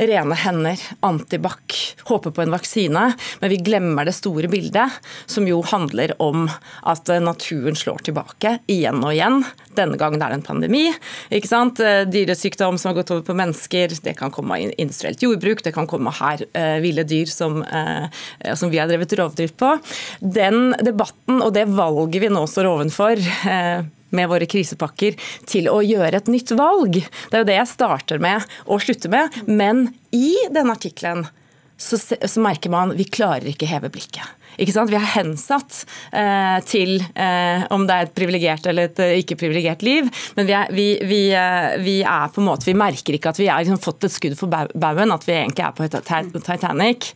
rene 0.00 0.36
hender, 0.38 0.80
antibac, 1.06 1.76
håper 2.08 2.32
på 2.34 2.44
en 2.44 2.54
vaksine, 2.54 3.02
men 3.40 3.52
vi 3.52 3.60
glemmer 3.64 4.08
det 4.08 4.16
store 4.16 4.48
bildet, 4.50 5.00
som 5.30 5.48
jo 5.48 5.60
handler 5.66 6.14
om 6.22 6.46
at 6.88 7.10
naturen 7.22 7.76
slår 7.76 8.06
tilbake 8.08 8.58
igjen 8.70 9.02
og 9.04 9.12
igjen. 9.14 9.42
Denne 9.76 9.98
gangen 10.00 10.22
er 10.22 10.32
det 10.32 10.40
en 10.40 10.46
pandemi. 10.46 10.86
ikke 11.30 11.50
sant? 11.50 11.80
Eh, 11.84 12.02
Dyresykdom 12.10 12.78
som 12.80 12.90
har 12.90 13.00
gått 13.00 13.12
over 13.14 13.22
på 13.26 13.36
mennesker, 13.38 13.94
det 14.02 14.16
kan 14.18 14.32
komme 14.34 14.56
av 14.56 14.74
industrielt 14.80 15.22
jordbruk, 15.22 15.62
det 15.64 15.74
kan 15.76 15.88
komme 15.90 16.12
her 16.20 16.42
eh, 16.52 16.78
ville 16.82 17.04
dyr 17.06 17.30
som, 17.30 17.62
eh, 17.62 18.10
som 18.54 18.72
vi 18.72 18.80
har 18.80 18.90
drevet 18.90 19.14
rovdrift 19.20 19.58
på. 19.60 19.76
Den 20.20 20.72
debatten 20.82 21.42
og 21.44 21.54
det 21.54 21.68
valget 21.70 22.24
vi 22.24 22.32
nå 22.32 22.46
står 22.50 22.70
ovenfor, 22.72 23.22
med 24.16 24.30
våre 24.30 24.48
krisepakker 24.50 25.18
til 25.50 25.70
å 25.70 25.80
gjøre 25.84 26.20
et 26.20 26.30
nytt 26.32 26.54
valg. 26.58 27.00
Det 27.00 27.36
er 27.36 27.44
jo 27.44 27.50
det 27.50 27.58
jeg 27.58 27.72
starter 27.72 28.22
med 28.22 28.46
og 28.66 28.82
slutter 28.84 29.12
med. 29.12 29.40
Men 29.46 29.88
i 30.14 30.34
denne 30.52 30.76
artikkelen 30.76 31.26
så, 31.80 31.96
så 31.96 32.42
merker 32.44 32.72
man 32.72 32.94
vi 32.98 33.08
klarer 33.08 33.52
ikke 33.52 33.70
heve 33.70 33.92
blikket. 33.92 34.26
Ikke 34.60 34.74
sant? 34.74 34.90
Vi 34.92 34.98
er 34.98 35.06
hensatt 35.14 35.80
eh, 36.12 36.58
til 36.68 36.98
eh, 37.14 37.64
om 37.72 37.86
det 37.88 37.96
er 37.96 38.08
et 38.08 38.14
privilegert 38.16 38.66
eller 38.70 38.90
et 38.90 39.00
eh, 39.02 39.14
ikke-privilegert 39.22 39.84
liv, 39.86 40.08
men 40.36 40.48
vi 40.48 40.54
er, 40.56 40.70
vi, 40.76 40.86
vi, 41.08 41.20
eh, 41.36 41.76
vi 41.80 41.96
er 42.04 42.28
på 42.34 42.42
en 42.42 42.48
måte, 42.50 42.68
vi 42.68 42.76
merker 42.76 43.16
ikke 43.16 43.32
at 43.32 43.40
vi 43.40 43.48
har 43.48 43.62
liksom 43.64 43.80
fått 43.80 44.04
et 44.08 44.14
skudd 44.14 44.36
for 44.38 44.52
bau- 44.52 44.70
baugen, 44.74 45.14
at 45.14 45.24
vi 45.28 45.36
egentlig 45.38 45.64
er 45.64 45.74
på 45.76 45.88
Titanic, 46.44 47.10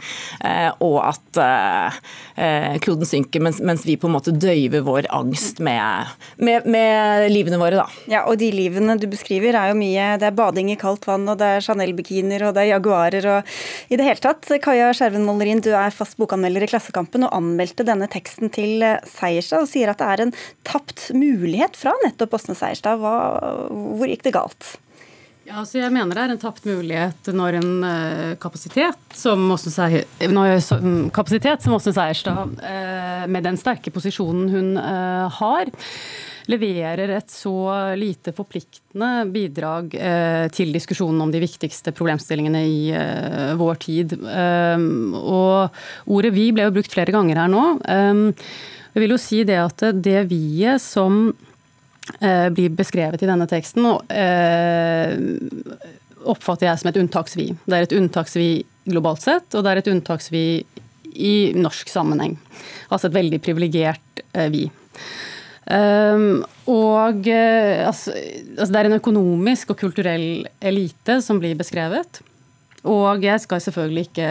eh, 0.44 0.70
og 0.84 0.96
at 1.04 1.40
eh, 1.44 2.78
kloden 2.84 3.08
synker, 3.08 3.44
mens, 3.44 3.60
mens 3.64 3.84
vi 3.86 3.98
på 4.00 4.08
en 4.08 4.16
måte 4.16 4.32
døyver 4.34 4.84
vår 4.86 5.10
angst 5.14 5.60
med, 5.64 6.14
med, 6.40 6.64
med 6.70 7.28
livene 7.32 7.60
våre. 7.60 7.82
da. 7.84 7.86
Ja, 8.10 8.24
og 8.30 8.38
de 8.40 8.50
livene 8.54 8.96
du 9.00 9.06
beskriver 9.10 9.56
er 9.58 9.72
jo 9.72 9.78
mye 9.78 10.14
Det 10.20 10.28
er 10.30 10.36
bading 10.36 10.72
i 10.72 10.78
kaldt 10.80 11.06
vann, 11.08 11.26
og 11.30 11.38
det 11.40 11.50
er 11.58 11.64
Chanel-bikinier, 11.66 12.48
og 12.48 12.56
det 12.56 12.64
er 12.64 12.72
Jaguarer 12.74 13.28
og 13.36 13.54
i 13.92 13.98
det 14.00 14.06
hele 14.08 14.22
tatt. 14.22 14.48
Kaja 14.64 14.90
Skjerven 14.96 15.26
Mollerin, 15.26 15.60
du 15.64 15.70
er 15.76 15.94
fast 15.94 16.16
bokanmelder 16.20 16.64
i 16.66 16.70
Klassekampen 16.70 17.26
og 17.26 17.33
anmeldte 17.34 17.86
denne 17.86 18.06
teksten 18.10 18.50
til 18.54 18.82
eh, 18.86 19.00
Seierstad 19.10 19.66
og 19.66 19.70
sier 19.70 19.90
at 19.92 20.00
det 20.00 20.08
er 20.14 20.24
en 20.28 20.34
tapt 20.66 21.08
mulighet 21.16 21.76
fra 21.78 21.94
nettopp 22.04 22.38
Åsne 22.38 22.56
Seierstad. 22.58 23.02
Hva, 23.02 23.14
hvor 23.70 24.10
gikk 24.10 24.24
det 24.28 24.34
galt? 24.36 24.72
Ja, 25.44 25.58
altså 25.60 25.76
jeg 25.82 25.92
mener 25.92 26.16
det 26.16 26.22
er 26.24 26.32
en 26.32 26.40
tapt 26.40 26.64
mulighet 26.64 27.28
når 27.36 27.58
en 27.60 27.72
eh, 27.84 28.30
som- 28.40 29.50
kapasitet 31.12 31.66
som 31.66 31.74
Åsne 31.76 31.92
Seierstad, 31.92 32.54
eh, 32.64 33.26
med 33.28 33.44
den 33.44 33.58
sterke 33.60 33.92
posisjonen 33.92 34.48
hun 34.54 34.70
har, 34.80 35.68
leverer 36.50 37.10
et 37.16 37.30
så 37.32 37.54
lite 37.96 38.34
forpliktende 38.36 39.24
bidrag 39.32 39.94
eh, 39.96 40.46
til 40.52 40.74
diskusjonen 40.74 41.22
om 41.24 41.32
de 41.32 41.40
viktigste 41.42 41.94
problemstillingene 41.96 42.62
i 42.68 42.78
eh, 42.92 43.54
vår 43.60 43.80
tid. 43.84 44.14
Um, 44.20 45.14
og 45.18 45.74
ordet 46.06 46.34
'vi' 46.34 46.52
ble 46.52 46.68
jo 46.68 46.76
brukt 46.76 46.92
flere 46.92 47.14
ganger 47.14 47.40
her 47.44 47.50
nå. 47.52 47.64
Jeg 48.94 49.02
vil 49.02 49.16
jo 49.16 49.18
si 49.18 49.42
det 49.42 49.58
at 49.58 49.82
det 50.04 50.20
vi-et 50.30 50.82
som 50.82 51.34
eh, 52.20 52.48
blir 52.54 52.70
beskrevet 52.78 53.22
i 53.24 53.28
denne 53.28 53.48
teksten, 53.50 53.88
eh, 54.14 55.16
oppfatter 56.24 56.68
jeg 56.68 56.80
som 56.80 56.90
et 56.90 57.00
unntaksvi. 57.02 57.48
Det 57.66 57.76
er 57.76 57.88
et 57.88 57.96
unntaksvi 57.98 58.48
globalt 58.86 59.24
sett, 59.24 59.48
og 59.54 59.64
det 59.64 59.72
er 59.72 59.82
et 59.82 59.92
unntaksvi 59.92 60.46
i 61.14 61.34
norsk 61.58 61.90
sammenheng. 61.90 62.36
Altså 62.90 63.08
et 63.08 63.18
veldig 63.18 63.40
privilegert 63.44 64.24
eh, 64.32 64.50
vi. 64.52 64.68
Um, 65.64 66.42
og 66.68 67.24
uh, 67.24 67.86
altså, 67.88 68.12
altså 68.12 68.68
det 68.68 68.80
er 68.80 68.90
en 68.90 68.98
økonomisk 68.98 69.72
og 69.72 69.80
kulturell 69.80 70.44
elite 70.60 71.20
som 71.24 71.40
blir 71.40 71.56
beskrevet. 71.56 72.20
Og 72.84 73.24
jeg 73.24 73.40
skal 73.40 73.62
selvfølgelig 73.64 74.06
ikke 74.10 74.28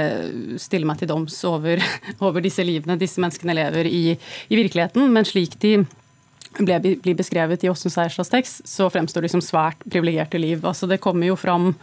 stille 0.61 0.85
meg 0.85 0.99
til 1.01 1.09
doms 1.09 1.39
over, 1.49 1.81
over 2.25 2.43
disse 2.45 2.65
livene 2.65 2.99
disse 3.01 3.21
menneskene 3.21 3.57
lever 3.57 3.89
i, 3.89 4.03
i 4.13 4.59
virkeligheten, 4.59 5.09
men 5.13 5.25
slik 5.25 5.57
de 5.63 5.79
ble, 6.59 6.77
blir 7.01 7.17
beskrevet 7.17 7.65
i 7.65 7.71
Åsne 7.71 7.89
Seierstads 7.93 8.29
tekst, 8.29 8.67
så 8.69 8.91
fremstår 8.93 9.25
de 9.25 9.31
som 9.33 9.41
svært 9.41 9.81
privilegerte 9.87 10.41
liv. 10.41 10.61
Altså 10.61 10.89
det 10.89 11.01
kommer 11.01 11.31
jo 11.31 11.39
fram 11.39 11.73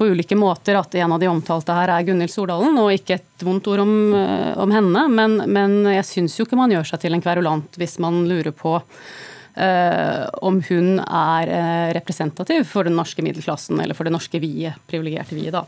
på 0.00 0.06
ulike 0.08 0.36
måter 0.38 0.78
at 0.80 0.94
en 0.96 1.12
av 1.12 1.20
de 1.20 1.28
omtalte 1.28 1.74
her 1.76 1.90
er 1.92 2.04
Gunhild 2.08 2.32
Stordalen, 2.32 2.78
og 2.80 2.94
ikke 2.94 3.18
et 3.18 3.44
vondt 3.44 3.66
ord 3.68 3.82
om, 3.82 3.90
eh, 4.16 4.54
om 4.56 4.72
henne, 4.72 5.02
men, 5.12 5.34
men 5.52 5.74
jeg 5.92 6.06
syns 6.08 6.38
jo 6.38 6.46
ikke 6.46 6.56
man 6.56 6.72
gjør 6.72 6.88
seg 6.88 7.02
til 7.02 7.16
en 7.16 7.20
kverulant 7.20 7.76
hvis 7.76 7.98
man 8.00 8.22
lurer 8.30 8.54
på 8.56 8.78
uh, 8.80 10.24
om 10.46 10.62
hun 10.70 11.02
er 11.04 11.52
uh, 11.52 11.90
representativ 11.96 12.64
for 12.70 12.88
den 12.88 12.96
norske 12.96 13.20
middelklassen, 13.26 13.76
eller 13.82 13.98
for 13.98 14.08
det 14.08 14.14
norske 14.16 14.40
vie, 14.40 14.72
privilegerte 14.88 15.36
viet, 15.36 15.52
da. 15.58 15.66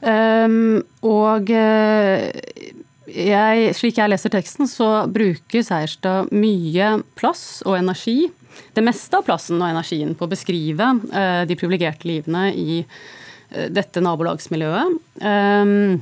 Um, 0.00 0.80
og 1.04 1.52
uh, 1.52 2.24
jeg, 3.12 3.72
slik 3.76 4.00
jeg 4.00 4.14
leser 4.14 4.32
teksten, 4.32 4.70
så 4.70 5.04
bruker 5.12 5.66
Seierstad 5.66 6.32
mye 6.32 6.94
plass 7.20 7.60
og 7.66 7.76
energi 7.82 8.30
det 8.72 8.84
meste 8.84 9.18
av 9.18 9.26
plassen 9.26 9.60
og 9.60 9.68
energien 9.68 10.14
på 10.16 10.26
å 10.26 10.32
beskrive 10.32 10.88
eh, 11.12 11.42
de 11.48 11.58
privilegerte 11.58 12.08
livene 12.08 12.48
i 12.56 12.80
eh, 12.82 13.68
dette 13.72 14.02
nabolagsmiljøet. 14.04 14.98
Um, 15.22 16.00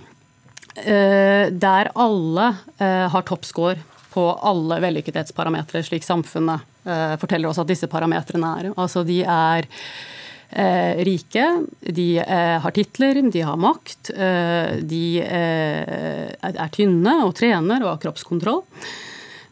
uh, 0.86 1.46
der 1.50 1.90
alle 1.98 2.46
har 2.80 3.24
toppscore 3.26 3.80
på 4.10 4.22
alle 4.46 4.78
vellykkethetsparametere, 4.82 5.82
slik 5.86 6.06
samfunnet 6.06 6.66
forteller 7.20 7.50
oss 7.50 7.60
at 7.60 7.68
disse 7.68 7.86
parametrene 7.90 8.48
er. 8.58 8.68
Altså 8.80 9.02
de 9.06 9.18
er 9.22 9.68
rike, 11.06 11.44
de 11.94 12.06
har 12.18 12.74
titler, 12.74 13.20
de 13.30 13.42
har 13.46 13.60
makt, 13.60 14.10
de 14.90 15.02
er 15.22 16.72
tynne 16.74 17.14
og 17.26 17.36
trener 17.38 17.84
og 17.84 17.92
har 17.92 18.02
kroppskontroll. 18.06 18.64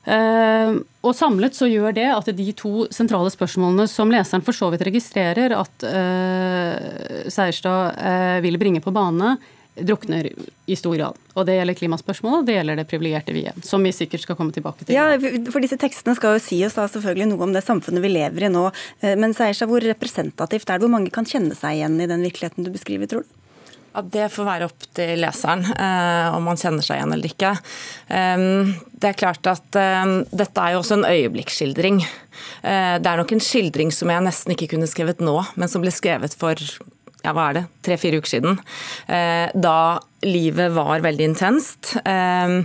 Eh, 0.09 0.79
og 1.05 1.13
samlet 1.17 1.57
så 1.57 1.69
gjør 1.69 1.93
det 1.97 2.07
at 2.15 2.31
de 2.37 2.49
to 2.57 2.87
sentrale 2.95 3.29
spørsmålene 3.33 3.85
som 3.91 4.09
leseren 4.13 4.45
for 4.45 4.57
så 4.57 4.71
vidt 4.73 4.87
registrerer 4.89 5.53
at 5.57 5.85
uh, 5.85 7.29
Seierstad 7.29 7.99
uh, 8.01 8.39
vil 8.45 8.59
bringe 8.61 8.81
på 8.85 8.93
bane, 8.95 9.37
drukner 9.79 10.27
i 10.67 10.77
stor 10.77 10.97
grad. 10.97 11.19
Og 11.37 11.47
Det 11.47 11.55
gjelder 11.55 11.77
klimaspørsmålet, 11.79 12.41
og 12.41 12.49
det 12.49 12.57
gjelder 12.57 12.81
det 12.81 12.87
privilegerte 12.91 13.35
vi 13.37 13.45
er. 13.47 13.61
som 13.63 13.85
vi 13.85 13.93
sikkert 13.95 14.25
skal 14.25 14.39
komme 14.39 14.53
tilbake 14.53 14.85
til. 14.85 14.97
Ja, 14.97 15.13
for 15.53 15.63
disse 15.63 15.79
tekstene 15.79 16.17
skal 16.19 16.35
jo 16.35 16.43
si 16.43 16.59
oss 16.67 16.75
da 16.81 16.89
selvfølgelig 16.91 17.29
noe 17.31 17.47
om 17.47 17.55
det 17.55 17.63
samfunnet 17.63 18.03
vi 18.03 18.11
lever 18.11 18.49
i 18.49 18.51
nå. 18.51 18.65
Men 19.23 19.37
Seierstad, 19.39 19.71
hvor 19.71 19.85
representativt 19.87 20.67
er 20.67 20.81
det? 20.81 20.89
Hvor 20.89 20.97
mange 20.97 21.15
kan 21.15 21.29
kjenne 21.29 21.55
seg 21.55 21.79
igjen 21.79 22.01
i 22.03 22.11
den 22.11 22.27
virkeligheten 22.27 22.67
du 22.67 22.75
beskriver, 22.75 23.07
tror 23.07 23.23
du? 23.23 23.38
Ja, 23.99 24.03
Det 24.07 24.29
får 24.31 24.47
være 24.47 24.67
opp 24.69 24.85
til 24.95 25.19
leseren 25.19 25.65
eh, 25.75 26.29
om 26.31 26.45
man 26.47 26.59
kjenner 26.61 26.85
seg 26.87 27.01
igjen 27.01 27.15
eller 27.17 27.33
ikke. 27.33 27.51
Um, 28.07 28.77
det 28.95 29.09
er 29.11 29.17
klart 29.19 29.49
at 29.51 29.79
um, 30.05 30.21
Dette 30.31 30.63
er 30.63 30.77
jo 30.77 30.83
også 30.85 31.01
en 31.01 31.09
øyeblikksskildring. 31.09 31.99
Uh, 32.63 32.95
det 33.03 33.11
er 33.11 33.19
nok 33.19 33.35
en 33.35 33.43
skildring 33.43 33.91
som 33.95 34.13
jeg 34.15 34.23
nesten 34.23 34.55
ikke 34.55 34.71
kunne 34.77 34.87
skrevet 34.87 35.19
nå, 35.25 35.35
men 35.59 35.73
som 35.73 35.83
ble 35.83 35.91
skrevet 35.91 36.37
for 36.39 36.63
ja, 36.63 37.33
hva 37.35 37.49
er 37.49 37.59
det, 37.59 37.65
tre-fire 37.89 38.23
uker 38.23 38.37
siden. 38.37 38.63
Uh, 39.11 39.51
da 39.59 39.99
livet 40.23 40.79
var 40.79 41.03
veldig 41.03 41.33
intenst. 41.33 41.97
Uh, 42.07 42.63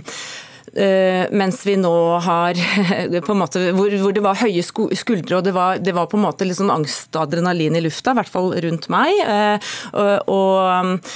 mens 0.74 1.60
vi 1.66 1.76
nå 1.78 1.94
har 2.24 2.58
på 3.26 3.34
en 3.34 3.40
måte, 3.40 3.60
hvor, 3.76 3.94
hvor 4.02 4.14
det 4.16 4.24
var 4.24 4.40
høye 4.40 4.64
skuldre 4.64 5.38
og 5.38 5.46
det 5.46 5.54
var, 5.54 5.78
det 5.78 5.94
var 5.94 6.08
på 6.10 6.18
en 6.18 6.24
måte 6.26 6.48
litt 6.48 6.58
sånn 6.58 6.72
angst 6.74 7.14
og 7.14 7.28
adrenalin 7.28 7.78
i 7.78 7.84
lufta, 7.84 8.10
i 8.10 8.18
hvert 8.18 8.32
fall 8.32 8.50
rundt 8.64 8.90
meg. 8.92 9.14
Uh, 9.22 9.74
og, 9.94 10.34
og 10.34 11.12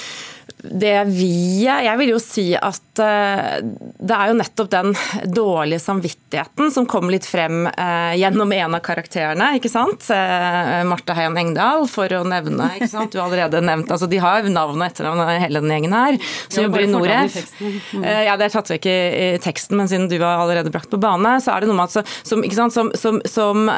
det 0.62 1.04
vi 1.06 1.62
Jeg 1.62 1.98
vil 2.00 2.10
jo 2.10 2.18
si 2.22 2.50
at 2.56 3.00
uh, 3.02 3.58
det 3.62 4.14
er 4.14 4.30
jo 4.30 4.38
nettopp 4.40 4.70
den 4.72 4.94
dårlige 5.30 5.80
samvittigheten 5.82 6.72
som 6.74 6.86
kom 6.90 7.06
litt 7.12 7.26
frem 7.28 7.68
uh, 7.68 8.14
gjennom 8.18 8.50
en 8.56 8.74
av 8.78 8.82
karakterene, 8.84 9.52
ikke 9.58 9.70
sant. 9.70 10.08
Uh, 10.10 10.82
Marte 10.88 11.14
Heian 11.14 11.38
Engdahl, 11.38 11.86
for 11.90 12.10
å 12.14 12.24
nevne. 12.26 12.72
ikke 12.74 12.90
sant? 12.90 13.14
Du 13.14 13.20
har 13.20 13.28
allerede 13.28 13.62
nevnt 13.64 13.92
altså 13.94 14.08
De 14.10 14.18
har 14.22 14.48
navn 14.50 14.80
og 14.80 14.86
etternavn, 14.88 15.22
hele 15.44 15.62
den 15.62 15.76
gjengen 15.76 15.94
her. 15.94 16.18
Som 16.48 16.66
jobber 16.66 16.86
i 16.86 16.90
Noref. 16.90 17.38
Mm. 17.58 18.02
ja, 18.26 18.34
det 18.38 18.48
er 18.48 18.54
tatt 18.54 18.74
vekk 18.74 18.90
i, 18.90 18.98
teksten, 19.42 19.78
men 19.78 19.90
siden 19.90 20.10
du 20.10 20.18
har 20.22 20.42
allerede 20.42 20.72
brakt 20.74 20.90
på 20.90 21.00
bane, 21.00 21.38
så 21.44 21.54
er 21.54 21.62
det 21.62 21.70
noe 21.70 21.78
med 21.78 21.90
at 21.90 22.12
som, 22.26 22.42
som, 22.72 22.92
som, 22.98 23.22
som 23.28 23.70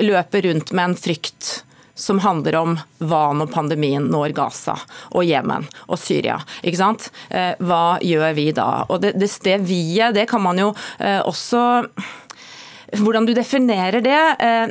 løper 0.00 0.48
rundt 0.48 0.72
med 0.72 0.90
en 0.90 0.98
frykt 0.98 1.65
som 1.96 2.18
handler 2.18 2.54
om 2.60 2.76
hva 2.98 3.30
når 3.32 3.48
pandemien 3.52 4.04
når 4.12 4.34
Gaza 4.36 4.76
og 5.16 5.24
Jemen 5.24 5.64
og 5.88 5.98
Syria. 5.98 6.36
Ikke 6.60 6.80
sant? 6.80 7.08
Eh, 7.30 7.54
hva 7.64 7.96
gjør 8.04 8.36
vi 8.36 8.50
da? 8.56 8.84
Og 8.92 9.00
det, 9.00 9.14
det, 9.16 9.30
det 9.46 9.56
vi-et, 9.64 10.14
det 10.14 10.26
kan 10.28 10.44
man 10.44 10.60
jo 10.60 10.72
eh, 11.00 11.20
også 11.24 11.64
Hvordan 12.96 13.24
du 13.26 13.32
definerer 13.34 13.98
det 13.98 14.20
eh, 14.46 14.68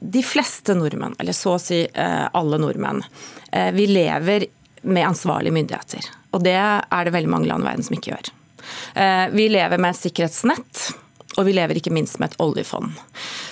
De 0.00 0.22
fleste 0.24 0.72
nordmenn, 0.78 1.12
eller 1.20 1.36
så 1.36 1.58
å 1.58 1.60
si 1.60 1.82
alle 1.92 2.58
nordmenn, 2.58 3.02
vi 3.76 3.84
lever 3.86 4.46
med 4.82 5.06
ansvarlige 5.06 5.54
myndigheter. 5.54 6.08
Og 6.34 6.42
det 6.42 6.56
er 6.56 7.04
det 7.06 7.12
veldig 7.14 7.30
mange 7.30 7.46
land 7.46 7.62
i 7.62 7.68
verden 7.68 7.86
som 7.86 7.94
ikke 7.94 8.10
gjør. 8.10 8.30
Vi 9.36 9.46
lever 9.52 9.78
med 9.78 9.94
et 9.94 10.00
sikkerhetsnett. 10.00 10.82
Og 11.38 11.46
vi 11.46 11.54
lever 11.56 11.78
ikke 11.78 11.92
minst 11.94 12.18
med 12.20 12.32
et 12.32 12.40
oljefond. 12.42 12.96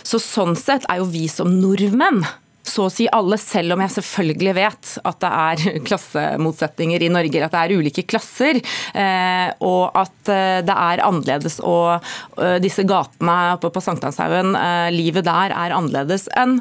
Så 0.02 0.18
sånn 0.20 0.56
sett 0.58 0.88
er 0.90 1.00
jo 1.00 1.08
vi 1.12 1.28
som 1.30 1.52
nordmenn 1.60 2.24
så 2.66 2.86
å 2.86 2.92
si 2.92 3.06
alle, 3.12 3.38
selv 3.40 3.74
om 3.74 3.82
jeg 3.84 3.94
selvfølgelig 3.96 4.54
vet 4.58 4.90
at 5.08 5.20
det 5.22 5.30
er 5.44 5.62
klassemotsetninger 5.88 7.06
i 7.06 7.12
Norge, 7.12 7.44
at 7.44 7.54
det 7.54 7.62
er 7.62 7.76
ulike 7.80 8.06
klasser, 8.08 8.60
eh, 8.94 9.48
og 9.66 9.96
at 9.98 10.32
eh, 10.32 10.58
det 10.66 10.76
er 10.76 11.04
annerledes. 11.06 11.60
Og 11.64 11.96
eh, 12.40 12.58
disse 12.62 12.84
gatene 12.88 13.38
oppe 13.56 13.72
på 13.74 13.84
Sankthanshaugen, 13.84 14.54
livet 14.94 15.26
der 15.28 15.54
er 15.54 15.76
annerledes 15.76 16.28
enn 16.38 16.60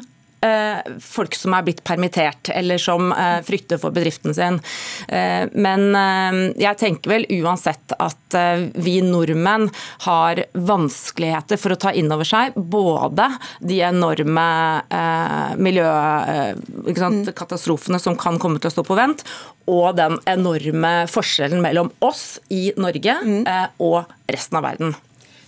folk 1.00 1.34
som 1.36 1.54
er 1.56 1.64
blitt 1.66 1.82
permittert, 1.84 2.50
eller 2.54 2.78
som 2.80 3.12
eh, 3.12 3.40
frykter 3.44 3.78
for 3.80 3.90
bedriften 3.94 4.34
sin. 4.36 4.60
Eh, 5.08 5.48
men 5.52 5.96
jeg 6.60 6.78
tenker 6.80 7.10
vel 7.12 7.26
uansett 7.40 7.92
at 7.98 8.36
vi 8.78 9.00
nordmenn 9.02 9.68
har 10.06 10.44
vanskeligheter 10.54 11.58
for 11.60 11.74
å 11.74 11.80
ta 11.82 11.92
inn 11.96 12.12
over 12.14 12.28
seg 12.28 12.54
både 12.54 13.26
de 13.58 13.80
enorme 13.82 14.46
miljøkatastrofene 15.58 17.98
mm. 17.98 18.04
som 18.06 18.16
kan 18.20 18.38
komme 18.40 18.58
til 18.62 18.70
å 18.70 18.74
stå 18.76 18.84
på 18.86 18.98
vent, 18.98 19.20
og 19.70 19.96
den 19.98 20.18
enorme 20.30 20.94
forskjellen 21.10 21.62
mellom 21.64 21.90
oss 22.06 22.38
i 22.54 22.70
Norge 22.80 23.14
mm. 23.26 23.44
og 23.82 24.04
resten 24.30 24.60
av 24.60 24.68
verden. 24.70 24.94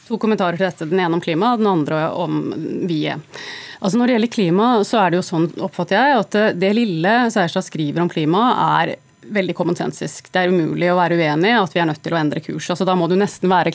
To 0.09 0.19
kommentarer 0.21 0.59
til 0.59 0.67
dette. 0.67 0.89
Den 0.91 1.01
ene 1.01 1.19
om 1.19 1.23
klima, 1.23 1.55
den 1.61 1.71
andre 1.71 2.09
om 2.19 2.43
vi-et. 2.89 3.43
Altså 3.83 3.99
Når 3.99 4.07
det 4.07 4.15
gjelder 4.15 4.31
klima, 4.37 4.67
så 4.87 5.01
er 5.03 5.11
det 5.11 5.19
jo 5.19 5.25
sånn, 5.27 5.49
oppfatter 5.67 5.99
jeg, 5.99 6.19
at 6.21 6.37
det 6.55 6.69
lille 6.77 7.15
Seierstad 7.35 7.67
skriver 7.67 8.05
om 8.05 8.11
klima, 8.13 8.45
er 8.79 8.93
veldig 9.33 9.57
kommensensisk. 9.59 10.29
Det 10.33 10.43
er 10.43 10.53
umulig 10.53 10.91
å 10.93 10.99
være 10.99 11.19
uenig 11.19 11.51
i 11.51 11.57
at 11.59 11.75
vi 11.75 11.83
er 11.83 11.89
nødt 11.91 12.03
til 12.05 12.15
å 12.15 12.21
endre 12.21 12.43
kurs. 12.45 12.69
Altså 12.71 12.87
Da 12.89 12.95
må 12.99 13.09
du 13.11 13.17
nesten 13.19 13.51
være 13.51 13.75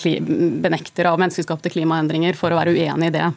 benekter 0.63 1.11
av 1.11 1.19
menneskeskapte 1.21 1.71
klimaendringer 1.73 2.39
for 2.39 2.53
å 2.53 2.59
være 2.59 2.75
uenig 2.77 3.11
i 3.11 3.15
det. 3.17 3.27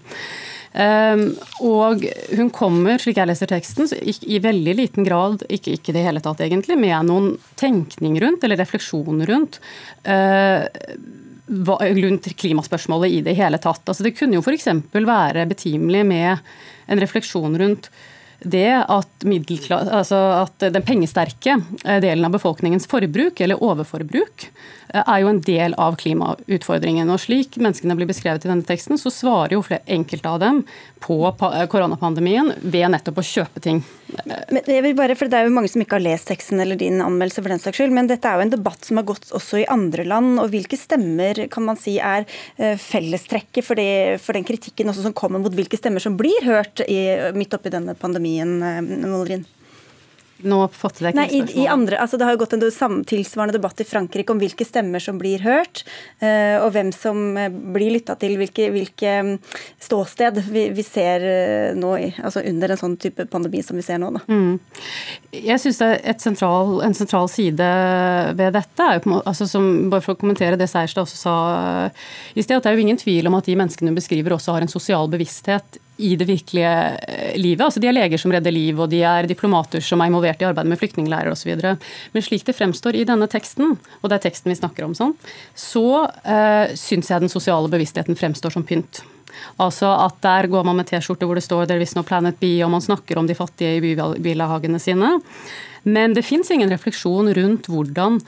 Um, 0.70 1.24
og 1.66 2.05
hun 2.38 2.50
kommer, 2.55 3.00
slik 3.03 3.18
jeg 3.18 3.26
leser 3.26 3.50
teksten, 3.50 3.88
i 4.07 4.38
veldig 4.42 4.74
liten 4.79 5.07
grad, 5.07 5.42
ikke, 5.50 5.74
ikke 5.74 5.94
det 5.96 6.05
hele 6.07 6.22
tatt 6.22 6.44
egentlig, 6.46 6.76
med 6.79 7.09
noen 7.09 7.33
tenkning 7.59 8.20
rundt, 8.22 8.46
eller 8.46 8.61
refleksjon 8.61 9.24
rundt, 9.26 9.59
uh, 10.07 10.62
rundt 11.50 12.30
klimaspørsmålet 12.38 13.18
i 13.18 13.20
det 13.26 13.34
hele 13.38 13.58
tatt. 13.58 13.82
Altså 13.88 14.06
det 14.06 14.14
kunne 14.18 14.38
jo 14.38 14.44
f.eks. 14.44 14.68
være 14.94 15.48
betimelig 15.50 16.04
med 16.06 16.38
en 16.90 17.02
refleksjon 17.02 17.58
rundt 17.58 17.90
det 18.40 18.72
at, 18.72 19.24
altså 19.92 20.18
at 20.40 20.64
den 20.72 20.84
pengesterke 20.86 21.58
eh, 21.84 21.98
delen 22.00 22.24
av 22.24 22.32
befolkningens 22.32 22.88
forbruk, 22.88 23.40
eller 23.40 23.60
overforbruk, 23.60 24.46
eh, 24.94 25.02
er 25.02 25.18
jo 25.20 25.28
en 25.28 25.42
del 25.44 25.76
av 25.76 25.98
klimautfordringen. 26.00 27.10
Og 27.12 27.20
slik 27.20 27.58
menneskene 27.60 27.96
blir 27.98 28.08
beskrevet 28.08 28.46
i 28.46 28.52
denne 28.52 28.64
teksten, 28.66 28.96
så 29.00 29.12
svarer 29.12 29.58
jo 29.58 29.64
enkelte 29.84 30.32
av 30.32 30.40
dem 30.40 30.62
på 31.00 31.16
koronapandemien 31.72 32.52
ved 32.60 32.86
nettopp 32.92 33.20
å 33.22 33.26
kjøpe 33.26 33.62
ting. 33.64 33.82
Men 34.50 34.66
jeg 34.66 34.82
vil 34.84 34.96
bare, 34.98 35.14
for 35.18 35.30
Det 35.30 35.38
er 35.38 35.46
jo 35.46 35.54
mange 35.54 35.70
som 35.70 35.82
ikke 35.82 35.98
har 35.98 36.04
lest 36.04 36.28
teksten 36.30 36.60
eller 36.60 36.78
din 36.80 37.00
anmeldelse, 37.02 37.42
for 37.42 37.52
den 37.52 37.62
saks 37.62 37.80
skyld, 37.80 37.94
men 37.94 38.10
dette 38.10 38.28
er 38.28 38.38
jo 38.38 38.46
en 38.46 38.54
debatt 38.54 38.84
som 38.86 39.00
har 39.00 39.06
gått 39.08 39.30
også 39.36 39.62
i 39.62 39.68
andre 39.70 40.04
land. 40.08 40.40
og 40.42 40.50
Hvilke 40.52 40.78
stemmer 40.80 41.44
kan 41.52 41.66
man 41.68 41.78
si 41.80 41.98
er 41.98 42.26
eh, 42.56 42.76
fellestrekket 42.80 43.66
for, 43.66 43.78
det, 43.78 44.18
for 44.24 44.36
den 44.36 44.46
kritikken 44.48 44.92
som 44.94 45.16
kommer 45.16 45.42
mot 45.42 45.54
hvilke 45.54 45.78
stemmer 45.78 46.02
som 46.02 46.18
blir 46.18 46.44
hørt 46.46 46.82
i, 46.88 47.00
midt 47.36 47.54
oppi 47.56 47.72
denne 47.72 47.96
pandemien, 47.98 48.58
Molrin? 49.06 49.46
Nå 50.46 50.61
fått 50.74 50.98
til 50.98 51.09
det 51.09 51.14
Nei, 51.18 51.26
i, 51.35 51.40
i 51.62 51.66
andre, 51.70 51.98
altså 52.03 52.18
Det 52.18 52.26
har 52.26 52.35
jo 52.35 52.40
gått 52.42 52.55
en 52.57 52.64
tilsvarende 53.09 53.57
debatt 53.57 53.81
i 53.83 53.87
Frankrike 53.88 54.33
om 54.33 54.40
hvilke 54.40 54.66
stemmer 54.66 55.03
som 55.03 55.18
blir 55.20 55.42
hørt, 55.44 55.83
uh, 56.22 56.61
og 56.64 56.70
hvem 56.74 56.92
som 56.94 57.37
eh, 57.38 57.50
blir 57.50 57.94
lytta 57.94 58.16
til, 58.20 58.37
hvilke, 58.40 58.70
hvilke 58.74 59.14
mm, 59.26 59.33
ståsted 59.83 60.40
vi, 60.50 60.68
vi 60.76 60.85
ser 60.87 61.24
uh, 61.24 61.79
nå 61.79 61.92
altså 62.00 62.44
under 62.48 62.74
en 62.74 62.81
sånn 62.81 62.96
type 63.00 63.26
pandemi 63.31 63.62
som 63.64 63.79
vi 63.79 63.85
ser 63.87 64.00
nå. 64.03 64.12
Da. 64.16 64.22
Mm. 64.31 64.59
Jeg 65.35 65.62
syns 65.62 65.83
sentral, 66.22 66.79
en 66.87 66.96
sentral 66.96 67.31
side 67.33 67.70
ved 68.38 68.57
dette 68.57 68.87
er 68.87 69.00
jo 69.00 69.20
altså 69.20 69.46
som, 69.50 69.68
bare 69.92 70.05
for 70.05 70.16
å 70.16 70.20
kommentere 70.20 70.59
det 70.61 70.70
Seierstad 70.70 71.05
også 71.05 71.20
sa 71.20 71.37
i 72.35 72.42
sted, 72.42 72.57
at 72.57 72.64
det 72.64 72.72
er 72.72 72.79
jo 72.79 72.87
ingen 72.87 73.00
tvil 73.00 73.29
om 73.31 73.37
at 73.38 73.48
de 73.48 73.57
menneskene 73.59 73.92
du 73.92 73.98
beskriver 73.98 74.35
også 74.37 74.57
har 74.57 74.64
en 74.64 74.72
sosial 74.72 75.11
bevissthet 75.11 75.81
i 76.00 76.14
det 76.18 76.26
virkelige 76.28 76.72
eh, 77.08 77.36
livet. 77.38 77.64
Altså, 77.66 77.82
de 77.82 77.90
er 77.90 77.96
leger 77.96 78.20
som 78.20 78.32
redder 78.32 78.54
liv, 78.54 78.80
og 78.80 78.90
de 78.92 79.02
er 79.06 79.28
diplomater 79.28 79.84
som 79.84 80.00
er 80.00 80.10
involvert 80.10 80.42
i 80.42 80.48
arbeidet 80.48 80.72
med 80.72 80.80
flyktningleirer 80.80 81.32
osv. 81.34 81.52
Men 82.14 82.26
slik 82.26 82.46
det 82.48 82.56
fremstår 82.56 82.98
i 82.98 83.06
denne 83.08 83.28
teksten, 83.30 83.76
og 84.00 84.10
det 84.10 84.18
er 84.18 84.26
teksten 84.28 84.52
vi 84.52 84.58
snakker 84.58 84.86
om 84.86 84.96
sånn, 84.96 85.14
så 85.54 85.86
uh, 86.08 86.66
syns 86.78 87.10
jeg 87.12 87.24
den 87.24 87.32
sosiale 87.32 87.70
bevisstheten 87.72 88.18
fremstår 88.18 88.54
som 88.56 88.66
pynt. 88.66 89.02
Altså 89.62 89.90
at 90.06 90.18
Der 90.24 90.48
går 90.50 90.64
man 90.66 90.80
med 90.80 90.88
T-skjorte 90.90 91.26
hvor 91.28 91.38
det 91.38 91.44
står 91.44 91.66
'There 91.66 91.82
is 91.82 91.94
no 91.96 92.02
planet 92.02 92.40
B', 92.40 92.62
og 92.64 92.70
man 92.70 92.84
snakker 92.84 93.18
om 93.18 93.26
de 93.26 93.34
fattige 93.38 93.76
i 93.76 93.80
bybillahagene 93.80 94.80
sine. 94.80 95.20
Men 95.84 96.14
det 96.14 96.24
fins 96.24 96.50
ingen 96.50 96.70
refleksjon 96.70 97.32
rundt 97.34 97.68
hvordan 97.70 98.20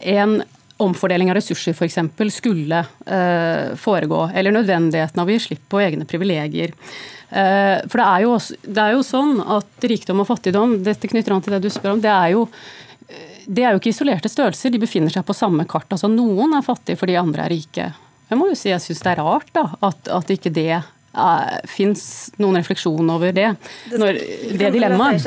en 0.00 0.42
omfordeling 0.84 1.32
av 1.32 1.38
ressurser 1.38 1.76
f.eks. 1.76 1.98
skulle 2.34 2.82
uh, 2.82 3.72
foregå, 3.78 4.26
eller 4.34 4.54
nødvendigheten 4.54 5.22
av 5.22 5.28
å 5.28 5.34
gi 5.34 5.40
slipp 5.48 5.64
på 5.72 5.82
egne 5.82 6.06
privilegier. 6.08 6.74
Uh, 7.32 7.80
for 7.88 7.98
det 8.00 8.06
er, 8.06 8.22
jo 8.26 8.36
også, 8.36 8.60
det 8.62 8.84
er 8.84 8.96
jo 8.96 9.04
sånn 9.06 9.34
at 9.58 9.90
rikdom 9.92 10.22
og 10.24 10.30
fattigdom, 10.30 10.78
dette 10.84 11.10
knytter 11.10 11.36
an 11.36 11.44
til 11.44 11.56
det 11.56 11.62
du 11.64 11.70
spør 11.72 11.96
om, 11.96 12.02
det 12.04 12.12
er 12.12 12.34
jo 12.36 12.46
det 13.42 13.64
er 13.66 13.74
jo 13.74 13.80
ikke 13.80 13.90
isolerte 13.90 14.30
størrelser, 14.30 14.70
de 14.70 14.80
befinner 14.80 15.12
seg 15.12 15.24
på 15.26 15.34
samme 15.36 15.64
kart. 15.68 15.90
Altså 15.90 16.08
Noen 16.08 16.54
er 16.56 16.64
fattige 16.64 17.00
fordi 17.00 17.18
andre 17.18 17.44
er 17.44 17.52
rike. 17.52 17.88
Jeg 18.30 18.38
må 18.40 18.46
jo 18.48 18.56
si 18.56 18.70
jeg 18.70 18.80
syns 18.80 19.02
det 19.04 19.10
er 19.12 19.20
rart 19.20 19.50
da, 19.52 19.66
at, 19.84 20.08
at 20.08 20.30
ikke 20.32 20.52
det 20.54 20.82
Fins 21.68 22.32
noen 22.40 22.56
refleksjon 22.56 23.10
over 23.12 23.34
det? 23.36 23.50
Når, 23.92 24.20
det 24.56 24.70
dilemmaet? 24.72 25.26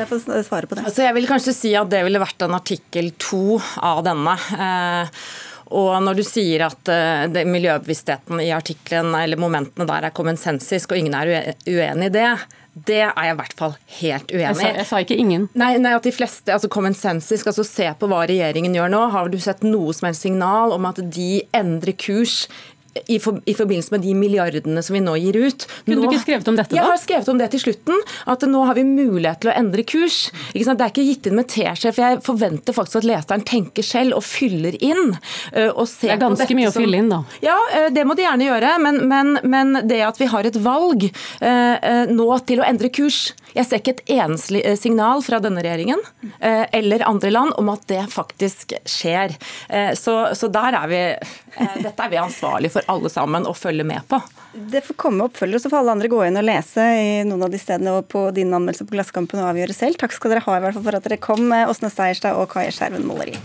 Altså, 0.82 1.04
jeg 1.04 1.13
vil 1.13 1.28
kanskje 1.30 1.54
si 1.54 1.76
at 1.78 1.91
det 1.91 2.02
ville 2.08 2.22
vært 2.22 2.41
en 2.41 2.58
artikkel 2.58 3.12
to 3.22 3.60
av 3.86 4.02
denne. 4.08 4.34
Uh, 4.58 5.28
og 5.73 5.95
når 6.06 6.19
du 6.19 6.25
sier 6.25 6.67
at 6.67 6.91
uh, 6.91 7.39
miljøbevisstheten 7.49 8.41
i 8.43 8.51
artikkelen 8.54 9.15
eller 9.17 9.39
momentene 9.41 9.88
der 9.89 10.10
er 10.10 10.15
kommensensisk, 10.15 10.93
og 10.93 11.01
ingen 11.01 11.17
er 11.17 11.56
uenig 11.65 12.12
i 12.12 12.13
det, 12.13 12.30
det 12.75 12.99
er 13.06 13.13
jeg 13.15 13.32
i 13.32 13.38
hvert 13.39 13.56
fall 13.56 13.73
helt 14.01 14.32
uenig 14.34 14.60
i. 14.60 14.65
Jeg, 14.67 14.75
jeg, 14.82 14.88
sa 14.89 14.99
ikke 14.99 15.17
ingen. 15.19 15.47
Nei, 15.56 15.71
nei 15.80 15.93
at 15.95 16.04
de 16.04 16.12
fleste, 16.12 16.51
altså 16.51 16.67
kommensensisk, 16.71 17.47
altså 17.47 17.63
Se 17.63 17.88
på 17.97 18.10
hva 18.12 18.25
regjeringen 18.28 18.75
gjør 18.75 18.91
nå. 18.91 19.01
Har 19.13 19.32
du 19.32 19.38
sett 19.39 19.63
noe 19.63 19.95
som 19.95 20.10
helst 20.10 20.25
signal 20.28 20.75
om 20.75 20.88
at 20.89 20.99
de 20.99 21.39
endrer 21.56 21.95
kurs 21.95 22.43
i, 23.08 23.19
for, 23.19 23.41
i, 23.45 23.53
forbindelse 23.53 23.91
med 23.91 24.01
de 24.05 24.13
milliardene 24.15 24.84
som 24.84 24.95
vi 24.95 25.01
nå 25.03 25.15
gir 25.19 25.36
ut. 25.36 25.65
Kunne 25.86 25.99
nå, 25.99 26.05
du 26.05 26.13
ikke 26.13 26.23
skrevet 26.23 26.49
om 26.51 26.58
dette, 26.58 26.71
da? 26.71 26.79
Jeg 26.79 26.88
har 26.88 27.01
skrevet 27.01 27.31
om 27.31 27.41
det 27.41 27.49
til 27.53 27.63
slutten. 27.65 28.03
At 28.31 28.45
nå 28.47 28.63
har 28.69 28.77
vi 28.77 28.86
mulighet 28.88 29.43
til 29.43 29.51
å 29.51 29.55
endre 29.55 29.86
kurs. 29.88 30.19
Det 30.55 30.63
er 30.73 30.93
ikke 30.93 31.05
gitt 31.05 31.29
inn 31.29 31.38
med 31.39 31.49
teskje, 31.51 31.91
for 31.91 32.05
jeg 32.05 32.21
forventer 32.25 32.75
faktisk 32.75 33.01
at 33.03 33.10
leseren 33.10 33.45
tenker 33.47 33.86
selv 33.86 34.19
og 34.19 34.25
fyller 34.25 34.77
inn. 34.79 35.15
Og 35.75 35.86
ser 35.91 36.13
det 36.13 36.17
er 36.17 36.23
ganske 36.23 36.58
mye 36.58 36.71
å 36.71 36.75
fylle 36.75 37.03
inn, 37.03 37.12
da. 37.12 37.21
Ja, 37.43 37.58
det 37.93 38.05
må 38.08 38.15
de 38.17 38.25
gjerne 38.25 38.47
gjøre. 38.47 38.75
Men, 38.86 39.01
men, 39.12 39.34
men, 39.43 39.81
det 39.89 40.01
at 40.08 40.19
vi 40.21 40.29
har 40.31 40.47
et 40.47 40.60
valg 40.63 41.10
nå 41.41 42.29
til 42.47 42.62
å 42.62 42.67
endre 42.67 42.91
kurs 42.93 43.27
Jeg 43.56 43.68
ser 43.68 43.82
ikke 43.82 43.96
et 43.96 44.13
eneste 44.18 44.76
signal 44.80 45.24
fra 45.26 45.39
denne 45.44 45.63
regjeringen 45.63 46.02
eller 46.76 47.06
andre 47.08 47.32
land 47.32 47.56
om 47.60 47.70
at 47.72 47.86
det 47.89 48.02
faktisk 48.12 48.76
skjer. 48.84 49.36
Så, 49.96 50.15
så 50.36 50.50
der 50.52 50.76
er 50.82 50.89
vi 50.91 51.02
Dette 51.86 52.04
er 52.04 52.12
vi 52.12 52.20
ansvarlige 52.20 52.76
for 52.76 52.91
alle 52.91 53.12
sammen 53.12 53.48
å 53.48 53.54
følge 53.56 53.86
med 53.88 54.04
på. 54.12 54.20
Det 54.56 54.84
får 54.86 54.98
komme 55.00 55.28
oppfølgere, 55.28 55.60
så 55.63 55.72
får 55.72 55.82
alle 55.82 55.96
andre 55.98 56.12
gå 56.12 56.20
inn 56.28 56.39
og 56.39 56.48
lese 56.48 56.84
i 57.00 57.08
noen 57.28 57.48
av 57.48 57.54
de 57.54 57.60
stedene 57.60 57.96
og 57.96 58.10
på 58.12 58.28
din 58.36 58.52
anmeldelse 58.52 58.88
på 58.88 58.96
Glasskampen 58.96 59.44
og 59.44 59.52
avgjøre 59.54 59.76
selv. 59.76 60.00
Takk 60.00 60.15
skal 60.15 60.36
dere 60.36 60.46
ha 60.48 60.58
i 60.58 60.65
hvert 60.65 60.78
fall 60.78 60.88
for 60.88 61.00
at 61.00 61.08
dere 61.08 61.22
kom, 61.22 61.48
Åsne 61.52 61.91
Seierstad 61.94 62.39
og 62.39 62.52
Kaja 62.56 62.76
Skjerven 62.76 63.08
Måleri. 63.08 63.39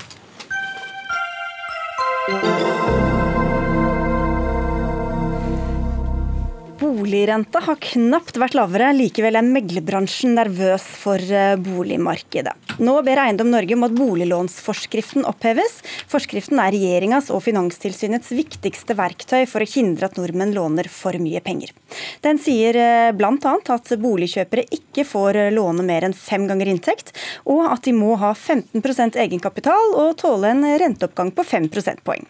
Boligrenta 6.90 7.60
har 7.62 7.76
knapt 7.84 8.38
vært 8.40 8.56
lavere, 8.58 8.88
likevel 8.96 9.36
er 9.38 9.46
meglerbransjen 9.46 10.32
nervøs 10.34 10.82
for 10.98 11.22
eh, 11.22 11.52
boligmarkedet. 11.62 12.56
Nå 12.82 12.96
ber 13.06 13.20
Eiendom 13.22 13.52
Norge 13.52 13.76
om 13.76 13.84
at 13.86 13.94
boliglånsforskriften 13.94 15.22
oppheves. 15.28 15.76
Forskriften 16.10 16.58
er 16.58 16.74
regjeringas 16.74 17.28
og 17.30 17.44
Finanstilsynets 17.44 18.32
viktigste 18.34 18.96
verktøy 18.98 19.44
for 19.46 19.62
å 19.62 19.68
hindre 19.70 20.08
at 20.08 20.18
nordmenn 20.18 20.54
låner 20.56 20.88
for 20.90 21.14
mye 21.22 21.42
penger. 21.44 21.70
Den 22.26 22.40
sier 22.42 22.74
eh, 22.80 23.12
bl.a. 23.14 23.36
at 23.76 23.94
boligkjøpere 24.02 24.66
ikke 24.74 25.06
får 25.06 25.38
eh, 25.44 25.52
låne 25.54 25.86
mer 25.86 26.08
enn 26.08 26.16
fem 26.16 26.48
ganger 26.50 26.72
inntekt, 26.74 27.14
og 27.46 27.68
at 27.70 27.86
de 27.86 27.94
må 27.94 28.18
ha 28.18 28.32
15% 28.34 29.20
egenkapital 29.28 29.94
og 29.94 30.16
tåle 30.24 30.50
en 30.56 30.66
renteoppgang 30.82 31.30
på 31.38 31.46
5 31.52 31.70
prosentpoeng. 31.70 32.26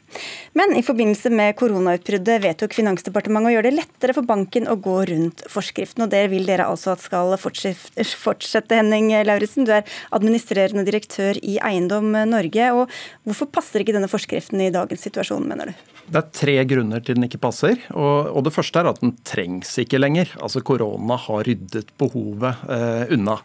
Men 0.52 0.76
i 0.76 0.84
forbindelse 0.84 1.32
med 1.32 1.56
koronautbruddet 1.56 2.44
vedtok 2.44 2.76
Finansdepartementet 2.76 3.54
å 3.54 3.56
gjøre 3.56 3.70
det 3.70 3.78
lettere 3.78 4.18
for 4.18 4.28
banken 4.28 4.49
banken 4.50 4.68
å 4.68 4.76
gå 4.76 5.06
rundt 5.06 5.42
forskriften. 5.48 6.04
og 6.04 6.10
Det 6.10 6.28
vil 6.30 6.46
dere 6.46 6.66
altså 6.66 6.92
at 6.92 7.00
skal 7.00 7.36
fortsette, 7.38 8.74
Henning 8.74 9.12
Lauritzen. 9.24 9.64
Du 9.64 9.72
er 9.72 9.84
administrerende 10.10 10.84
direktør 10.84 11.38
i 11.42 11.58
Eiendom 11.62 12.12
Norge. 12.28 12.72
og 12.72 12.90
Hvorfor 13.24 13.46
passer 13.46 13.80
ikke 13.80 13.94
denne 13.94 14.10
forskriften 14.10 14.60
i 14.60 14.70
dagens 14.70 15.06
situasjon, 15.06 15.46
mener 15.46 15.70
du? 15.70 15.89
Det 16.10 16.18
er 16.18 16.30
tre 16.34 16.54
grunner 16.66 17.02
til 17.06 17.14
den 17.14 17.28
ikke 17.28 17.38
passer. 17.42 17.78
Og, 17.94 18.32
og 18.34 18.42
det 18.46 18.52
første 18.54 18.80
er 18.80 18.88
at 18.90 18.98
den 19.02 19.12
trengs 19.26 19.76
ikke 19.78 20.00
lenger. 20.00 20.32
Altså 20.42 20.62
Korona 20.66 21.14
har 21.28 21.44
ryddet 21.46 21.92
behovet 22.00 22.64
eh, 22.66 23.12
unna. 23.14 23.36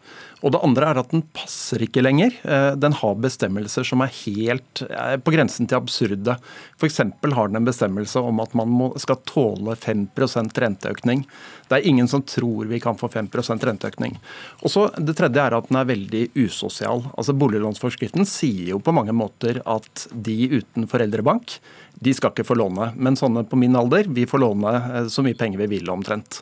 Og 0.46 0.54
det 0.54 0.62
andre 0.66 0.90
er 0.90 1.00
at 1.02 1.14
den 1.14 1.24
passer 1.34 1.82
ikke 1.86 2.02
lenger. 2.02 2.34
Eh, 2.42 2.72
den 2.82 2.96
har 2.98 3.22
bestemmelser 3.22 3.86
som 3.86 4.02
er 4.02 4.14
helt 4.24 4.82
eh, 4.88 5.14
på 5.22 5.34
grensen 5.36 5.70
til 5.70 5.78
absurde. 5.78 6.36
F.eks. 6.80 7.00
har 7.06 7.52
den 7.52 7.62
en 7.62 7.70
bestemmelse 7.70 8.22
om 8.22 8.42
at 8.42 8.58
man 8.58 8.74
må, 8.74 8.90
skal 9.02 9.22
tåle 9.30 9.78
5% 9.78 10.62
renteøkning. 10.66 11.24
Det 11.70 11.78
er 11.80 11.88
ingen 11.90 12.10
som 12.10 12.26
tror 12.26 12.66
vi 12.70 12.82
kan 12.82 12.98
få 12.98 13.10
5% 13.14 13.66
renteøkning. 13.70 14.18
Og 14.62 14.74
så 14.74 14.90
Det 14.98 15.18
tredje 15.18 15.42
er 15.42 15.54
at 15.54 15.70
den 15.70 15.80
er 15.82 15.90
veldig 15.90 16.28
usosial. 16.38 17.06
Altså 17.14 17.38
Boliglånsforskriften 17.38 18.26
sier 18.26 18.74
jo 18.74 18.82
på 18.82 18.94
mange 18.94 19.14
måter 19.14 19.62
at 19.66 20.08
de 20.14 20.38
uten 20.60 20.90
foreldrebank 20.90 21.60
de 22.00 22.14
skal 22.16 22.34
ikke 22.34 22.48
få 22.48 22.58
låne. 22.60 22.92
Men 22.96 23.18
sånne 23.20 23.46
på 23.48 23.60
min 23.60 23.76
alder, 23.78 24.10
vi 24.12 24.28
får 24.30 24.44
låne 24.44 24.76
eh, 24.76 25.08
så 25.12 25.24
mye 25.26 25.38
penger 25.40 25.64
vi 25.64 25.72
vil 25.78 25.92
omtrent. 25.94 26.42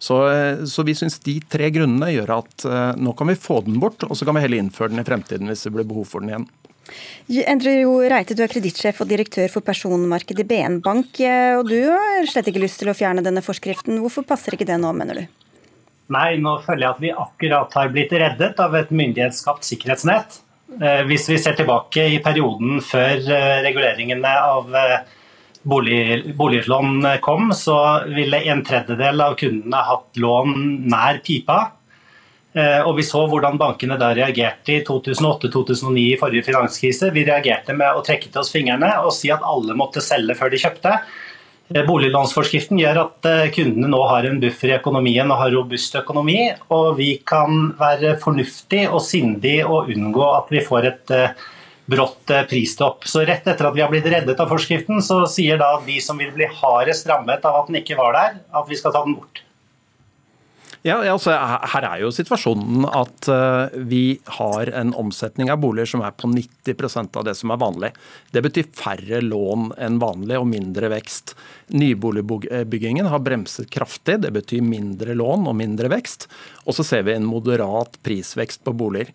Så, 0.00 0.16
eh, 0.32 0.64
så 0.64 0.84
vi 0.86 0.96
syns 0.96 1.18
de 1.24 1.36
tre 1.52 1.68
grunnene 1.74 2.08
gjør 2.14 2.38
at 2.38 2.64
uh, 2.64 2.92
nå 2.96 3.12
kan 3.18 3.28
vi 3.28 3.36
få 3.36 3.58
den 3.66 3.76
bort, 3.82 4.06
og 4.06 4.16
så 4.16 4.24
kan 4.24 4.38
vi 4.38 4.44
heller 4.46 4.62
innføre 4.62 4.94
den 4.94 5.02
i 5.02 5.04
fremtiden 5.04 5.50
hvis 5.50 5.66
det 5.66 5.74
blir 5.74 5.88
behov 5.88 6.08
for 6.08 6.24
den 6.24 6.32
igjen. 6.32 6.46
Endre 7.52 7.74
Jo 7.82 7.92
Reite, 8.10 8.34
du 8.34 8.40
er 8.42 8.50
kredittsjef 8.50 9.02
og 9.04 9.10
direktør 9.10 9.50
for 9.52 9.64
personmarkedet 9.66 10.42
i 10.42 10.48
BN 10.48 10.80
Bank. 10.84 11.20
Eh, 11.20 11.52
og 11.58 11.68
du 11.68 11.78
har 11.84 12.26
slett 12.30 12.48
ikke 12.50 12.62
lyst 12.64 12.80
til 12.82 12.90
å 12.90 12.96
fjerne 12.96 13.24
denne 13.26 13.44
forskriften. 13.44 14.00
Hvorfor 14.02 14.26
passer 14.26 14.56
ikke 14.56 14.68
det 14.68 14.80
nå, 14.80 14.92
mener 14.96 15.20
du? 15.20 15.40
Nei, 16.10 16.40
nå 16.42 16.56
føler 16.64 16.86
jeg 16.86 16.94
at 16.96 17.02
vi 17.04 17.12
akkurat 17.26 17.76
har 17.78 17.92
blitt 17.92 18.14
reddet 18.16 18.58
av 18.62 18.74
et 18.74 18.90
myndighetsskapt 18.90 19.68
sikkerhetsnett. 19.68 20.40
Hvis 20.78 21.24
vi 21.26 21.38
ser 21.42 21.56
tilbake 21.58 22.04
i 22.14 22.20
perioden 22.22 22.78
før 22.84 23.24
reguleringene 23.64 24.30
av 24.38 24.70
bolig, 25.66 26.34
boliglån 26.38 27.08
kom, 27.24 27.50
så 27.56 27.76
ville 28.06 28.38
en 28.52 28.62
tredjedel 28.64 29.24
av 29.24 29.34
kundene 29.40 29.82
hatt 29.88 30.20
lån 30.22 30.54
nær 30.92 31.18
pipa. 31.26 31.58
Eh, 32.52 32.80
og 32.82 32.96
Vi 32.98 33.04
så 33.06 33.22
hvordan 33.30 33.58
bankene 33.60 33.98
da 33.98 34.10
reagerte 34.16 34.74
i 34.74 34.82
2008-2009 34.86 36.00
i 36.02 36.18
forrige 36.18 36.48
finanskrise. 36.48 37.12
Vi 37.14 37.26
reagerte 37.26 37.76
med 37.78 37.94
å 37.94 38.02
trekke 38.06 38.26
til 38.26 38.42
oss 38.42 38.50
fingrene 38.50 38.90
og 39.04 39.12
si 39.14 39.30
at 39.30 39.44
alle 39.46 39.76
måtte 39.78 40.02
selge 40.02 40.34
før 40.38 40.50
de 40.50 40.58
kjøpte. 40.58 40.96
Eh, 41.70 41.84
boliglånsforskriften 41.86 42.80
gjør 42.80 43.04
at 43.04 43.28
eh, 43.30 43.46
kundene 43.54 43.90
nå 43.92 44.00
har 44.10 44.26
en 44.26 44.40
buffer 44.42 44.72
i 44.72 44.76
økonomien 44.76 45.30
og 45.30 45.38
har 45.38 45.54
robust 45.54 45.94
økonomi. 46.00 46.38
Og 46.74 46.96
vi 46.98 47.12
kan 47.26 47.70
være 47.78 48.16
fornuftig 48.22 48.88
og 48.88 49.02
sindig 49.06 49.60
og 49.66 49.92
unngå 49.94 50.26
at 50.34 50.50
vi 50.50 50.64
får 50.66 50.90
et 50.90 51.14
brått 51.90 52.30
pristopp. 52.50 53.06
Så 53.10 53.22
rett 53.26 53.46
etter 53.50 53.66
at 53.66 53.74
vi 53.74 53.82
har 53.82 53.90
blitt 53.90 54.06
reddet 54.06 54.38
av 54.38 54.50
forskriften, 54.50 55.02
så 55.02 55.24
sier 55.30 55.58
da 55.58 55.72
de 55.86 55.98
som 56.02 56.18
vil 56.18 56.30
bli 56.34 56.46
hardest 56.60 57.08
rammet 57.10 57.46
av 57.46 57.62
at 57.62 57.70
den 57.70 57.80
ikke 57.82 57.98
var 57.98 58.14
der, 58.14 58.42
at 58.54 58.70
vi 58.70 58.78
skal 58.78 58.94
ta 58.94 59.02
den 59.06 59.18
bort. 59.18 59.42
Ja, 60.80 60.96
altså, 61.12 61.34
Her 61.74 61.84
er 61.84 61.98
jo 62.00 62.08
situasjonen 62.14 62.86
at 62.88 63.28
uh, 63.28 63.68
vi 63.84 64.16
har 64.38 64.70
en 64.80 64.94
omsetning 64.96 65.50
av 65.52 65.60
boliger 65.60 65.90
som 65.92 66.04
er 66.06 66.14
på 66.16 66.30
90% 66.32 67.18
av 67.20 67.26
det 67.28 67.34
som 67.36 67.52
er 67.52 67.60
vanlig. 67.60 67.90
Det 68.32 68.40
betyr 68.46 68.70
færre 68.78 69.20
lån 69.20 69.74
enn 69.76 69.98
vanlig 70.00 70.38
og 70.40 70.48
mindre 70.48 70.88
vekst. 70.94 71.34
Nyboligbyggingen 71.76 73.10
har 73.12 73.20
bremset 73.20 73.68
kraftig, 73.72 74.22
det 74.24 74.32
betyr 74.32 74.64
mindre 74.64 75.18
lån 75.20 75.44
og 75.52 75.58
mindre 75.60 75.92
vekst. 75.92 76.30
Og 76.70 76.76
så 76.76 76.86
ser 76.86 77.02
vi 77.08 77.16
en 77.16 77.26
moderat 77.26 77.96
prisvekst 78.06 78.62
på 78.66 78.74
boliger. 78.78 79.10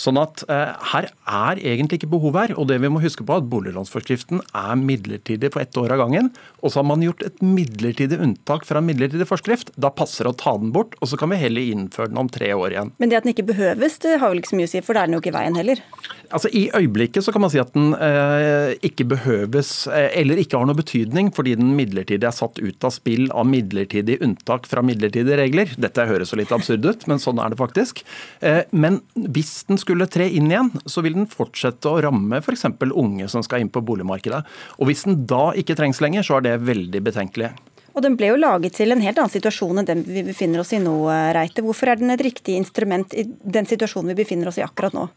Sånn 0.00 0.20
at 0.20 0.44
eh, 0.48 0.70
her 0.92 1.10
er 1.10 1.58
egentlig 1.58 2.00
ikke 2.00 2.12
behov 2.14 2.38
her. 2.38 2.54
Og 2.54 2.68
det 2.70 2.78
vi 2.82 2.90
må 2.92 3.02
huske 3.02 3.26
på 3.26 3.40
at 3.40 3.48
boliglånsforskriften 3.50 4.44
er 4.56 4.78
midlertidig 4.78 5.50
for 5.52 5.64
ett 5.64 5.76
år 5.80 5.96
av 5.96 6.04
gangen. 6.04 6.30
Og 6.62 6.70
så 6.70 6.80
har 6.80 6.88
man 6.88 7.02
gjort 7.04 7.24
et 7.26 7.42
midlertidig 7.44 8.20
unntak 8.22 8.64
fra 8.68 8.80
en 8.80 8.86
midlertidig 8.88 9.26
forskrift. 9.28 9.74
Da 9.80 9.90
passer 9.92 10.28
det 10.28 10.34
å 10.34 10.40
ta 10.40 10.54
den 10.60 10.72
bort, 10.74 10.94
og 11.00 11.10
så 11.10 11.18
kan 11.20 11.32
vi 11.34 11.40
heller 11.40 11.74
innføre 11.74 12.12
den 12.12 12.22
om 12.22 12.30
tre 12.32 12.52
år 12.54 12.76
igjen. 12.76 12.94
Men 13.02 13.10
det 13.10 13.20
at 13.20 13.26
den 13.26 13.34
ikke 13.34 13.48
behøves, 13.50 13.98
det 14.04 14.16
har 14.22 14.32
vel 14.32 14.40
ikke 14.40 14.52
så 14.54 14.60
mye 14.60 14.70
å 14.70 14.72
si, 14.72 14.84
for 14.86 14.96
da 14.96 15.02
er 15.02 15.10
den 15.10 15.18
jo 15.18 15.22
ikke 15.24 15.32
i 15.32 15.36
veien 15.36 15.58
heller? 15.58 15.82
Altså 16.30 16.50
I 16.54 16.68
øyeblikket 16.78 17.26
så 17.26 17.34
kan 17.34 17.42
man 17.42 17.50
si 17.52 17.58
at 17.58 17.72
den 17.74 17.90
eh, 17.98 18.76
ikke 18.86 19.08
behøves, 19.10 19.72
eh, 19.90 20.12
eller 20.20 20.40
ikke 20.40 20.60
har 20.60 20.68
noe 20.68 20.78
betydning, 20.78 21.32
fordi 21.34 21.56
den 21.58 21.74
midlertidig 21.78 22.28
er 22.28 22.36
satt 22.36 22.60
ut 22.62 22.86
av 22.86 22.94
spill 22.94 23.26
av 23.34 23.48
midlertidig 23.50 24.20
unntak 24.24 24.68
fra 24.70 24.84
midlertidige 24.86 25.40
regler. 25.40 25.74
Dette 25.80 26.06
høres 26.06 26.30
jo 26.32 26.38
litt 26.40 26.54
absurd 26.54 26.86
ut, 26.86 26.99
men 27.08 27.20
sånn 27.22 27.40
er 27.42 27.52
det 27.52 27.58
faktisk. 27.60 28.02
Eh, 28.44 28.62
men 28.70 29.00
hvis 29.14 29.64
den 29.68 29.80
skulle 29.80 30.08
tre 30.10 30.26
inn 30.28 30.50
igjen, 30.50 30.72
så 30.84 31.04
vil 31.04 31.16
den 31.16 31.30
fortsette 31.30 31.88
å 31.88 32.00
ramme 32.04 32.40
f.eks. 32.42 32.66
unge 32.90 33.28
som 33.32 33.44
skal 33.46 33.64
inn 33.64 33.72
på 33.72 33.82
boligmarkedet. 33.84 34.42
Og 34.78 34.90
hvis 34.90 35.06
den 35.08 35.24
da 35.30 35.50
ikke 35.56 35.76
trengs 35.78 36.02
lenger, 36.04 36.26
så 36.26 36.38
er 36.38 36.48
det 36.48 36.60
veldig 36.68 37.04
betenkelig. 37.06 37.52
Og 37.90 38.04
Den 38.04 38.14
ble 38.18 38.30
jo 38.30 38.38
laget 38.38 38.76
til 38.78 38.94
en 38.94 39.02
helt 39.02 39.18
annen 39.18 39.32
situasjon 39.32 39.80
enn 39.80 39.88
den 39.88 40.04
vi 40.06 40.22
befinner 40.26 40.62
oss 40.62 40.70
i 40.76 40.78
nå, 40.82 40.94
Reite. 41.34 41.64
Hvorfor 41.66 41.90
er 41.90 41.98
den 41.98 42.12
et 42.14 42.22
riktig 42.22 42.54
instrument 42.60 43.16
i 43.18 43.24
den 43.26 43.66
situasjonen 43.66 44.12
vi 44.12 44.22
befinner 44.22 44.50
oss 44.50 44.60
i 44.60 44.64
akkurat 44.66 44.94
nå? 44.94 45.08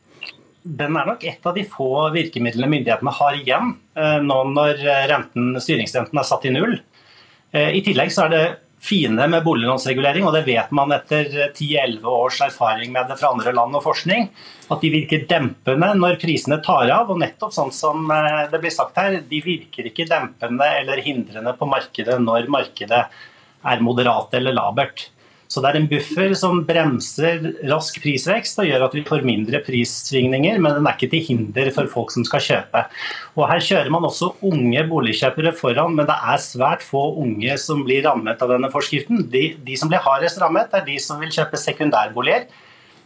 Den 0.64 0.96
er 0.96 1.10
nok 1.10 1.24
et 1.28 1.46
av 1.46 1.58
de 1.58 1.66
få 1.68 1.92
virkemidlene 2.16 2.70
myndighetene 2.72 3.14
har 3.14 3.38
igjen 3.38 3.74
eh, 4.00 4.20
nå 4.24 4.40
når 4.56 4.80
renten, 5.12 5.54
styringsrenten 5.60 6.22
er 6.22 6.28
satt 6.28 6.48
i 6.48 6.54
null. 6.56 6.78
Eh, 7.54 7.76
I 7.78 7.84
tillegg 7.86 8.14
så 8.16 8.26
er 8.26 8.34
det 8.34 8.44
fine 8.84 9.28
med 9.32 9.46
boliglånsregulering, 9.46 10.26
og 10.28 10.36
det 10.36 10.44
vet 10.48 10.72
man 10.76 10.92
etter 10.92 11.30
10-11 11.54 12.04
års 12.10 12.42
erfaring 12.44 12.92
med 12.92 13.08
det 13.08 13.16
fra 13.20 13.32
andre 13.32 13.54
land 13.56 13.78
og 13.80 13.86
forskning, 13.86 14.28
at 14.74 14.84
de 14.84 14.92
virker 14.92 15.24
dempende 15.30 15.94
når 15.96 16.20
prisene 16.22 16.60
tar 16.66 16.92
av. 16.92 17.14
Og 17.14 17.22
nettopp 17.22 17.56
sånn 17.56 17.72
som 17.76 18.12
eh, 18.12 18.44
det 18.52 18.60
blir 18.64 18.74
sagt 18.76 19.00
her, 19.00 19.22
de 19.30 19.42
virker 19.46 19.88
ikke 19.88 20.10
dempende 20.10 20.68
eller 20.82 21.04
hindrende 21.06 21.56
på 21.60 21.70
markedet 21.72 22.20
når 22.24 22.52
markedet 22.52 23.06
er 23.64 23.84
moderat 23.84 24.36
eller 24.36 24.56
labert. 24.58 25.08
Så 25.54 25.62
det 25.62 25.70
er 25.70 25.78
en 25.78 25.90
buffer 25.92 26.32
som 26.38 26.64
bremser 26.66 27.44
rask 27.70 28.00
prisvekst 28.02 28.58
og 28.64 28.66
gjør 28.66 28.88
at 28.88 28.96
vi 28.98 29.04
får 29.06 29.26
mindre 29.28 29.60
prissvingninger, 29.62 30.58
men 30.58 30.80
den 30.80 30.88
er 30.90 30.96
ikke 30.98 31.12
til 31.12 31.22
hinder 31.28 31.70
for 31.76 31.92
folk 31.92 32.14
som 32.16 32.26
skal 32.26 32.42
kjøpe. 32.42 32.82
Og 33.38 33.46
Her 33.52 33.62
kjører 33.62 33.92
man 33.94 34.08
også 34.08 34.32
unge 34.50 34.86
boligkjøpere 34.90 35.54
foran, 35.60 35.94
men 36.00 36.10
det 36.10 36.16
er 36.34 36.42
svært 36.42 36.82
få 36.86 37.04
unge 37.22 37.60
som 37.62 37.84
blir 37.86 38.02
rammet 38.08 38.42
av 38.42 38.50
denne 38.56 38.72
forskriften. 38.74 39.28
De, 39.30 39.44
de 39.62 39.78
som 39.78 39.94
blir 39.94 40.02
hardest 40.02 40.42
rammet, 40.42 40.74
er 40.74 40.88
de 40.90 40.98
som 41.04 41.22
vil 41.22 41.34
kjøpe 41.36 41.62
sekundærboliger. 41.62 42.50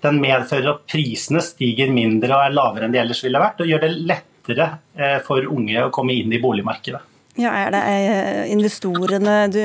Den 0.05 0.21
medfører 0.23 0.71
at 0.77 0.87
prisene 0.87 1.43
stiger 1.43 1.91
mindre 1.91 2.31
og 2.31 2.45
er 2.45 2.55
lavere 2.55 2.87
enn 2.87 2.95
de 2.95 3.03
ellers 3.03 3.25
ville 3.25 3.43
vært, 3.43 3.59
og 3.59 3.67
gjør 3.67 3.83
det 3.83 3.93
lettere 4.07 4.71
eh, 4.95 5.19
for 5.27 5.51
unge 5.51 5.83
å 5.83 5.91
komme 5.91 6.15
inn 6.15 6.31
i 6.31 6.39
boligmarkedet. 6.39 7.03
Ja, 7.37 7.51
Er 7.53 7.69
det 7.69 7.79
eh, 7.85 8.51
investorene 8.51 9.33
du 9.53 9.61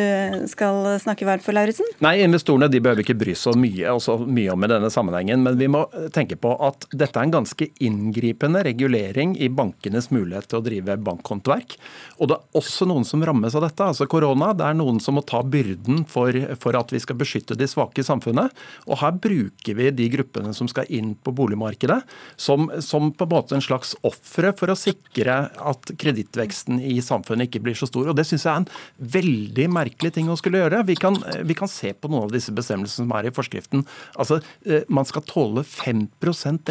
skal 0.50 0.84
snakke 1.00 1.24
varmt 1.24 1.44
for, 1.44 1.56
Lauritzen? 1.56 1.88
Nei, 2.04 2.18
investorene 2.20 2.68
de 2.68 2.80
behøver 2.84 3.00
ikke 3.00 3.16
bry 3.16 3.32
så 3.38 3.54
mye, 3.56 3.94
mye 4.28 4.52
om 4.52 4.66
i 4.66 4.68
denne 4.68 4.90
sammenhengen. 4.92 5.40
Men 5.46 5.56
vi 5.56 5.70
må 5.72 5.86
tenke 6.12 6.36
på 6.36 6.52
at 6.66 6.84
dette 6.92 7.16
er 7.16 7.24
en 7.24 7.32
ganske 7.32 7.68
inngripende 7.80 8.60
regulering 8.66 9.32
i 9.40 9.48
bankenes 9.48 10.10
mulighet 10.12 10.50
til 10.50 10.60
å 10.60 10.64
drive 10.66 10.98
bankhåndverk. 11.06 11.78
Og 12.20 12.28
det 12.28 12.36
er 12.36 12.60
også 12.60 12.90
noen 12.90 13.08
som 13.08 13.24
rammes 13.24 13.56
av 13.56 13.64
dette. 13.64 13.88
altså 13.88 14.04
korona. 14.10 14.52
Det 14.52 14.68
er 14.68 14.76
noen 14.76 15.00
som 15.00 15.16
må 15.16 15.24
ta 15.24 15.40
byrden 15.40 16.04
for, 16.12 16.36
for 16.60 16.76
at 16.76 16.92
vi 16.92 17.00
skal 17.00 17.16
beskytte 17.22 17.56
de 17.56 17.70
svake 17.70 18.04
i 18.04 18.06
samfunnet. 18.06 18.52
Og 18.84 19.00
her 19.00 19.16
bruker 19.16 19.80
vi 19.80 19.88
de 19.96 20.10
gruppene 20.12 20.52
som 20.52 20.68
skal 20.68 20.92
inn 20.92 21.14
på 21.16 21.32
boligmarkedet, 21.40 22.02
som, 22.36 22.68
som 22.84 23.08
på 23.16 23.24
en 23.24 23.32
måte 23.32 23.56
en 23.56 23.64
slags 23.64 23.96
ofre 24.04 24.52
for 24.60 24.68
å 24.68 24.78
sikre 24.78 25.40
at 25.56 25.96
kredittveksten 25.96 26.84
i 26.84 27.00
samfunnet 27.00 27.48
ikke 27.48 27.61
blir 27.64 27.78
så 27.78 27.88
stor. 27.88 28.10
og 28.10 28.16
Det 28.18 28.26
syns 28.28 28.46
jeg 28.46 28.52
er 28.52 28.62
en 28.62 28.68
veldig 29.16 29.68
merkelig 29.72 30.12
ting 30.16 30.30
å 30.32 30.38
skulle 30.38 30.62
gjøre. 30.62 30.82
Vi 30.88 30.96
kan, 30.98 31.18
vi 31.46 31.56
kan 31.58 31.70
se 31.70 31.92
på 31.94 32.10
noen 32.10 32.28
av 32.28 32.34
disse 32.34 32.54
bestemmelsene 32.54 33.06
som 33.06 33.16
er 33.18 33.28
i 33.28 33.34
forskriften. 33.34 33.84
Altså, 34.20 34.40
eh, 34.66 34.86
Man 34.92 35.08
skal 35.08 35.26
tåle 35.28 35.64
5 35.66 36.08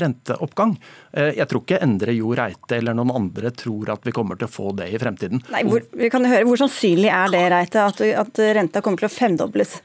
renteoppgang. 0.02 0.78
Eh, 1.14 1.36
jeg 1.38 1.48
tror 1.48 1.64
ikke 1.64 1.82
Endre 1.84 2.16
Jo 2.16 2.36
Reite 2.38 2.78
eller 2.78 2.98
noen 2.98 3.16
andre 3.16 3.52
tror 3.52 3.90
at 3.94 4.06
vi 4.06 4.16
kommer 4.16 4.40
til 4.40 4.48
å 4.50 4.52
få 4.52 4.76
det 4.78 4.92
i 4.92 5.00
fremtiden. 5.02 5.44
Nei, 5.52 5.64
hvor, 5.68 5.86
vi 5.92 6.10
kan 6.14 6.26
høre, 6.26 6.46
hvor 6.48 6.60
sannsynlig 6.60 7.12
er 7.12 7.32
det, 7.34 7.46
Reite, 7.52 7.88
at, 7.88 8.02
at 8.02 8.44
renta 8.58 8.84
kommer 8.84 9.02
til 9.02 9.12
å 9.12 9.16
femdobles? 9.16 9.80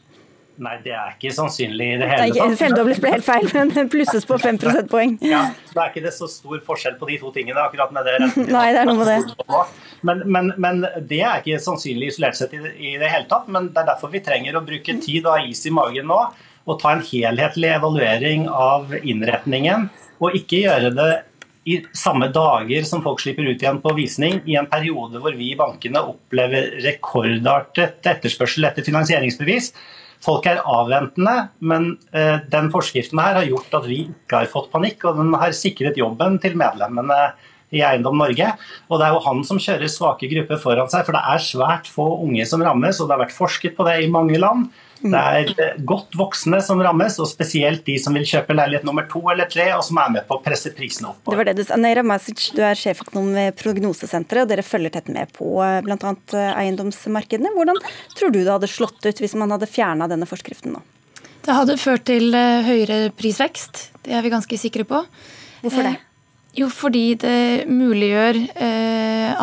Nei, 0.63 0.77
det 0.85 0.93
er 0.97 1.13
ikke 1.13 1.33
sannsynlig 1.37 1.87
i 1.93 1.97
det 2.01 2.07
hele 2.09 2.29
tatt. 2.33 2.55
Femdobles 2.61 3.01
ble 3.03 3.13
helt 3.13 3.27
feil, 3.27 3.49
men 3.53 3.91
plusses 3.93 4.25
på 4.29 4.39
fem 4.41 4.57
prosentpoeng. 4.61 5.19
Ja, 5.25 5.43
Det 5.69 5.83
er 5.83 5.91
ikke 5.91 6.05
det 6.07 6.15
så 6.17 6.29
stor 6.33 6.63
forskjell 6.65 6.97
på 7.01 7.09
de 7.11 7.19
to 7.21 7.33
tingene. 7.35 7.61
akkurat 7.61 7.93
med 7.93 8.09
det. 8.09 8.17
Nei, 8.57 8.71
det 8.73 8.83
er 8.83 8.89
noe 8.89 9.03
med 9.03 9.11
det. 9.13 9.61
Men, 10.07 10.25
men, 10.25 10.53
men 10.57 10.83
det 11.11 11.21
er 11.21 11.43
ikke 11.43 11.61
sannsynlig 11.63 12.15
isolert 12.15 12.39
sett 12.39 12.57
i 12.57 12.63
det, 12.63 12.73
i 12.79 12.97
det, 12.97 13.11
hele 13.13 13.29
tatt. 13.29 13.51
Men 13.53 13.69
det 13.75 13.83
er 13.83 13.91
derfor 13.93 14.13
vi 14.13 14.25
trenger 14.25 14.57
å 14.57 14.65
bruke 14.65 14.97
tid 15.05 15.27
og 15.27 15.35
ha 15.35 15.45
is 15.45 15.65
i 15.69 15.75
magen 15.75 16.09
nå 16.09 16.21
og 16.67 16.81
ta 16.83 16.97
en 16.97 17.05
helhetlig 17.07 17.69
evaluering 17.77 18.49
av 18.51 18.91
innretningen. 18.99 19.87
Og 20.19 20.35
ikke 20.35 20.65
gjøre 20.65 20.91
det 20.97 21.11
i 21.67 21.81
samme 21.99 22.29
dager 22.35 22.87
som 22.87 23.03
folk 23.03 23.21
slipper 23.23 23.47
ut 23.47 23.63
igjen 23.63 23.81
på 23.83 23.93
visning, 23.97 24.39
i 24.47 24.55
en 24.59 24.69
periode 24.71 25.21
hvor 25.23 25.35
vi 25.35 25.51
i 25.53 25.59
bankene 25.59 26.03
opplever 26.13 26.77
rekordartet 26.85 28.07
etterspørsel 28.07 28.69
etter 28.69 28.87
finansieringsbevis. 28.87 29.73
Folk 30.27 30.47
er 30.51 30.65
avventende, 30.67 31.35
men 31.63 31.93
eh, 32.11 32.41
den 32.51 32.71
forskriften 32.73 33.21
her 33.23 33.39
har 33.39 33.47
gjort 33.47 33.77
at 33.79 33.85
vi 33.87 34.01
ikke 34.09 34.41
har 34.41 34.51
fått 34.51 34.73
panikk, 34.73 35.05
og 35.07 35.21
den 35.21 35.31
har 35.39 35.55
sikret 35.55 35.99
jobben 36.01 36.41
til 36.43 36.57
medlemmene 36.59 37.21
i 37.75 37.83
Eiendom 37.87 38.19
Norge. 38.19 38.49
Og 38.91 38.99
det 38.99 39.07
er 39.07 39.15
jo 39.15 39.23
han 39.27 39.45
som 39.47 39.61
kjører 39.63 39.91
svake 39.91 40.31
grupper 40.31 40.59
foran 40.63 40.91
seg, 40.91 41.07
for 41.07 41.15
det 41.15 41.23
er 41.31 41.47
svært 41.47 41.91
få 41.91 42.09
unge 42.27 42.47
som 42.49 42.65
rammes, 42.67 42.99
og 42.99 43.07
det 43.07 43.17
har 43.17 43.23
vært 43.23 43.39
forsket 43.39 43.79
på 43.79 43.87
det 43.87 44.01
i 44.03 44.11
mange 44.11 44.41
land. 44.43 44.67
Det 45.01 45.21
er 45.21 45.51
eh, 45.61 45.79
godt 45.85 46.17
voksne 46.17 46.59
som 46.65 46.81
rammes, 46.83 47.19
og 47.21 47.29
spesielt 47.29 47.85
de 47.87 47.97
som 48.01 48.17
vil 48.17 48.25
kjøpe 48.27 48.57
leilighet 48.57 48.87
nummer 48.89 49.07
to 49.11 49.21
eller 49.33 49.49
tre, 49.51 49.69
og 49.77 49.85
som 49.85 50.01
er 50.01 50.13
med 50.15 50.27
på 50.29 50.39
å 50.39 50.43
presse 50.45 50.73
prisene 50.77 51.11
opp. 51.13 51.21
Det 51.29 51.39
var 51.39 51.49
det 51.49 51.57
du 51.59 51.65
sa. 51.67 51.79
Neira 51.81 52.05
Masic, 52.07 52.49
du 52.57 52.63
er 52.65 52.79
sjeføkonom 52.79 53.33
ved 53.37 53.57
Prognosesenteret, 53.61 54.47
og 54.47 54.53
dere 54.53 54.65
følger 54.67 54.97
tett 54.97 55.11
med 55.13 55.33
på 55.37 55.51
eh, 55.65 55.79
bl.a. 55.85 55.97
Eh, 55.97 56.51
eiendomsmarkedene. 56.65 57.53
Hvordan 57.57 57.81
tror 58.17 58.33
du 58.33 58.41
det 58.41 58.53
hadde 58.53 58.73
slått 58.73 59.05
ut 59.05 59.23
hvis 59.23 59.37
man 59.39 59.53
hadde 59.55 59.71
fjerna 59.71 60.09
denne 60.11 60.29
forskriften 60.29 60.77
nå? 60.77 60.85
Det 61.47 61.55
hadde 61.55 61.77
ført 61.79 62.09
til 62.09 62.35
høyere 62.35 63.13
prisvekst, 63.15 63.85
det 64.03 64.17
er 64.19 64.25
vi 64.25 64.33
ganske 64.33 64.59
sikre 64.59 64.83
på. 64.89 65.05
Hvorfor 65.61 65.87
det? 65.87 65.93
Jo, 66.59 66.67
fordi 66.73 67.05
det 67.23 67.69
muliggjør 67.71 68.41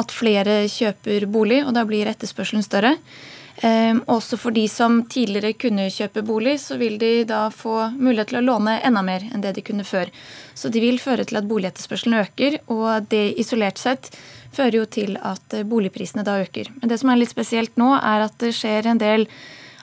at 0.02 0.12
flere 0.12 0.58
kjøper 0.68 1.24
bolig, 1.32 1.62
og 1.64 1.72
da 1.78 1.86
blir 1.88 2.10
etterspørselen 2.12 2.66
større. 2.66 2.98
Um, 3.62 4.00
også 4.10 4.38
for 4.42 4.56
de 4.56 4.64
som 4.68 5.04
tidligere 5.06 5.54
kunne 5.54 5.86
kjøpe 5.94 6.24
bolig, 6.26 6.56
så 6.60 6.76
vil 6.82 6.98
de 7.00 7.12
da 7.30 7.46
få 7.54 7.92
mulighet 7.94 8.32
til 8.32 8.40
å 8.42 8.46
låne 8.48 8.80
enda 8.82 9.04
mer 9.06 9.28
enn 9.30 9.44
det 9.46 9.54
de 9.56 9.64
kunne 9.66 9.86
før. 9.86 10.10
Så 10.58 10.72
de 10.74 10.82
vil 10.82 10.98
føre 11.00 11.28
til 11.30 11.38
at 11.38 11.48
boligetterspørselen 11.48 12.18
øker, 12.24 12.58
og 12.74 13.06
det 13.14 13.38
isolert 13.40 13.78
sett 13.82 14.10
fører 14.54 14.80
jo 14.82 14.88
til 14.90 15.20
at 15.22 15.60
boligprisene 15.70 16.26
da 16.26 16.40
øker. 16.42 16.74
Men 16.82 16.90
det 16.90 17.00
som 17.02 17.14
er 17.14 17.22
litt 17.22 17.34
spesielt 17.34 17.78
nå, 17.78 17.94
er 18.00 18.26
at 18.26 18.36
det 18.42 18.56
skjer 18.58 18.90
en 18.90 19.02
del 19.02 19.28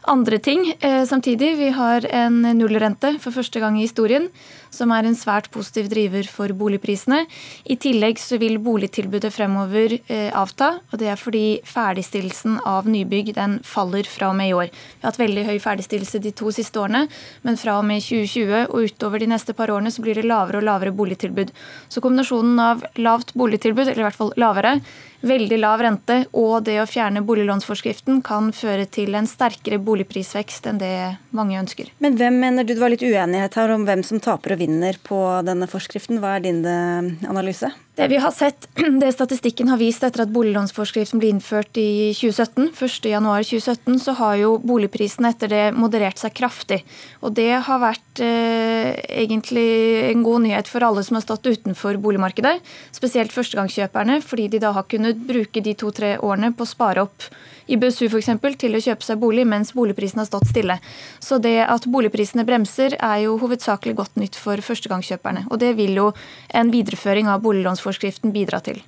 andre 0.08 0.38
ting 0.38 0.74
eh, 0.80 1.04
samtidig. 1.04 1.56
Vi 1.58 1.68
har 1.70 2.06
en 2.06 2.42
nullrente 2.56 3.12
for 3.20 3.34
første 3.34 3.60
gang 3.60 3.76
i 3.78 3.84
historien, 3.84 4.28
som 4.70 4.92
er 4.94 5.04
en 5.06 5.16
svært 5.18 5.50
positiv 5.52 5.90
driver 5.90 6.26
for 6.30 6.52
boligprisene. 6.56 7.24
I 7.70 7.76
tillegg 7.80 8.20
så 8.22 8.38
vil 8.40 8.58
boligtilbudet 8.62 9.32
fremover 9.34 9.96
eh, 9.98 10.30
avta, 10.36 10.72
og 10.90 11.02
det 11.02 11.10
er 11.12 11.20
fordi 11.20 11.44
ferdigstillelsen 11.68 12.60
av 12.68 12.88
nybygg 12.88 13.34
den 13.36 13.58
faller 13.66 14.08
fra 14.08 14.30
og 14.30 14.38
med 14.40 14.52
i 14.52 14.56
år. 14.56 14.70
Vi 14.70 15.04
har 15.04 15.12
hatt 15.12 15.20
veldig 15.20 15.46
høy 15.50 15.58
ferdigstillelse 15.60 16.22
de 16.24 16.32
to 16.36 16.54
siste 16.54 16.80
årene, 16.80 17.06
men 17.42 17.60
fra 17.60 17.76
og 17.80 17.86
med 17.88 18.04
2020 18.04 18.70
og 18.70 18.88
utover 18.88 19.20
de 19.20 19.30
neste 19.34 19.56
par 19.58 19.72
årene 19.74 19.92
så 19.92 20.04
blir 20.04 20.16
det 20.16 20.28
lavere 20.28 20.62
og 20.62 20.68
lavere 20.70 20.94
boligtilbud. 20.96 21.52
Så 21.92 22.02
kombinasjonen 22.04 22.58
av 22.62 22.84
lavt 22.96 23.34
boligtilbud, 23.34 23.86
eller 23.88 24.04
i 24.04 24.08
hvert 24.08 24.20
fall 24.22 24.34
lavere, 24.40 24.78
veldig 25.26 25.58
lav 25.60 25.82
rente 25.84 26.22
og 26.36 26.64
det 26.66 26.78
å 26.82 26.88
fjerne 26.88 27.22
boliglånsforskriften 27.26 28.22
kan 28.26 28.50
føre 28.56 28.86
til 28.90 29.16
en 29.18 29.28
sterkere 29.28 29.80
boligprisvekst 29.82 30.70
enn 30.70 30.80
det 30.80 30.94
mange 31.36 31.58
ønsker. 31.60 31.92
Men 32.02 32.16
hvem 32.20 32.40
mener 32.42 32.66
du 32.66 32.74
det 32.74 32.82
var 32.82 32.92
litt 32.92 33.04
uenighet 33.04 33.58
her 33.58 33.74
om 33.74 33.86
hvem 33.88 34.04
som 34.06 34.22
taper 34.22 34.56
og 34.56 34.62
vinner 34.62 34.98
på 35.06 35.20
denne 35.46 35.68
forskriften? 35.70 36.20
Hva 36.22 36.38
er 36.38 36.46
din 36.46 36.64
eh, 36.64 37.28
analyse? 37.28 37.72
Det 38.00 38.06
vi 38.08 38.16
har 38.16 38.30
sett, 38.32 38.68
det 39.02 39.10
statistikken 39.12 39.68
har 39.68 39.80
vist 39.80 40.04
etter 40.06 40.22
at 40.24 40.32
boliglånsforskriften 40.32 41.20
ble 41.20 41.34
innført 41.34 41.76
i 41.80 42.12
2017, 42.16 42.70
1.1.2017, 42.72 43.98
så 44.00 44.14
har 44.20 44.38
jo 44.40 44.54
boligprisene 44.62 45.32
etter 45.34 45.50
det 45.52 45.64
moderert 45.76 46.20
seg 46.20 46.32
kraftig. 46.38 46.80
Og 47.20 47.34
det 47.36 47.50
har 47.66 47.82
vært 47.82 48.22
eh, 48.24 48.94
egentlig 49.24 49.66
en 50.12 50.24
god 50.24 50.46
nyhet 50.46 50.70
for 50.70 50.86
alle 50.86 51.04
som 51.04 51.18
har 51.18 51.26
stått 51.26 51.50
utenfor 51.50 51.98
boligmarkedet. 52.00 52.56
Spesielt 52.94 53.34
førstegangskjøperne, 53.34 54.20
fordi 54.24 54.48
de 54.54 54.62
da 54.62 54.72
har 54.76 54.88
kunnet 54.88 55.09
bruke 55.14 55.62
de 55.64 55.74
to-tre 55.74 56.16
årene 56.18 56.52
på 56.54 56.66
å 56.66 56.70
spare 56.70 57.02
opp 57.02 57.26
i 57.70 57.78
BSU 57.78 58.08
f.eks. 58.08 58.30
til 58.58 58.76
å 58.76 58.82
kjøpe 58.82 59.06
seg 59.06 59.20
bolig 59.22 59.46
mens 59.46 59.74
boligprisen 59.76 60.22
har 60.22 60.28
stått 60.28 60.48
stille. 60.50 60.78
Så 61.22 61.38
det 61.38 61.58
at 61.66 61.86
boligprisene 61.86 62.46
bremser 62.46 62.96
er 62.98 63.24
jo 63.24 63.36
hovedsakelig 63.42 63.96
godt 64.02 64.16
nytt 64.20 64.38
for 64.38 64.58
førstegangskjøperne. 64.58 65.46
Og 65.50 65.62
det 65.62 65.76
vil 65.78 65.94
jo 65.98 66.08
en 66.54 66.72
videreføring 66.74 67.30
av 67.30 67.44
boliglånsforskriften 67.46 68.34
bidra 68.34 68.62
til. 68.64 68.82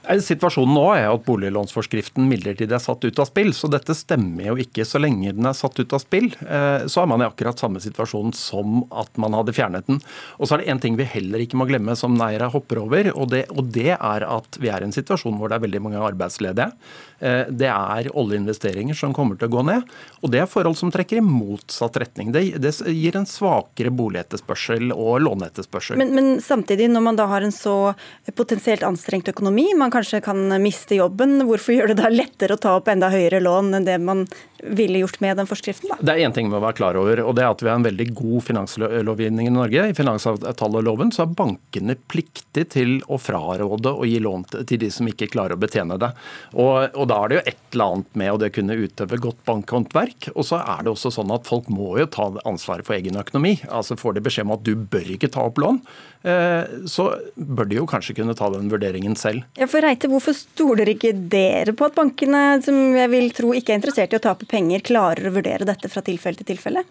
Situasjonen 0.00 0.72
nå 0.74 0.84
er 0.96 1.06
at 1.10 1.24
boliglånsforskriften 1.26 2.24
midlertidig 2.30 2.72
er 2.72 2.80
satt 2.82 3.04
ut 3.04 3.18
av 3.20 3.28
spill, 3.28 3.50
så 3.56 3.68
dette 3.70 3.92
stemmer 3.96 4.48
jo 4.48 4.56
ikke. 4.62 4.86
Så 4.88 5.00
lenge 5.02 5.34
den 5.36 5.46
er 5.46 5.56
satt 5.56 5.76
ut 5.76 5.92
av 5.92 6.00
spill, 6.00 6.30
eh, 6.40 6.86
så 6.88 7.02
er 7.02 7.10
man 7.10 7.20
i 7.20 7.28
akkurat 7.28 7.60
samme 7.60 7.82
situasjon 7.84 8.32
som 8.36 8.80
at 8.90 9.20
man 9.20 9.36
hadde 9.36 9.54
fjernet 9.56 9.90
den. 9.90 10.00
Og 10.38 10.48
så 10.48 10.56
er 10.56 10.62
det 10.62 10.72
én 10.72 10.80
ting 10.80 10.96
vi 10.96 11.08
heller 11.08 11.44
ikke 11.44 11.60
må 11.60 11.68
glemme, 11.68 11.96
som 12.00 12.16
Neira 12.16 12.48
hopper 12.50 12.80
over, 12.80 13.12
og 13.12 13.28
det, 13.34 13.44
og 13.52 13.68
det 13.76 13.92
er 13.98 14.26
at 14.26 14.60
vi 14.60 14.72
er 14.72 14.80
i 14.80 14.88
en 14.88 14.96
situasjon 14.96 15.36
hvor 15.36 15.52
det 15.52 15.60
er 15.60 15.66
veldig 15.66 15.84
mange 15.84 16.02
arbeidsledige. 16.10 16.72
Eh, 17.20 17.44
det 17.52 17.68
er 17.68 18.08
oljeinvesteringer 18.16 18.96
som 18.96 19.12
kommer 19.16 19.36
til 19.36 19.50
å 19.50 19.54
gå 19.58 19.64
ned. 19.68 19.84
Og 20.24 20.32
det 20.32 20.40
er 20.40 20.48
forhold 20.50 20.78
som 20.80 20.92
trekker 20.92 21.20
i 21.20 21.24
motsatt 21.24 21.98
retning. 22.00 22.32
Det, 22.32 22.46
det 22.62 22.72
gir 22.88 23.18
en 23.18 23.28
svakere 23.28 23.92
boligetterspørsel 23.92 24.94
og 24.94 25.20
låneetterspørsel. 25.26 26.00
Men, 26.00 26.14
men, 26.16 26.30
samtidig, 26.44 26.88
når 26.92 27.04
man 27.04 27.20
da 27.20 27.28
har 27.30 27.44
en 27.44 27.54
så 27.54 27.92
potensielt 28.38 28.84
anstrengt 28.86 29.28
økonomi, 29.28 29.68
man 29.76 29.89
kanskje 29.92 30.22
kan 30.24 30.40
miste 30.62 30.98
jobben, 30.98 31.40
hvorfor 31.48 31.76
gjør 31.76 31.92
det 31.92 32.00
da 32.02 32.10
lettere 32.12 32.56
å 32.56 32.60
ta 32.60 32.76
opp 32.78 32.88
enda 32.92 33.10
høyere 33.12 33.42
lån 33.42 33.76
enn 33.78 33.86
det 33.88 33.98
man 34.02 34.24
ville 34.60 35.00
gjort 35.00 35.20
med 35.24 35.38
den 35.40 35.48
forskriften? 35.48 35.92
da? 35.92 35.98
Det 36.00 36.14
er 36.14 36.26
én 36.26 36.34
ting 36.36 36.48
vi 36.48 36.54
må 36.54 36.60
være 36.62 36.78
klar 36.78 36.98
over, 37.00 37.22
og 37.24 37.36
det 37.36 37.44
er 37.44 37.54
at 37.54 37.64
vi 37.64 37.70
har 37.70 37.78
en 37.78 37.86
veldig 37.86 38.06
god 38.18 38.44
finanslovgivning 38.48 39.48
i 39.48 39.54
Norge. 39.54 39.86
I 39.90 39.96
finansavtaleloven 39.96 41.12
så 41.14 41.24
er 41.24 41.34
bankene 41.38 41.96
pliktig 42.12 42.66
til 42.74 42.98
å 43.08 43.18
fraråde 43.20 43.92
å 43.94 44.08
gi 44.08 44.18
lån 44.22 44.46
til 44.68 44.80
de 44.82 44.90
som 44.92 45.08
ikke 45.10 45.30
klarer 45.32 45.56
å 45.56 45.62
betjene 45.62 45.98
det. 46.00 46.12
Og, 46.56 46.90
og 46.94 47.10
da 47.10 47.22
er 47.22 47.32
det 47.32 47.40
jo 47.40 47.44
et 47.46 47.64
eller 47.70 47.94
annet 47.94 48.20
med 48.22 48.34
å 48.34 48.40
det 48.42 48.52
kunne 48.56 48.78
utøve 48.80 49.20
godt 49.22 49.42
bankhåndverk. 49.48 50.30
Og 50.34 50.46
så 50.46 50.60
er 50.60 50.84
det 50.84 50.94
også 50.94 51.12
sånn 51.14 51.32
at 51.34 51.48
folk 51.48 51.70
må 51.72 51.94
jo 52.00 52.08
ta 52.10 52.28
ansvaret 52.48 52.86
for 52.86 52.98
egen 52.98 53.18
økonomi. 53.20 53.56
Altså 53.70 53.98
Får 54.00 54.16
de 54.16 54.24
beskjed 54.24 54.48
om 54.48 54.56
at 54.56 54.64
du 54.66 54.74
bør 54.74 55.14
ikke 55.16 55.30
ta 55.32 55.44
opp 55.46 55.60
lån, 55.60 55.80
så 56.20 57.04
bør 57.34 57.68
de 57.70 57.78
jo 57.78 57.86
kanskje 57.88 58.12
kunne 58.18 58.34
ta 58.36 58.50
den 58.52 58.68
vurderingen 58.68 59.14
selv. 59.16 59.46
Ja, 59.56 59.64
for 59.70 59.80
Reite, 59.80 60.10
Hvorfor 60.12 60.36
stoler 60.36 60.90
ikke 60.92 61.14
dere 61.32 61.72
på 61.72 61.86
at 61.88 61.96
bankene, 61.96 62.60
som 62.64 62.76
jeg 62.98 63.08
vil 63.12 63.30
tro 63.36 63.54
ikke 63.56 63.72
er 63.72 63.80
interessert 63.80 64.12
i 64.12 64.18
å 64.18 64.24
tape 64.26 64.48
penger, 64.50 64.84
klarer 64.84 65.30
å 65.30 65.32
vurdere 65.32 65.68
dette 65.68 65.88
fra 65.88 66.04
tilfelle 66.04 66.42
til 66.42 66.50
tilfelle? 66.52 66.84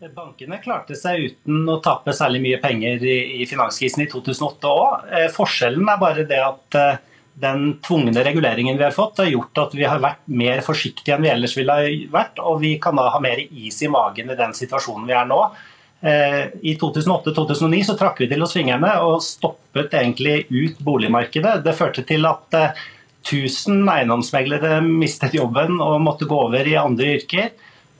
Bankene 0.00 0.56
klarte 0.64 0.96
seg 0.96 1.26
uten 1.26 1.66
å 1.68 1.76
tape 1.84 2.14
særlig 2.16 2.40
mye 2.40 2.58
penger 2.62 3.02
i, 3.04 3.44
finanskrisen 3.44 4.06
i 4.06 4.08
2008 4.08 4.70
òg. 4.72 5.08
Eh, 5.12 5.26
forskjellen 5.34 5.90
er 5.92 5.98
bare 6.00 6.24
det 6.28 6.38
at 6.40 6.78
eh, 6.80 7.02
den 7.40 7.74
tvungne 7.84 8.24
reguleringen 8.24 8.78
vi 8.80 8.86
har 8.86 8.96
fått, 8.96 9.20
har 9.20 9.28
gjort 9.28 9.60
at 9.60 9.76
vi 9.76 9.84
har 9.84 10.00
vært 10.00 10.22
mer 10.32 10.62
forsiktige 10.64 11.18
enn 11.18 11.26
vi 11.26 11.32
ellers 11.34 11.56
ville 11.58 11.76
ha 11.76 11.90
vært. 12.16 12.40
Og 12.40 12.62
vi 12.64 12.72
kan 12.80 12.96
da 12.96 13.10
ha 13.12 13.20
mer 13.20 13.44
is 13.44 13.82
i 13.84 13.90
magen 13.92 14.32
i 14.32 14.38
den 14.38 14.56
situasjonen 14.56 15.04
vi 15.08 15.16
er 15.20 15.28
nå. 15.28 15.42
Eh, 16.00 16.46
I 16.62 16.76
2008-2009 16.80 17.82
så 17.84 17.96
trakk 18.00 18.22
vi 18.22 18.28
til 18.30 18.42
oss 18.44 18.54
fingrene 18.56 18.94
og 19.04 19.20
stoppet 19.24 19.92
egentlig 19.92 20.46
ut 20.48 20.78
boligmarkedet. 20.84 21.60
Det 21.64 21.76
førte 21.76 22.04
til 22.08 22.24
at 22.28 22.56
1000 22.56 23.82
eh, 23.82 23.96
eiendomsmeglere 23.98 24.78
mistet 24.86 25.36
jobben 25.36 25.76
og 25.80 25.98
måtte 26.04 26.28
gå 26.28 26.38
over 26.48 26.66
i 26.66 26.78
andre 26.80 27.16
yrker. 27.18 27.50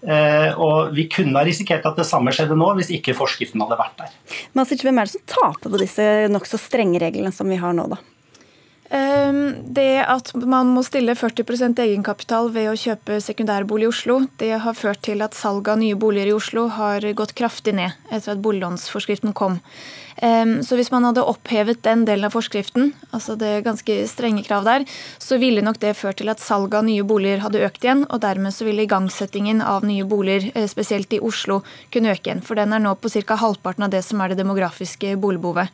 Eh, 0.01 0.57
og 0.57 0.95
Vi 0.97 1.05
kunne 1.13 1.37
ha 1.37 1.45
risikert 1.45 1.85
at 1.85 1.99
det 2.01 2.09
samme 2.09 2.33
skjedde 2.33 2.57
nå, 2.57 2.73
hvis 2.79 2.93
ikke 2.97 3.17
forskriften 3.19 3.61
hadde 3.61 3.81
vært 3.81 4.01
der. 4.01 4.15
Masic, 4.57 4.85
hvem 4.87 5.01
er 5.03 5.09
det 5.09 5.19
som 5.19 5.27
taper 5.29 5.69
på 5.69 5.83
disse 5.83 6.07
nokså 6.33 6.61
strenge 6.61 7.03
reglene 7.03 7.35
som 7.37 7.53
vi 7.53 7.61
har 7.61 7.77
nå, 7.77 7.85
da? 7.93 8.01
Ehm, 8.91 9.55
det 9.71 10.03
at 10.03 10.33
man 10.35 10.73
må 10.75 10.83
stille 10.83 11.15
40% 11.15 11.79
egenkapital 11.79 12.49
ved 12.51 12.73
å 12.73 12.79
kjøpe 12.79 13.21
sekundærbolig 13.23 13.87
i 13.87 13.91
Oslo, 13.93 14.17
det 14.43 14.51
har 14.65 14.75
ført 14.75 15.05
til 15.07 15.23
at 15.23 15.37
salget 15.39 15.77
av 15.77 15.79
nye 15.79 15.95
boliger 15.95 16.33
i 16.33 16.35
Oslo 16.35 16.67
har 16.75 17.07
gått 17.15 17.37
kraftig 17.39 17.77
ned 17.79 17.95
etter 18.11 18.35
at 18.35 18.43
boliglånsforskriften 18.43 19.37
kom. 19.39 19.61
Ehm, 20.27 20.59
så 20.67 20.75
hvis 20.75 20.91
man 20.91 21.07
hadde 21.07 21.23
opphevet 21.23 21.85
den 21.87 22.03
delen 22.09 22.27
av 22.27 22.35
forskriften, 22.35 22.91
altså 23.15 23.39
det 23.39 23.63
ganske 23.65 24.01
strenge 24.11 24.43
krav 24.45 24.67
der, 24.67 24.85
så 25.23 25.39
ville 25.39 25.63
nok 25.63 25.79
det 25.79 25.95
ført 25.97 26.19
til 26.19 26.35
at 26.35 26.43
salget 26.43 26.83
av 26.83 26.89
nye 26.91 27.07
boliger 27.07 27.47
hadde 27.47 27.63
økt 27.63 27.87
igjen, 27.87 28.05
og 28.11 28.25
dermed 28.27 28.53
så 28.57 28.67
ville 28.67 28.89
igangsettingen 28.91 29.63
av 29.63 29.87
nye 29.87 30.05
boliger, 30.05 30.51
eh, 30.57 30.67
spesielt 30.67 31.15
i 31.15 31.23
Oslo, 31.23 31.63
kunne 31.95 32.11
øke 32.11 32.27
igjen. 32.27 32.43
For 32.43 32.59
den 32.59 32.75
er 32.75 32.83
nå 32.83 32.99
på 32.99 33.09
ca. 33.23 33.39
halvparten 33.39 33.87
av 33.87 33.91
det 33.95 34.03
som 34.03 34.21
er 34.21 34.35
det 34.35 34.43
demografiske 34.43 35.15
boligbehovet. 35.15 35.71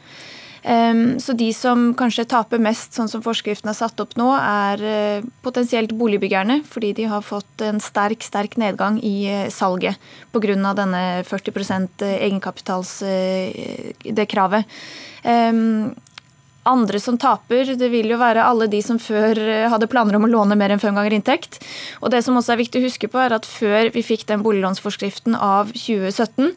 Så 0.66 1.30
de 1.38 1.52
som 1.54 1.94
kanskje 1.94 2.24
taper 2.26 2.58
mest, 2.58 2.90
sånn 2.96 3.06
som 3.10 3.22
forskriften 3.22 3.70
er 3.70 3.76
satt 3.78 4.00
opp 4.02 4.16
nå, 4.18 4.32
er 4.34 4.82
eh, 4.82 5.22
potensielt 5.46 5.92
boligbyggerne, 5.94 6.66
fordi 6.66 6.90
de 6.98 7.06
har 7.06 7.22
fått 7.22 7.62
en 7.62 7.78
sterk 7.82 8.22
sterk 8.26 8.56
nedgang 8.58 8.98
i 8.98 9.30
eh, 9.30 9.46
salget 9.54 9.94
pga. 10.34 10.74
denne 10.74 11.22
40 11.22 12.02
eh, 12.02 12.18
egenkapitalskravet. 12.26 14.66
Andre 16.66 16.98
som 17.00 17.14
taper, 17.18 17.68
det 17.78 17.88
vil 17.92 18.10
jo 18.10 18.18
være 18.18 18.42
alle 18.42 18.66
de 18.70 18.80
som 18.82 18.98
før 18.98 19.38
eh, 19.38 19.66
hadde 19.70 19.86
planer 19.90 20.16
om 20.18 20.26
å 20.26 20.30
låne 20.30 20.56
mer 20.58 20.72
enn 20.74 20.82
fem 20.82 20.96
ganger 20.96 21.14
inntekt. 21.14 21.60
Og 22.00 22.10
det 22.10 22.24
som 22.26 22.34
også 22.38 22.56
er 22.56 22.60
viktig 22.60 22.80
å 22.80 22.86
huske 22.88 23.10
på, 23.12 23.20
er 23.22 23.36
at 23.36 23.46
før 23.46 23.92
vi 23.94 24.02
fikk 24.02 24.26
den 24.26 24.42
boliglånsforskriften 24.42 25.36
av 25.38 25.70
2017, 25.76 26.50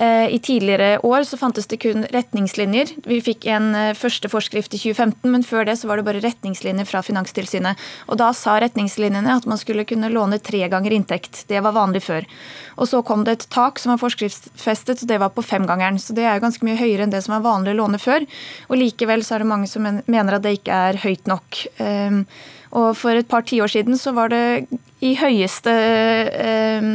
eh, 0.00 0.32
i 0.32 0.38
tidligere 0.40 1.02
år 1.04 1.26
så 1.28 1.36
fantes 1.40 1.68
det 1.68 1.80
kun 1.84 2.06
retningslinjer. 2.14 2.94
Vi 3.04 3.20
fikk 3.24 3.44
en 3.52 3.74
eh, 3.76 3.92
første 3.98 4.30
forskrift 4.32 4.78
i 4.78 4.80
2015, 4.80 5.28
men 5.28 5.44
før 5.44 5.68
det 5.68 5.76
så 5.82 5.90
var 5.90 6.00
det 6.00 6.06
bare 6.08 6.24
retningslinjer 6.24 6.88
fra 6.88 7.04
Finanstilsynet. 7.04 7.84
Og 8.08 8.16
da 8.22 8.30
sa 8.36 8.56
retningslinjene 8.64 9.36
at 9.36 9.48
man 9.50 9.60
skulle 9.60 9.84
kunne 9.88 10.12
låne 10.12 10.40
tre 10.40 10.64
ganger 10.72 10.96
inntekt. 10.96 11.44
Det 11.52 11.60
var 11.60 11.76
vanlig 11.76 12.06
før. 12.08 12.28
Og 12.80 12.88
så 12.88 13.02
kom 13.04 13.26
det 13.28 13.36
et 13.36 13.48
tak 13.52 13.78
som 13.78 13.92
var 13.92 14.00
forskriftsfestet, 14.00 15.04
og 15.04 15.12
det 15.12 15.20
var 15.20 15.34
på 15.36 15.44
femgangeren. 15.44 16.00
Så 16.00 16.16
det 16.16 16.24
er 16.24 16.38
jo 16.38 16.46
ganske 16.46 16.64
mye 16.64 16.80
høyere 16.80 17.04
enn 17.04 17.12
det 17.12 17.20
som 17.26 17.36
var 17.36 17.44
vanlig 17.44 17.74
å 17.74 17.80
låne 17.82 18.00
før. 18.00 18.24
Og 18.70 18.80
likevel 18.80 19.24
så 19.26 19.36
er 19.36 19.44
det 19.44 19.49
mange 19.50 19.68
som 19.70 19.84
mener 19.84 20.36
at 20.36 20.46
det 20.46 20.58
ikke 20.60 20.80
er 20.90 21.02
høyt 21.02 21.28
nok. 21.30 21.64
Ehm, 21.82 22.24
og 22.70 22.92
for 22.94 23.18
et 23.18 23.26
par 23.26 23.42
tiår 23.42 23.70
siden 23.72 23.98
så 23.98 24.12
var 24.14 24.30
det 24.30 24.68
i 25.02 25.14
høyeste 25.18 25.72
ehm, 25.72 26.90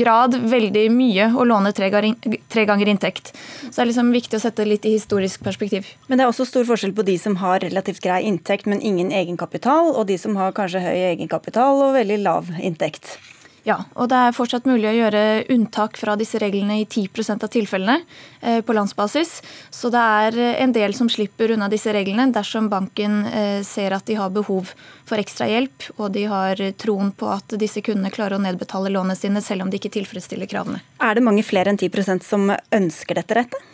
grad 0.00 0.34
veldig 0.50 0.86
mye 0.90 1.28
å 1.38 1.46
låne 1.46 1.70
tre 1.76 1.90
ganger 1.92 2.90
inntekt. 2.90 3.30
Så 3.68 3.76
det 3.76 3.84
er 3.84 3.90
liksom 3.92 4.10
viktig 4.14 4.40
å 4.40 4.42
sette 4.42 4.66
litt 4.66 4.88
i 4.88 4.96
historisk 4.96 5.44
perspektiv. 5.46 5.92
Men 6.08 6.18
det 6.18 6.26
er 6.26 6.32
også 6.32 6.48
stor 6.48 6.66
forskjell 6.66 6.96
på 6.96 7.06
de 7.06 7.18
som 7.22 7.38
har 7.42 7.62
relativt 7.62 8.02
grei 8.02 8.22
inntekt, 8.26 8.66
men 8.66 8.82
ingen 8.82 9.12
egenkapital, 9.14 9.92
og 9.94 10.08
de 10.10 10.18
som 10.18 10.34
har 10.40 10.56
kanskje 10.56 10.82
høy 10.82 10.96
egenkapital 11.12 11.84
og 11.86 11.94
veldig 12.00 12.18
lav 12.24 12.50
inntekt. 12.58 13.14
Ja, 13.62 13.76
og 13.94 14.08
det 14.10 14.18
er 14.18 14.34
fortsatt 14.34 14.66
mulig 14.66 14.88
å 14.90 14.94
gjøre 14.96 15.22
unntak 15.54 15.98
fra 16.00 16.16
disse 16.18 16.40
reglene 16.42 16.80
i 16.80 16.86
10 16.86 17.36
av 17.36 17.46
tilfellene 17.52 18.00
eh, 18.40 18.58
på 18.66 18.74
landsbasis. 18.74 19.36
Så 19.70 19.90
det 19.94 20.02
er 20.02 20.38
en 20.64 20.74
del 20.74 20.96
som 20.98 21.10
slipper 21.12 21.54
unna 21.54 21.68
disse 21.70 21.92
reglene 21.94 22.32
dersom 22.34 22.66
banken 22.72 23.20
eh, 23.30 23.60
ser 23.66 23.94
at 23.94 24.06
de 24.10 24.18
har 24.18 24.34
behov 24.34 24.72
for 25.06 25.22
ekstra 25.22 25.46
hjelp, 25.50 25.92
og 25.98 26.10
de 26.16 26.26
har 26.30 26.58
troen 26.80 27.12
på 27.14 27.30
at 27.30 27.54
disse 27.60 27.84
kundene 27.86 28.10
klarer 28.10 28.40
å 28.40 28.42
nedbetale 28.42 28.90
lånene 28.90 29.18
sine 29.18 29.42
selv 29.44 29.66
om 29.66 29.70
de 29.70 29.78
ikke 29.78 29.94
tilfredsstiller 29.94 30.50
kravene. 30.50 30.82
Er 30.98 31.14
det 31.14 31.26
mange 31.26 31.46
flere 31.46 31.70
enn 31.70 31.78
10% 31.78 32.26
som 32.26 32.50
ønsker 32.50 33.20
dette 33.20 33.38
rettet? 33.38 33.70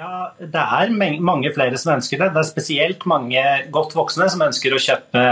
Ja, 0.00 0.32
Det 0.38 0.56
er 0.56 0.92
mange 1.20 1.50
flere 1.52 1.76
som 1.76 1.92
ønsker 1.92 2.22
det. 2.22 2.30
Det 2.32 2.40
er 2.40 2.48
spesielt 2.48 3.02
mange 3.10 3.40
godt 3.74 3.92
voksne 3.92 4.30
som 4.32 4.40
ønsker 4.46 4.72
å 4.72 4.80
kjøpe 4.80 5.24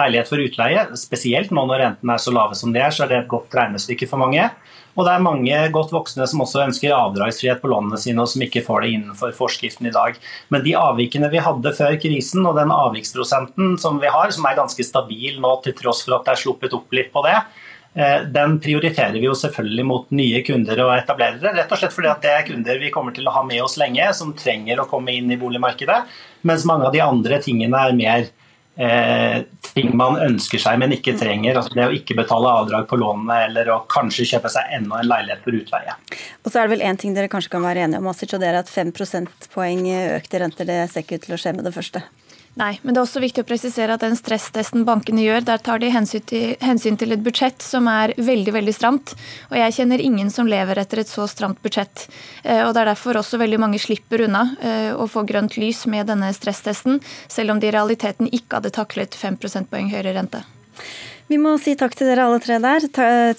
leilighet 0.00 0.30
for 0.30 0.40
utleie. 0.40 0.84
Spesielt 0.96 1.52
nå 1.52 1.66
når 1.68 1.82
rentene 1.82 2.14
er 2.16 2.22
så 2.22 2.32
lave 2.32 2.56
som 2.56 2.72
de 2.72 2.80
er, 2.80 2.94
så 2.94 3.04
er 3.04 3.10
det 3.10 3.18
et 3.18 3.28
godt 3.28 3.52
regnestykke 3.52 4.08
for 4.08 4.22
mange. 4.22 4.46
Og 4.94 5.04
det 5.04 5.12
er 5.12 5.26
mange 5.26 5.58
godt 5.74 5.92
voksne 5.92 6.24
som 6.30 6.40
også 6.40 6.62
ønsker 6.64 6.94
avdragsfrihet 6.96 7.60
på 7.60 7.68
lånene 7.68 7.98
sine, 8.00 8.22
og 8.22 8.30
som 8.30 8.46
ikke 8.46 8.62
får 8.64 8.86
det 8.86 8.92
innenfor 8.94 9.34
forskriften 9.36 9.90
i 9.90 9.94
dag. 9.94 10.16
Men 10.54 10.64
de 10.64 10.72
avvikene 10.78 11.28
vi 11.34 11.42
hadde 11.44 11.74
før 11.76 11.98
krisen, 12.00 12.46
og 12.48 12.56
den 12.56 12.72
avviksprosenten 12.72 13.76
som 13.82 14.00
vi 14.00 14.12
har, 14.14 14.32
som 14.32 14.48
er 14.48 14.56
ganske 14.56 14.86
stabil 14.86 15.36
nå 15.42 15.52
til 15.66 15.76
tross 15.82 16.04
for 16.06 16.16
at 16.16 16.24
det 16.24 16.36
er 16.36 16.44
sluppet 16.46 16.78
opp 16.78 16.96
litt 16.96 17.12
på 17.12 17.26
det, 17.26 17.36
den 17.94 18.56
prioriterer 18.58 19.14
vi 19.14 19.28
jo 19.28 19.36
selvfølgelig 19.38 19.84
mot 19.86 20.08
nye 20.10 20.40
kunder 20.46 20.80
og 20.82 20.92
etablerere. 20.96 21.52
Rett 21.54 21.70
og 21.70 21.78
slett 21.78 21.94
fordi 21.94 22.10
at 22.10 22.24
det 22.24 22.32
er 22.34 22.46
kunder 22.48 22.80
vi 22.82 22.90
kommer 22.94 23.14
til 23.14 23.28
å 23.30 23.34
ha 23.36 23.44
med 23.46 23.62
oss 23.62 23.76
lenge, 23.78 24.08
som 24.18 24.32
trenger 24.34 24.82
å 24.82 24.88
komme 24.90 25.14
inn 25.14 25.30
i 25.30 25.38
boligmarkedet. 25.38 26.00
Mens 26.42 26.66
mange 26.66 26.88
av 26.88 26.96
de 26.96 27.04
andre 27.04 27.38
tingene 27.44 27.84
er 27.86 27.94
mer 27.94 28.26
eh, 28.76 29.44
ting 29.74 29.94
man 29.96 30.18
ønsker 30.22 30.60
seg, 30.60 30.78
men 30.82 30.94
ikke 30.96 31.16
trenger. 31.18 31.58
Altså 31.58 31.76
det 31.76 31.86
å 31.86 31.94
ikke 31.94 32.16
betale 32.18 32.50
avdrag 32.62 32.88
på 32.90 32.98
lånene, 33.00 33.44
eller 33.48 33.70
å 33.72 33.80
kanskje 33.90 34.26
kjøpe 34.34 34.50
seg 34.52 34.74
enda 34.78 35.00
en 35.00 35.10
leilighet 35.10 35.46
for 35.46 35.58
utleie. 35.58 35.96
Og 36.42 36.50
så 36.50 36.60
er 36.60 36.66
det 36.66 36.76
vel 36.76 36.86
én 36.90 37.00
ting 37.00 37.14
dere 37.16 37.30
kanskje 37.32 37.54
kan 37.54 37.64
være 37.66 37.86
enige 37.86 38.02
om, 38.02 38.10
Asic, 38.10 38.34
og 38.34 38.42
det 38.42 38.50
er 38.50 38.60
at 38.60 38.72
5 38.72 38.92
prosentpoeng 38.96 39.86
økte 40.18 40.42
renter 40.42 40.68
det 40.68 40.82
ser 40.92 41.06
ikke 41.06 41.20
ut 41.20 41.28
til 41.28 41.38
å 41.38 41.40
skje 41.40 41.56
med 41.56 41.66
det 41.68 41.74
første. 41.76 42.04
Nei, 42.54 42.76
men 42.82 42.94
det 42.94 43.00
er 43.00 43.02
også 43.08 43.18
viktig 43.18 43.42
å 43.42 43.46
presisere 43.48 43.96
at 43.96 44.02
den 44.04 44.14
stresstesten 44.14 44.84
bankene 44.86 45.24
gjør, 45.24 45.40
der 45.48 45.62
tar 45.66 45.80
de 45.82 45.88
hensyn 45.90 46.22
til, 46.22 46.52
hensyn 46.62 46.94
til, 47.00 47.10
et 47.10 47.22
budsjett 47.24 47.64
som 47.66 47.88
er 47.90 48.12
veldig 48.14 48.54
veldig 48.54 48.74
stramt. 48.76 49.16
Og 49.50 49.56
jeg 49.58 49.74
kjenner 49.74 50.02
ingen 50.02 50.30
som 50.30 50.46
lever 50.46 50.78
etter 50.78 51.02
et 51.02 51.10
så 51.10 51.26
stramt 51.30 51.58
budsjett. 51.66 52.06
Eh, 52.44 52.62
og 52.62 52.70
Det 52.76 52.84
er 52.84 52.92
derfor 52.92 53.18
også 53.18 53.40
veldig 53.42 53.58
mange 53.58 53.82
slipper 53.82 54.22
unna 54.28 54.44
eh, 54.62 54.92
å 54.94 55.08
få 55.10 55.24
grønt 55.26 55.58
lys 55.58 55.82
med 55.90 56.06
denne 56.12 56.30
stresstesten, 56.36 57.02
selv 57.26 57.56
om 57.56 57.62
de 57.62 57.72
i 57.72 57.74
realiteten 57.74 58.30
ikke 58.30 58.60
hadde 58.60 58.74
taklet 58.78 59.18
5 59.18 59.40
prosentpoeng 59.42 59.90
høyere 59.90 60.14
rente. 60.14 60.44
Vi 61.26 61.38
må 61.40 61.54
si 61.56 61.72
takk 61.78 61.94
til 61.96 62.10
dere 62.10 62.26
alle 62.28 62.40
tre 62.42 62.58
der. 62.60 62.84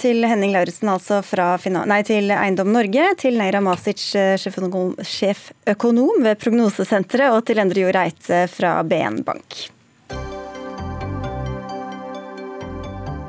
Til 0.01 0.25
Henning 0.25 0.55
Lauritzen 0.55 0.89
altså 0.89 1.21
fra 1.25 1.53
nei, 1.85 2.01
til 2.07 2.31
Eiendom 2.33 2.71
Norge, 2.73 3.11
til 3.21 3.37
Neira 3.37 3.61
Masic, 3.61 4.01
sjeføkonom, 4.41 4.95
sjeføkonom 5.05 6.25
ved 6.25 6.41
Prognosesenteret, 6.41 7.35
og 7.35 7.45
til 7.45 7.61
Endre 7.61 7.85
Jo 7.85 7.93
Reite 7.93 8.45
fra 8.49 8.79
BN 8.83 9.21
Bank. 9.27 9.67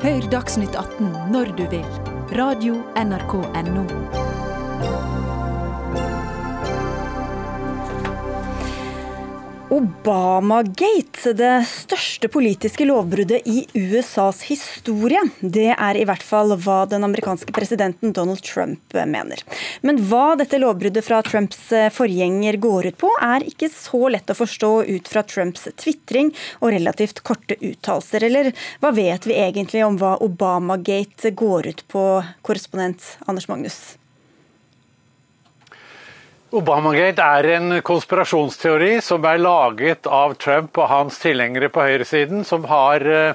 Hør 0.07 0.31
Dagsnytt 0.31 0.77
18 0.77 1.13
når 1.35 1.53
du 1.59 1.65
vil. 1.73 1.87
Radio 2.37 2.81
NRK 2.97 3.37
Radio.nrk.no. 3.43 5.16
Obamagate, 9.67 11.33
det 11.35 11.65
største 11.67 12.29
politiske 12.31 12.85
lovbruddet 12.87 13.49
i 13.51 13.65
USAs 13.75 14.45
historie. 14.47 15.19
Det 15.41 15.73
er 15.75 15.99
i 15.99 16.05
hvert 16.07 16.23
fall 16.23 16.55
hva 16.63 16.85
den 16.87 17.03
amerikanske 17.03 17.51
presidenten 17.51 18.15
Donald 18.15 18.45
Trump 18.47 18.95
mener. 18.95 19.43
Men 19.83 19.99
hva 20.07 20.37
dette 20.39 20.63
lovbruddet 20.63 21.03
fra 21.09 21.19
Trumps 21.27 21.67
forgjenger 21.99 22.61
går 22.63 22.93
ut 22.93 23.01
på, 23.03 23.11
er 23.19 23.49
ikke 23.51 23.73
så 23.75 24.07
lett 24.15 24.31
å 24.31 24.39
forstå 24.39 24.73
ut 24.87 25.11
fra 25.11 25.27
Trumps 25.27 25.67
tvitring 25.83 26.31
og 26.61 26.71
relativt 26.77 27.25
korte 27.27 27.59
uttalelser. 27.59 28.31
Eller 28.31 28.55
hva 28.79 28.95
vet 28.95 29.27
vi 29.27 29.41
egentlig 29.43 29.83
om 29.83 29.99
hva 29.99 30.15
Obamagate 30.23 31.35
går 31.35 31.73
ut 31.75 31.87
på, 31.91 32.09
korrespondent 32.47 33.17
Anders 33.27 33.51
Magnus? 33.51 33.97
Obamagate 36.55 37.25
er 37.27 37.47
en 37.57 37.73
konspirasjonsteori 37.83 39.01
som 39.03 39.25
er 39.27 39.41
laget 39.43 40.07
av 40.07 40.37
Trump 40.39 40.79
og 40.79 40.87
hans 40.93 41.17
tilhengere 41.19 41.73
på 41.75 41.83
høyresiden, 41.83 42.45
som 42.47 42.69
har 42.71 43.03
uh, 43.03 43.33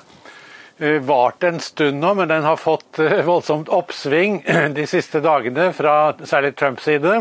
vart 1.03 1.43
en 1.43 1.59
stund 1.59 1.99
nå, 1.99 2.14
men 2.16 2.32
den 2.32 2.47
har 2.47 2.55
fått 2.62 3.01
uh, 3.03 3.18
voldsomt 3.28 3.68
oppsving 3.68 4.38
de 4.78 4.86
siste 4.88 5.20
dagene 5.26 5.74
fra 5.76 6.14
særlig 6.24 6.53
Trumps 6.55 6.88
side. 6.88 7.18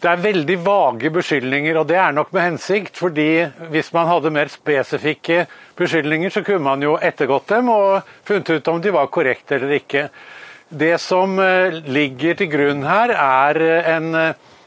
Det 0.00 0.08
er 0.08 0.24
veldig 0.24 0.56
vage 0.64 1.12
beskyldninger, 1.12 1.76
og 1.82 1.92
det 1.92 2.00
er 2.00 2.16
nok 2.16 2.32
med 2.32 2.46
hensikt. 2.48 2.96
fordi 2.96 3.44
hvis 3.76 3.92
man 3.92 4.08
hadde 4.08 4.32
mer 4.32 4.48
spesifikke 4.48 5.44
beskyldninger, 5.76 6.32
så 6.32 6.44
kunne 6.48 6.64
man 6.64 6.80
jo 6.80 6.96
ettergått 6.96 7.52
dem 7.52 7.68
og 7.76 8.08
funnet 8.24 8.56
ut 8.56 8.72
om 8.72 8.80
de 8.80 8.96
var 8.96 9.12
korrekte 9.12 9.60
eller 9.60 9.76
ikke. 9.76 10.08
Det 10.68 10.96
som 11.00 11.36
ligger 11.84 12.40
til 12.40 12.52
grunn 12.52 12.84
her, 12.88 13.12
er 13.12 13.64
en 13.94 14.10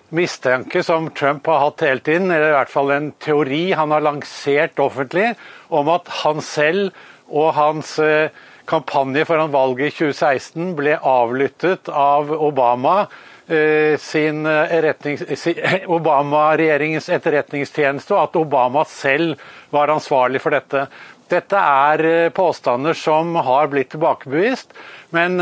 mistanke 0.10 0.84
som 0.84 1.10
Trump 1.12 1.47
har 1.47 1.60
hatt 1.60 1.84
hele 1.84 1.99
tiden, 1.99 2.32
eller 2.32 2.51
i 2.51 2.58
hvert 2.58 2.72
fall 2.72 2.91
en 2.95 3.12
teori 3.24 3.72
han 3.76 3.91
har 3.91 4.05
lansert 4.05 4.80
offentlig, 4.80 5.34
om 5.68 5.89
at 5.91 6.08
han 6.24 6.41
selv 6.45 6.91
og 7.28 7.51
hans 7.58 7.97
eh, 7.99 8.30
kampanje 8.68 9.26
foran 9.28 9.51
valget 9.51 9.91
i 9.91 9.95
2016 9.97 10.76
ble 10.78 10.95
avlyttet 10.97 11.91
av 11.91 12.32
Obama. 12.32 13.01
Eh, 13.47 13.95
sin 13.99 14.45
eh, 14.47 15.84
Obama-regjeringens 15.97 17.10
etterretningstjeneste, 17.16 18.16
og 18.16 18.24
at 18.24 18.39
Obama 18.39 18.88
selv 18.88 19.36
var 19.76 19.91
ansvarlig 19.91 20.43
for 20.43 20.55
dette. 20.55 20.88
Dette 21.28 21.60
er 21.60 22.30
påstander 22.32 22.95
som 22.95 23.34
har 23.43 23.68
blitt 23.68 23.89
tilbakebevist, 23.91 24.72
men 25.12 25.36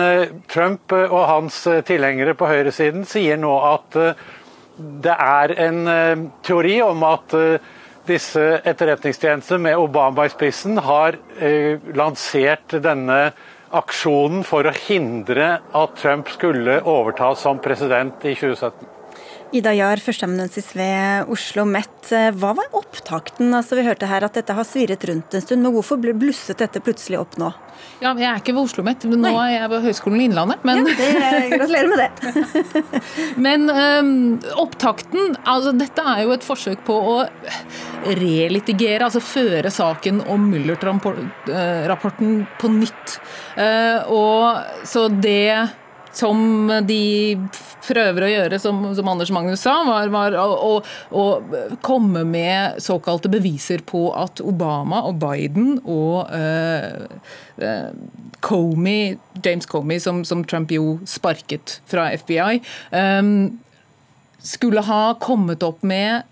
Trump 0.49 0.89
og 0.95 1.19
hans 1.29 1.59
tilhengere 1.85 2.33
på 2.33 2.49
høyresiden 2.49 3.05
sier 3.05 3.37
nå 3.37 3.51
at 3.67 3.97
det 4.77 5.15
er 5.15 5.55
en 5.67 5.81
uh, 5.87 6.23
teori 6.45 6.79
om 6.83 7.03
at 7.07 7.35
uh, 7.37 7.73
disse 8.05 8.43
etterretningstjenestene 8.67 9.69
med 9.69 9.81
Obama 9.81 10.27
i 10.27 10.33
spissen 10.33 10.79
har 10.83 11.17
uh, 11.17 11.91
lansert 11.95 12.77
denne 12.83 13.19
aksjonen 13.75 14.43
for 14.47 14.67
å 14.67 14.75
hindre 14.85 15.55
at 15.75 15.95
Trump 15.99 16.29
skulle 16.31 16.81
overta 16.83 17.33
som 17.39 17.59
president 17.63 18.23
i 18.23 18.35
2017. 18.37 18.94
Ida 19.55 19.71
Jahr, 19.71 20.01
førsteamanuensis 20.03 20.73
ved 20.75 21.29
Oslo 21.31 21.63
Met. 21.69 22.09
Hva 22.11 22.49
var 22.57 22.73
opptakten? 22.75 23.53
Altså, 23.55 23.77
vi 23.79 23.85
hørte 23.85 24.09
her 24.09 24.25
at 24.27 24.35
dette 24.35 24.51
har 24.55 24.65
svirret 24.67 25.05
rundt 25.07 25.31
en 25.37 25.43
stund, 25.43 25.63
men 25.63 25.71
hvorfor 25.71 26.01
blusset 26.03 26.59
dette 26.59 26.81
plutselig 26.83 27.21
opp 27.21 27.37
nå? 27.39 27.53
Ja, 28.01 28.11
Jeg 28.11 28.27
er 28.27 28.41
ikke 28.41 28.55
ved 28.55 28.67
Oslo 28.67 28.83
Met, 28.83 29.05
men 29.07 29.21
nå 29.23 29.31
er 29.39 29.53
jeg 29.53 29.69
ved 29.71 29.85
Høgskolen 29.85 30.19
i 30.19 30.25
Innlandet. 30.27 30.59
Men... 30.67 30.83
Ja, 30.83 30.95
det, 30.99 31.55
gratulerer 31.55 31.89
med 31.91 31.99
det. 32.03 32.11
men 33.47 33.69
um, 33.71 34.11
opptakten 34.65 35.37
altså 35.43 35.71
Dette 35.75 36.01
er 36.03 36.23
jo 36.25 36.35
et 36.35 36.43
forsøk 36.45 36.83
på 36.87 36.95
å 37.13 37.15
relitigere, 38.19 39.07
altså 39.07 39.23
føre 39.23 39.71
saken 39.71 40.21
om 40.31 40.49
Mullert-rapporten 40.51 42.43
på 42.59 42.67
nytt. 42.75 43.17
Uh, 43.55 44.03
og 44.11 44.59
så 44.87 45.07
det 45.07 45.84
som 46.15 46.69
de 46.87 47.35
prøver 47.85 48.25
å 48.25 48.29
gjøre, 48.29 48.59
som, 48.61 48.79
som 48.95 49.09
Anders 49.11 49.31
Magnus 49.35 49.63
sa, 49.65 49.75
var, 49.87 50.11
var 50.13 50.37
å, 50.39 50.45
å, 50.55 50.73
å, 51.11 51.25
komme 51.85 52.23
med 52.27 52.79
såkalte 52.83 53.31
beviser 53.31 53.83
på 53.87 54.07
at 54.15 54.41
Obama 54.43 55.03
og 55.09 55.19
Biden 55.21 55.75
og 55.83 56.31
uh, 56.31 57.03
uh, 57.59 57.89
Comey, 58.45 59.17
James 59.41 59.67
Comey, 59.69 59.99
som, 60.01 60.23
som, 60.27 60.45
Trump 60.47 60.71
jo 60.71 60.99
sparket 61.09 61.79
fra 61.89 62.07
FBI, 62.15 62.61
um, 62.95 63.59
skulle 64.45 64.85
ha 64.85 65.17
kommet 65.19 65.65
opp 65.65 65.83
med 65.83 66.23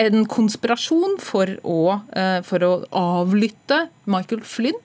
en 0.00 0.22
konspirasjon 0.30 1.18
for 1.20 1.50
å, 1.66 1.80
for 2.46 2.64
å 2.64 2.70
avlytte 2.96 3.82
Michael 4.08 4.40
Flynn 4.48 4.78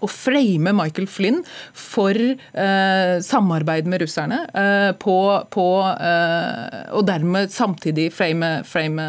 å 0.00 0.10
frame 0.10 0.74
Michael 0.76 1.08
Flynn 1.10 1.42
for 1.76 2.14
eh, 2.14 3.14
samarbeid 3.24 3.88
med 3.90 4.04
russerne, 4.04 4.44
eh, 4.52 4.90
på, 5.00 5.18
på, 5.54 5.68
eh, 5.94 6.80
og 6.94 7.08
dermed 7.08 7.52
samtidig 7.54 8.10
frame, 8.14 8.58
frame 8.68 9.08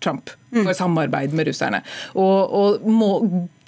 Trump 0.00 0.30
mm. 0.50 0.64
for 0.64 0.72
samarbeid 0.76 1.34
med 1.36 1.48
russerne. 1.48 1.80
Og, 2.14 2.54
og 2.54 2.86
må, 2.90 3.10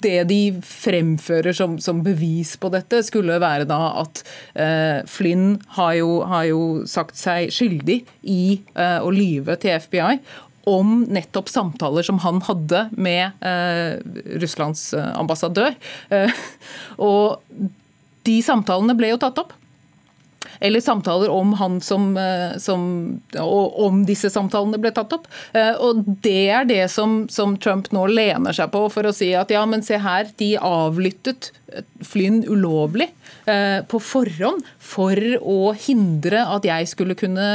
det 0.03 0.23
de 0.29 0.41
fremfører 0.65 1.55
som, 1.55 1.77
som, 1.83 2.01
bevis 2.05 2.55
på 2.61 2.71
dette, 2.73 3.03
skulle 3.07 3.39
være 3.41 3.67
da 3.69 3.79
at 4.03 4.23
eh, 4.55 5.01
Flynn 5.09 5.55
har 5.77 5.97
jo, 5.99 6.21
har 6.27 6.47
jo, 6.49 6.61
sagt 6.89 7.19
seg 7.19 7.51
skyldig 7.53 8.01
i 8.23 8.43
eh, 8.75 8.99
å 9.01 9.11
lyve 9.13 9.57
til 9.61 9.77
FBI 9.81 10.21
om 10.69 11.03
nettopp 11.09 11.49
samtaler 11.49 12.05
som 12.05 12.19
han 12.23 12.41
hadde 12.45 12.85
med 12.91 13.43
eh, 13.45 13.97
Russlands 14.41 14.91
eh, 14.93 15.11
ambassadør. 15.17 15.73
Eh, 16.09 16.41
og 17.01 17.41
de 18.27 18.37
samtalene 18.45 18.95
ble 18.97 19.13
jo 19.13 19.21
tatt 19.21 19.41
opp. 19.41 19.55
Eller 20.59 20.81
samtaler 20.81 21.29
om 21.29 21.53
han 21.53 21.81
som, 21.81 22.17
eh, 22.17 22.57
som 22.57 22.81
Og 23.37 23.79
om 23.85 24.03
disse 24.05 24.29
samtalene 24.29 24.79
ble 24.81 24.91
tatt 24.93 25.13
opp. 25.13 25.27
Eh, 25.53 25.73
og 25.81 26.03
det 26.23 26.49
er 26.49 26.67
det 26.69 26.83
som, 26.91 27.27
som, 27.29 27.57
Trump 27.61 27.91
nå 27.91 28.05
lener 28.11 28.55
seg 28.55 28.71
på 28.73 28.83
for 28.93 29.07
å 29.07 29.13
si 29.15 29.31
at 29.37 29.51
ja, 29.53 29.63
men 29.65 29.83
se 29.85 29.99
her, 30.01 30.29
de 30.37 30.55
avlyttet 30.57 31.51
Flynn 32.03 32.41
ulovlig 32.49 33.07
eh, 33.47 33.79
på 33.87 33.99
forhånd 34.03 34.65
for 34.77 35.15
å 35.39 35.71
hindre 35.77 36.43
at 36.55 36.65
jeg 36.67 36.89
skulle 36.91 37.15
kunne 37.15 37.47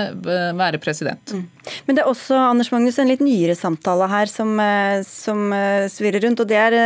være 0.57 0.81
president. 0.81 1.35
Mm. 1.35 1.45
Men 1.87 1.99
det 1.99 2.05
er 2.05 2.11
også 2.11 2.39
Anders 2.39 2.71
Magnus, 2.73 3.01
en 3.03 3.11
litt 3.11 3.25
nyere 3.25 3.57
samtale 3.59 4.09
her 4.09 4.31
som, 4.31 4.55
som 5.05 5.51
svirrer 5.93 6.25
rundt. 6.25 6.41
og 6.41 6.49
Det 6.49 6.61
er 6.61 6.79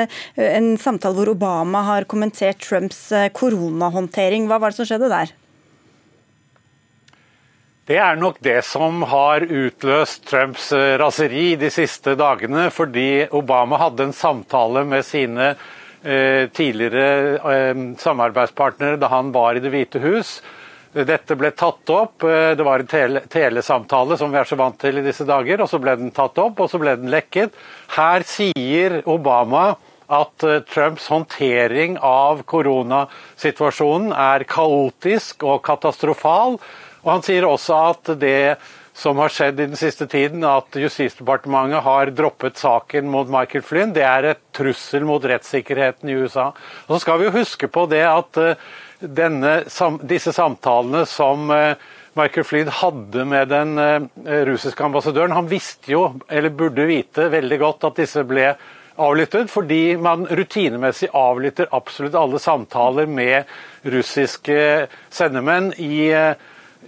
en 0.49 0.73
samtale 0.81 1.21
hvor 1.21 1.33
Obama 1.37 1.85
har 1.87 2.09
kommentert 2.11 2.65
Trumps 2.65 3.09
koronahåndtering. 3.37 4.49
Hva 4.51 4.59
var 4.59 4.73
det 4.73 4.81
som 4.81 4.89
skjedde 4.91 5.13
der? 5.13 5.37
Det 7.91 7.97
er 7.99 8.15
nok 8.15 8.37
det 8.39 8.61
som 8.63 9.01
har 9.11 9.43
utløst 9.43 10.29
Trumps 10.31 10.69
eh, 10.71 10.93
raseri 11.01 11.57
de 11.59 11.73
siste 11.75 12.13
dagene, 12.15 12.69
fordi 12.71 13.25
Obama 13.35 13.81
hadde 13.81 14.05
en 14.07 14.13
samtale 14.15 14.85
med 14.87 15.03
sine 15.03 15.49
eh, 16.07 16.45
tidligere 16.55 17.41
eh, 17.51 17.81
samarbeidspartnere 17.99 19.01
da 19.03 19.09
han 19.11 19.33
var 19.35 19.59
i 19.59 19.63
Det 19.65 19.73
hvite 19.75 20.03
hus, 20.05 20.37
dette 20.95 21.35
ble 21.35 21.51
tatt 21.51 21.91
opp. 21.91 22.23
Det 22.23 22.67
var 22.67 22.83
en 22.85 22.91
tele 22.91 23.23
telesamtale 23.31 24.19
som 24.19 24.31
vi 24.31 24.39
er 24.39 24.47
så 24.47 24.59
vant 24.59 24.79
til 24.79 25.01
i 25.01 25.05
disse 25.09 25.27
dager, 25.27 25.63
og 25.63 25.71
så 25.71 25.81
ble 25.83 25.97
den 25.99 26.13
tatt 26.15 26.39
opp, 26.43 26.63
og 26.63 26.71
så 26.71 26.79
ble 26.83 26.95
den 26.99 27.11
lekket. 27.11 27.55
Her 27.97 28.27
sier 28.27 29.01
Obama 29.11 29.73
at 30.11 30.47
Trumps 30.71 31.07
håndtering 31.11 31.99
av 32.03 32.43
koronasituasjonen 32.51 34.11
er 34.15 34.47
kaotisk 34.51 35.47
og 35.47 35.63
katastrofal. 35.67 36.59
Og 37.05 37.15
han 37.15 37.25
sier 37.27 37.47
også 37.49 37.79
at 37.91 38.13
det 38.21 38.59
som 39.01 39.21
har 39.23 39.33
skjedd 39.33 39.61
i 39.61 39.69
den 39.71 39.79
siste 39.79 40.05
tiden, 40.11 40.43
at 40.45 40.77
Justisdepartementet 40.77 41.85
har 41.87 42.11
droppet 42.13 42.59
saken 42.61 43.09
mot 43.09 43.31
Michael 43.33 43.65
Flynn, 43.65 43.95
det 43.97 44.05
er 44.05 44.33
et 44.33 44.43
trussel 44.57 45.07
mot 45.09 45.25
rettssikkerheten 45.25 46.11
i 46.11 46.19
USA. 46.21 46.51
Og 46.89 46.97
så 46.97 47.01
skal 47.07 47.21
vi 47.21 47.29
jo 47.31 47.37
huske 47.39 47.71
på 47.73 47.87
det 47.89 48.03
at 48.09 48.41
eh, 48.43 48.67
denne, 49.01 49.55
disse 50.11 50.35
samtalene 50.37 51.07
som 51.09 51.49
eh, 51.55 51.89
Michael 52.19 52.45
Flynn 52.45 52.73
hadde 52.75 53.25
med 53.25 53.49
den 53.53 53.79
russiske 54.51 54.83
ambassadøren, 54.83 55.31
han 55.31 55.49
visste 55.49 55.93
jo, 55.93 56.03
eller 56.29 56.51
burde 56.51 56.89
vite 56.91 57.29
veldig 57.31 57.59
godt 57.63 57.87
at 57.87 58.01
disse 58.03 58.25
ble 58.27 58.49
avlyttet, 59.01 59.51
fordi 59.51 59.97
man 60.01 60.27
rutinemessig 60.27 61.11
avlytter 61.17 61.71
absolutt 61.77 62.19
alle 62.19 62.41
samtaler 62.43 63.09
med 63.09 63.49
russiske 63.95 64.89
sendemenn 65.15 65.71
i, 65.79 66.11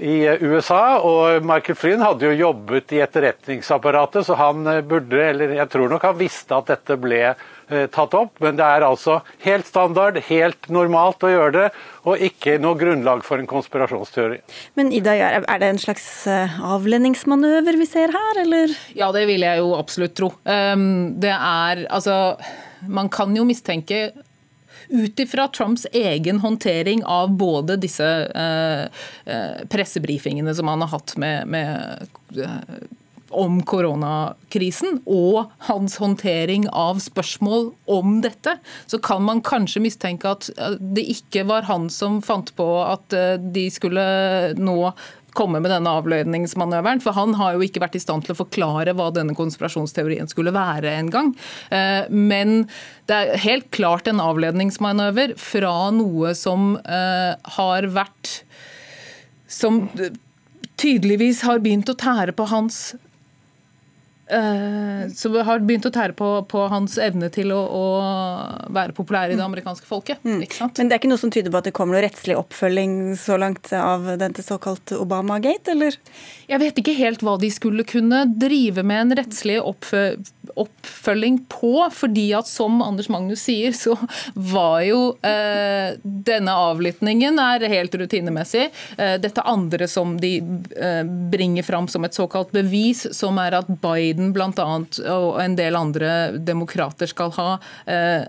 i 0.01 0.17
USA. 0.41 0.99
Og 1.05 1.45
Michael 1.47 1.79
Flynn 1.79 2.05
hadde 2.05 2.31
jo 2.31 2.39
jobbet 2.49 2.95
i 2.97 3.03
etterretningsapparatet, 3.05 4.27
så 4.27 4.39
han 4.41 4.65
burde, 4.89 5.19
eller 5.21 5.57
jeg 5.59 5.73
tror 5.73 5.93
nok 5.93 6.07
han 6.09 6.21
visste 6.21 6.57
at 6.57 6.71
dette 6.73 6.99
ble 7.01 7.25
Eh, 7.73 7.87
tatt 7.89 8.13
opp, 8.17 8.35
men 8.43 8.59
det 8.59 8.65
er 8.67 8.85
altså 8.85 9.21
helt 9.47 9.69
standard, 9.69 10.19
helt 10.27 10.67
normalt 10.73 11.23
å 11.25 11.31
gjøre 11.31 11.53
det, 11.55 11.69
og 12.05 12.25
ikke 12.27 12.59
noe 12.61 12.77
grunnlag 12.77 13.23
for 13.25 13.41
en 13.41 13.49
konspirasjonsteori. 13.49 14.41
Men 14.77 14.91
Ida, 14.93 15.15
er 15.15 15.63
det 15.63 15.71
en 15.71 15.81
slags 15.81 16.05
avlendingsmanøver 16.29 17.79
vi 17.81 17.89
ser 17.89 18.13
her, 18.13 18.43
eller? 18.43 18.75
Ja, 18.99 19.09
det 19.15 19.25
vil 19.31 19.47
jeg 19.47 19.63
jo 19.63 19.73
absolutt 19.79 20.17
tro. 20.19 20.33
Ehm, 20.45 21.15
det 21.23 21.33
er 21.33 21.87
altså 21.89 22.37
Man 22.83 23.07
kan 23.15 23.31
jo 23.37 23.45
mistenke 23.47 24.09
ut 24.93 25.21
ifra 25.25 25.49
Trumps 25.49 25.87
egen 25.93 26.41
håndtering 26.43 27.05
av 27.05 27.31
både 27.41 27.79
disse 27.81 28.09
eh, 28.29 28.87
pressebrifingene 29.73 30.55
som 30.55 30.69
han 30.69 30.85
har 30.85 30.93
hatt 30.97 31.17
med, 31.17 31.49
med 31.49 32.09
om 33.33 33.61
koronakrisen 33.67 35.01
og 35.09 35.53
hans 35.69 35.97
håndtering 36.01 36.67
av 36.69 37.01
spørsmål 37.03 37.71
om 37.91 38.21
dette, 38.25 38.57
så 38.87 39.01
kan 39.03 39.25
man 39.25 39.43
kanskje 39.45 39.83
mistenke 39.85 40.35
at 40.37 40.51
eh, 40.57 40.77
det 40.79 41.07
ikke 41.17 41.47
var 41.49 41.67
han 41.71 41.89
som 41.93 42.21
fant 42.25 42.53
på 42.59 42.69
at 42.85 43.17
eh, 43.17 43.39
de 43.41 43.67
skulle 43.73 44.05
nå 44.59 44.79
komme 45.37 45.61
med 45.63 45.73
denne 45.73 45.93
avløyningsmanøveren. 46.01 47.03
For 47.05 47.17
han 47.17 47.37
har 47.39 47.57
jo 47.57 47.67
ikke 47.67 47.83
vært 47.85 47.99
i 47.99 48.03
stand 48.03 48.27
til 48.27 48.35
å 48.35 48.41
forklare 48.43 48.95
hva 48.97 49.11
denne 49.15 49.37
konspirasjonsteorien 49.39 50.31
skulle 50.31 50.55
være 50.55 50.95
engang. 50.97 51.33
Eh, 51.75 52.09
men 52.11 52.67
det 53.11 53.19
er 53.19 53.45
helt 53.45 53.71
klart 53.75 54.11
en 54.11 54.23
avledningsmanøver 54.23 55.37
fra 55.41 55.77
noe 55.95 56.33
som 56.39 56.75
har 56.83 57.87
vært 57.93 58.31
Som 59.53 59.83
tydeligvis 60.81 61.43
har 61.45 61.61
begynt 61.61 61.91
å 61.93 61.99
tære 61.99 62.33
på 62.33 62.47
hans 62.49 62.95
Eh, 62.95 63.12
så 65.13 65.29
vi 65.33 65.45
har 65.45 65.63
begynt 65.63 65.87
å 65.89 65.93
tære 65.93 66.17
på, 66.17 66.29
på 66.49 66.65
hans 66.73 66.97
evne 67.03 67.29
til 67.33 67.53
å, 67.55 67.61
å, 67.61 67.87
være 68.73 68.97
populær 68.97 69.33
i 69.33 69.37
det 69.39 69.45
amerikanske 69.45 69.89
folket. 69.89 70.23
Mm. 70.25 70.43
Men 70.43 70.89
det 70.89 70.97
er 70.97 71.01
ikke 71.01 71.13
noe 71.13 71.21
som 71.21 71.33
tyder 71.33 71.53
på 71.53 71.61
at 71.61 71.69
det 71.69 71.75
kommer 71.77 71.99
noe 71.99 72.05
rettslig 72.07 72.39
oppfølging 72.41 73.17
så 73.21 73.39
langt 73.41 73.73
av 73.77 74.09
dette 74.21 74.45
såkalt 74.45 74.95
Obama-gate, 74.97 75.75
eller? 75.77 75.99
Jeg 76.49 76.63
vet 76.63 76.81
ikke 76.83 76.97
helt 76.99 77.25
hva 77.25 77.37
de 77.41 77.53
skulle 77.53 77.87
kunne 77.89 78.25
drive 78.33 78.85
med 78.87 79.07
en 79.07 79.17
rettslig 79.23 79.61
oppfølging 79.61 80.42
på. 81.49 81.89
fordi 81.93 82.33
at 82.35 82.47
som 82.47 82.83
Anders 82.83 83.09
Magnus 83.09 83.43
sier, 83.43 83.73
så 83.73 83.97
var 84.35 84.83
jo 84.87 85.01
eh, 85.27 85.99
denne 86.03 86.55
avlytningen 86.55 87.39
er 87.39 87.67
helt 87.73 87.95
rutinemessig. 87.95 88.69
Eh, 88.97 89.19
dette 89.23 89.43
andre 89.43 89.89
som 89.89 90.17
de 90.21 90.37
eh, 90.77 91.03
bringer 91.33 91.63
fram 91.67 91.89
som 91.89 92.05
et 92.05 92.15
såkalt 92.15 92.53
bevis, 92.53 93.07
som 93.17 93.39
er 93.43 93.59
at 93.59 93.71
Biden 93.83 94.33
blant 94.33 94.53
bl.a. 94.53 95.15
og 95.15 95.41
en 95.43 95.57
del 95.57 95.77
andre 95.79 96.13
demokrater 96.39 97.11
skal 97.11 97.33
ha 97.39 97.49
eh, 97.87 98.25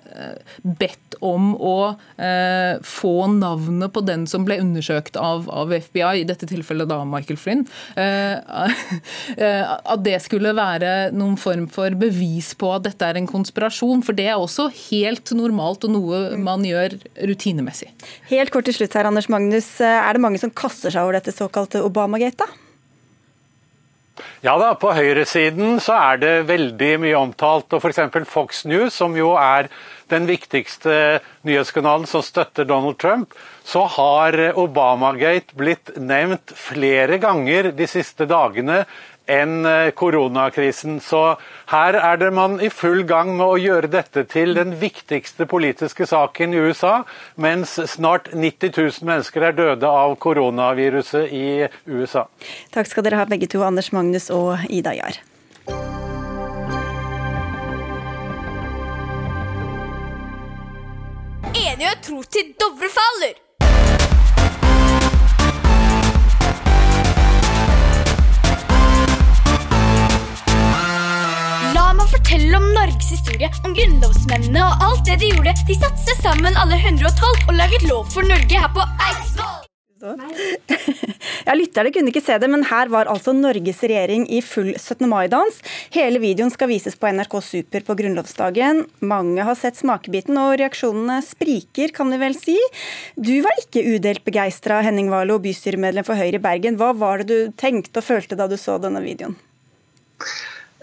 bedt 0.63 1.12
om 1.23 1.53
å 1.55 1.77
eh, 2.17 2.79
få 2.85 3.27
navnet 3.31 3.93
på 3.93 4.03
den 4.05 4.25
som 4.29 4.45
ble 4.47 4.59
undersøkt 4.61 5.17
av, 5.19 5.47
av 5.51 5.73
FBI, 5.73 6.21
i 6.21 6.27
dette 6.27 6.47
tilfellet 6.49 6.89
da 6.91 7.01
Michael 7.07 7.39
Flynn. 7.39 7.65
Eh, 9.33 9.63
at 9.63 10.01
det 10.03 10.17
skulle 10.21 10.51
være 10.55 11.11
noen 11.15 11.35
form 11.39 11.65
for 11.71 11.93
bevis 11.97 12.51
på 12.59 12.69
at 12.75 12.83
dette 12.85 13.07
er 13.07 13.17
en 13.17 13.27
konspirasjon. 13.29 14.03
For 14.05 14.15
det 14.17 14.27
er 14.29 14.39
også 14.39 14.67
helt 14.89 15.31
normalt 15.37 15.85
og 15.87 15.93
noe 15.95 16.19
man 16.39 16.65
gjør 16.67 16.97
rutinemessig. 17.29 17.89
Helt 18.29 18.53
kort 18.53 18.67
til 18.69 18.77
slutt 18.77 18.97
her, 18.97 19.09
Anders 19.09 19.29
Magnus. 19.31 19.69
Er 19.81 20.15
det 20.15 20.23
mange 20.23 20.41
som 20.41 20.53
kaster 20.53 20.93
seg 20.93 21.05
over 21.05 21.17
dette 21.17 21.35
såkalte 21.35 21.83
Obamagate? 21.85 22.43
da? 22.43 22.63
Ja 24.43 24.57
da, 24.59 24.73
på 24.77 24.91
høyresiden 24.93 25.79
så 25.81 25.95
er 26.11 26.19
det 26.21 26.31
veldig 26.49 26.91
mye 27.01 27.15
omtalt. 27.17 27.73
og 27.73 27.79
F.eks. 27.81 28.27
Fox 28.29 28.65
News, 28.69 28.93
som 28.93 29.15
jo 29.17 29.33
er 29.39 29.69
den 30.13 30.29
viktigste 30.29 31.19
nyhetskanalen 31.47 32.07
som 32.09 32.23
støtter 32.25 32.67
Donald 32.69 32.99
Trump, 33.01 33.33
så 33.63 33.85
har 33.97 34.37
Obamagate 34.59 35.57
blitt 35.57 35.95
nevnt 35.97 36.53
flere 36.57 37.17
ganger 37.23 37.71
de 37.75 37.89
siste 37.89 38.27
dagene 38.29 38.83
enn 39.25 39.65
eh, 39.65 39.91
koronakrisen. 39.95 40.99
Så 41.03 41.21
her 41.71 41.97
er 41.99 42.19
det 42.19 42.31
man 42.35 42.59
i 42.63 42.69
full 42.73 43.03
gang 43.07 43.33
med 43.37 43.45
å 43.45 43.59
gjøre 43.61 43.91
dette 43.91 44.25
til 44.31 44.55
den 44.57 44.75
viktigste 44.81 45.47
politiske 45.49 46.07
saken 46.09 46.53
i 46.53 46.63
USA, 46.67 46.95
mens 47.35 47.77
snart 47.95 48.31
90 48.33 48.73
000 48.75 49.09
mennesker 49.09 49.49
er 49.49 49.59
døde 49.59 49.89
av 49.89 50.17
koronaviruset 50.23 51.31
i 51.31 51.67
USA. 51.87 52.27
Takk 52.75 52.91
skal 52.91 53.07
dere 53.07 53.21
ha 53.21 53.29
begge 53.29 53.51
to, 53.51 53.63
Anders 53.63 53.93
Magnus 53.95 54.29
og 54.33 54.57
Ida 54.69 54.95
Jahr. 54.97 55.21
Enighet 61.73 62.03
tror 62.05 62.23
til 62.29 62.53
Dovre 62.61 62.89
faller! 62.93 63.39
fortelle 72.13 72.57
om 72.57 72.63
Norges 72.73 73.09
historie, 73.09 73.49
om 73.65 73.73
grunnlovsmennene 73.77 74.61
og 74.65 74.85
alt 74.85 75.05
det 75.09 75.19
de 75.21 75.33
gjorde. 75.33 75.53
De 75.67 75.77
satte 75.77 76.01
seg 76.05 76.21
sammen 76.21 76.57
alle 76.61 76.77
112 76.77 77.49
og 77.49 77.53
laget 77.57 77.89
lov 77.89 78.05
for 78.13 78.25
Norge 78.29 78.65
her 78.65 78.73
på 78.73 78.89
Eidsvoll. 79.09 79.62
Ja, 81.47 81.55
Lytterne 81.57 81.91
kunne 81.91 82.11
ikke 82.11 82.23
se 82.23 82.35
det, 82.39 82.47
men 82.51 82.63
her 82.69 82.89
var 82.91 83.09
altså 83.11 83.33
Norges 83.35 83.81
regjering 83.83 84.25
i 84.31 84.39
full 84.43 84.71
17. 84.77 85.03
mai-dans. 85.11 85.57
Hele 85.95 86.21
videoen 86.23 86.51
skal 86.53 86.69
vises 86.71 86.95
på 86.99 87.09
NRK 87.11 87.35
Super 87.43 87.83
på 87.87 87.95
grunnlovsdagen. 87.99 88.83
Mange 89.03 89.43
har 89.43 89.57
sett 89.59 89.79
smakebiten, 89.79 90.39
og 90.39 90.55
reaksjonene 90.61 91.19
spriker, 91.25 91.91
kan 91.95 92.11
vi 92.13 92.21
vel 92.21 92.37
si. 92.39 92.55
Du 93.15 93.33
var 93.43 93.59
ikke 93.59 93.83
udelt 93.95 94.23
begeistra, 94.27 94.79
Henning 94.85 95.11
Warloe, 95.11 95.43
bystyremedlem 95.43 96.07
for 96.07 96.19
Høyre 96.19 96.39
i 96.39 96.43
Bergen. 96.47 96.79
Hva 96.79 96.93
var 96.95 97.23
det 97.23 97.29
du 97.31 97.53
tenkte 97.59 97.99
og 97.99 98.07
følte 98.07 98.39
da 98.39 98.47
du 98.47 98.55
så 98.59 98.79
denne 98.81 99.03
videoen? 99.03 99.35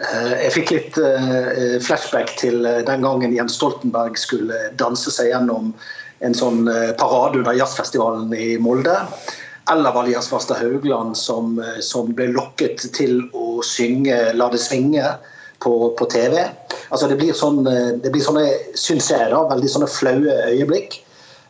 Eh, 0.00 0.34
jeg 0.46 0.52
fikk 0.54 0.70
litt 0.72 1.00
eh, 1.00 1.76
flashback 1.84 2.32
til 2.40 2.64
eh, 2.64 2.80
den 2.88 3.04
gangen 3.04 3.34
Jens 3.36 3.58
Stoltenberg 3.58 4.16
skulle 4.20 4.70
danse 4.80 5.12
seg 5.12 5.28
gjennom 5.34 5.74
en 6.20 6.36
sånn 6.36 6.66
parade 7.00 7.40
under 7.40 7.56
jazzfestivalen 7.56 8.32
i 8.36 8.54
Molde. 8.60 8.96
Eller 9.72 9.94
var 9.94 10.04
det 10.04 10.12
Jens 10.14 10.28
Farstad 10.28 10.60
Haugland 10.60 11.16
som, 11.16 11.54
som, 11.80 12.10
ble 12.16 12.30
lokket 12.34 12.84
til 12.96 13.22
å 13.32 13.60
synge 13.64 14.16
'La 14.34 14.50
det 14.52 14.60
svinge' 14.60 15.14
på, 15.60 15.74
på 15.98 16.08
TV. 16.12 16.42
Altså 16.88 17.08
det 17.08 17.18
blir, 17.20 17.32
sånn, 17.36 17.62
det 17.64 18.10
blir 18.10 18.24
sånne, 18.24 18.46
syns 18.74 19.10
jeg, 19.12 19.30
da, 19.32 19.44
veldig 19.52 19.70
sånne 19.70 19.90
flaue 19.92 20.36
øyeblikk. 20.50 21.00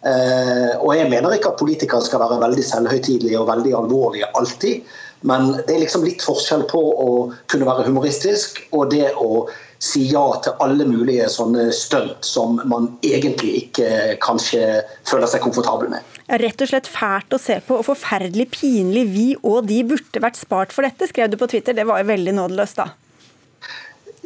Eh, 0.01 0.73
og 0.81 0.95
jeg 0.97 1.11
mener 1.13 1.37
ikke 1.37 1.53
at 1.53 1.61
politikere 1.61 2.05
skal 2.05 2.23
være 2.23 2.41
veldig 2.41 2.65
selvhøytidelige 2.65 3.41
og 3.41 3.51
veldig 3.51 3.75
alvorlige 3.83 4.31
alltid. 4.39 4.87
Men 5.29 5.53
det 5.59 5.75
er 5.75 5.83
liksom 5.83 6.07
litt 6.07 6.25
forskjell 6.25 6.65
på 6.71 6.81
å 6.81 7.11
kunne 7.53 7.69
være 7.69 7.85
humoristisk 7.91 8.63
og 8.73 8.89
det 8.95 9.11
å 9.21 9.45
si 9.81 10.03
ja 10.11 10.23
til 10.45 10.57
alle 10.61 10.85
mulige 10.85 11.27
sånne 11.33 11.71
stunt 11.73 12.27
som 12.27 12.59
man 12.69 12.91
egentlig 13.07 13.65
ikke 13.65 14.17
kanskje 14.21 14.83
føler 15.09 15.31
seg 15.31 15.41
komfortabel 15.45 15.89
med. 15.93 16.17
Rett 16.41 16.63
og 16.63 16.71
slett 16.71 16.91
fælt 16.91 17.33
å 17.33 17.41
se 17.41 17.57
på 17.65 17.79
og 17.81 17.87
forferdelig 17.89 18.51
pinlig. 18.55 19.07
Vi 19.15 19.29
og 19.41 19.65
de 19.71 19.81
burde 19.89 20.23
vært 20.23 20.39
spart 20.39 20.75
for 20.77 20.87
dette, 20.87 21.09
skrev 21.09 21.33
du 21.33 21.39
på 21.41 21.49
Twitter. 21.51 21.77
Det 21.77 21.89
var 21.89 22.03
jo 22.03 22.11
veldig 22.13 22.37
nådeløst, 22.37 22.83
da. 22.83 22.91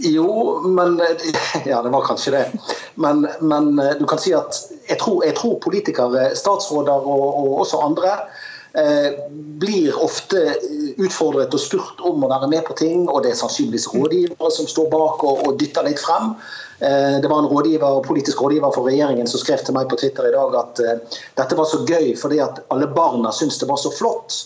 Jo, 0.03 0.27
men 0.67 0.99
Ja, 1.71 1.83
det 1.83 1.93
var 1.95 2.07
kanskje 2.09 2.35
det. 2.35 2.45
Men, 2.99 3.29
men 3.41 3.77
du 4.01 4.05
kan 4.11 4.19
si 4.19 4.35
at 4.35 4.59
jeg 4.89 4.99
tror, 4.99 5.23
jeg 5.25 5.39
tror 5.39 5.61
politikere, 5.63 6.33
statsråder 6.37 7.07
og, 7.07 7.25
og 7.31 7.61
også 7.63 7.79
andre 7.87 8.19
blir 9.63 9.95
ofte 10.03 10.41
utfordret 10.99 11.55
og 11.55 11.63
spurt 11.63 12.01
om 12.03 12.25
å 12.27 12.31
være 12.33 12.49
med 12.51 12.65
på 12.67 12.75
ting, 12.79 13.05
og 13.07 13.23
det 13.23 13.31
er 13.31 13.39
sannsynligvis 13.39 13.87
rådgivere 13.93 14.51
som 14.51 14.67
står 14.67 14.89
bak 14.91 15.23
og, 15.23 15.45
og 15.47 15.61
dytter 15.61 15.87
litt 15.87 16.03
frem. 16.03 16.33
Det 16.81 17.31
var 17.31 17.45
en 17.45 17.51
rådgiver, 17.53 18.01
politisk 18.03 18.43
rådgiver 18.43 18.75
for 18.75 18.91
regjeringen 18.91 19.31
som 19.31 19.39
skrev 19.39 19.63
til 19.63 19.77
meg 19.79 19.87
på 19.93 20.01
Twitter 20.01 20.27
i 20.27 20.35
dag 20.35 20.59
at 20.59 20.83
dette 21.39 21.61
var 21.61 21.71
så 21.71 21.85
gøy 21.87 22.17
fordi 22.19 22.43
at 22.43 22.59
alle 22.75 22.91
barna 22.91 23.31
syntes 23.33 23.61
det 23.63 23.71
var 23.71 23.79
så 23.79 23.95
flott. 23.95 24.41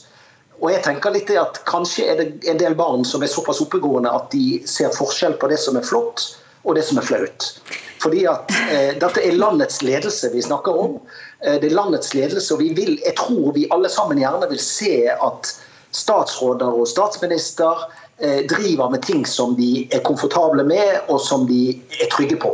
Og 0.58 0.72
jeg 0.72 0.82
tenker 0.84 1.14
litt 1.14 1.30
at 1.38 1.60
Kanskje 1.68 2.06
er 2.10 2.20
det 2.20 2.28
en 2.50 2.60
del 2.60 2.74
barn 2.78 3.04
som 3.06 3.22
er 3.22 3.30
såpass 3.30 3.62
oppegående 3.62 4.10
at 4.10 4.30
de 4.34 4.58
ser 4.66 4.94
forskjell 4.94 5.38
på 5.38 5.50
det 5.52 5.60
som 5.62 5.78
er 5.78 5.86
flott 5.86 6.24
og 6.64 6.74
det 6.76 6.84
som 6.88 6.98
er 6.98 7.06
flaut. 7.06 7.52
Fordi 8.02 8.24
at 8.30 8.52
eh, 8.70 8.92
Dette 9.00 9.22
er 9.24 9.38
landets 9.38 9.82
ledelse 9.82 10.30
vi 10.32 10.42
snakker 10.44 10.76
om. 10.84 10.98
Eh, 11.44 11.58
det 11.60 11.70
er 11.70 11.78
landets 11.78 12.14
ledelse, 12.14 12.54
og 12.54 12.62
vi 12.62 12.72
vil, 12.76 12.98
jeg 13.04 13.16
tror 13.18 13.52
vi 13.56 13.68
alle 13.74 13.90
sammen 13.92 14.20
gjerne 14.20 14.50
vil 14.50 14.62
se 14.62 15.08
at 15.10 15.54
statsråder 15.96 16.78
og 16.78 16.88
statsminister 16.88 17.86
driver 18.18 18.90
med 18.90 19.02
ting 19.06 19.20
som 19.26 19.52
de 19.54 19.84
er 19.94 20.00
komfortable 20.02 20.64
med 20.66 21.04
og 21.06 21.20
som 21.22 21.44
de 21.46 21.76
er 22.02 22.08
trygge 22.10 22.34
på. 22.42 22.50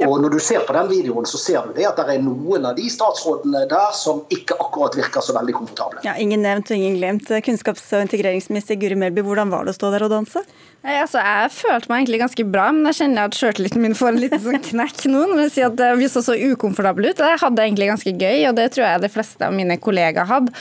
Og 0.00 0.20
Når 0.22 0.32
du 0.32 0.38
ser 0.40 0.62
på 0.64 0.72
den 0.72 0.88
videoen, 0.88 1.26
så 1.28 1.36
ser 1.40 1.66
du 1.66 1.74
det 1.76 1.84
at 1.88 1.98
det 1.98 2.14
er 2.14 2.22
noen 2.24 2.64
av 2.70 2.76
de 2.78 2.86
statsrådene 2.88 3.66
der 3.68 3.92
som 3.96 4.22
ikke 4.32 4.56
akkurat 4.62 4.96
virker 4.96 5.24
så 5.24 5.34
veldig 5.36 5.56
komfortable. 5.58 6.00
Ja, 6.06 6.14
Ingen 6.20 6.44
nevnt 6.46 6.70
og 6.70 6.78
ingen 6.78 6.96
glemt. 6.96 7.28
Kunnskaps- 7.44 7.90
og 7.96 8.06
integreringsminister 8.06 8.78
Guri 8.80 8.96
Melby, 8.96 9.24
hvordan 9.26 9.52
var 9.52 9.66
det 9.66 9.74
å 9.74 9.76
stå 9.76 9.90
der 9.92 10.06
og 10.06 10.14
danse? 10.14 10.44
Nei, 10.80 10.94
altså, 11.02 11.20
jeg 11.20 11.52
følte 11.52 11.90
meg 11.90 11.98
egentlig 12.00 12.22
ganske 12.22 12.46
bra, 12.48 12.70
men 12.72 12.88
jeg 12.88 12.98
kjenner 13.02 13.28
at 13.28 13.36
sjøltilliten 13.36 13.84
min 13.84 13.96
får 13.98 14.14
en 14.14 14.20
liten 14.22 14.40
sånn 14.40 14.62
knekk 14.70 15.02
nå. 15.12 15.26
når 15.28 15.42
jeg 15.44 15.52
sier 15.58 15.68
at 15.68 15.98
Vi 16.00 16.08
så 16.08 16.22
så 16.24 16.38
ukomfortabel 16.38 17.10
ut. 17.10 17.20
Jeg 17.20 17.42
hadde 17.42 17.66
egentlig 17.66 17.90
ganske 17.90 18.14
gøy, 18.14 18.46
og 18.48 18.56
det 18.56 18.70
tror 18.72 18.86
jeg 18.86 19.04
de 19.04 19.12
fleste 19.12 19.44
av 19.44 19.52
mine 19.52 19.76
kollegaer 19.76 20.30
hadde. 20.30 20.54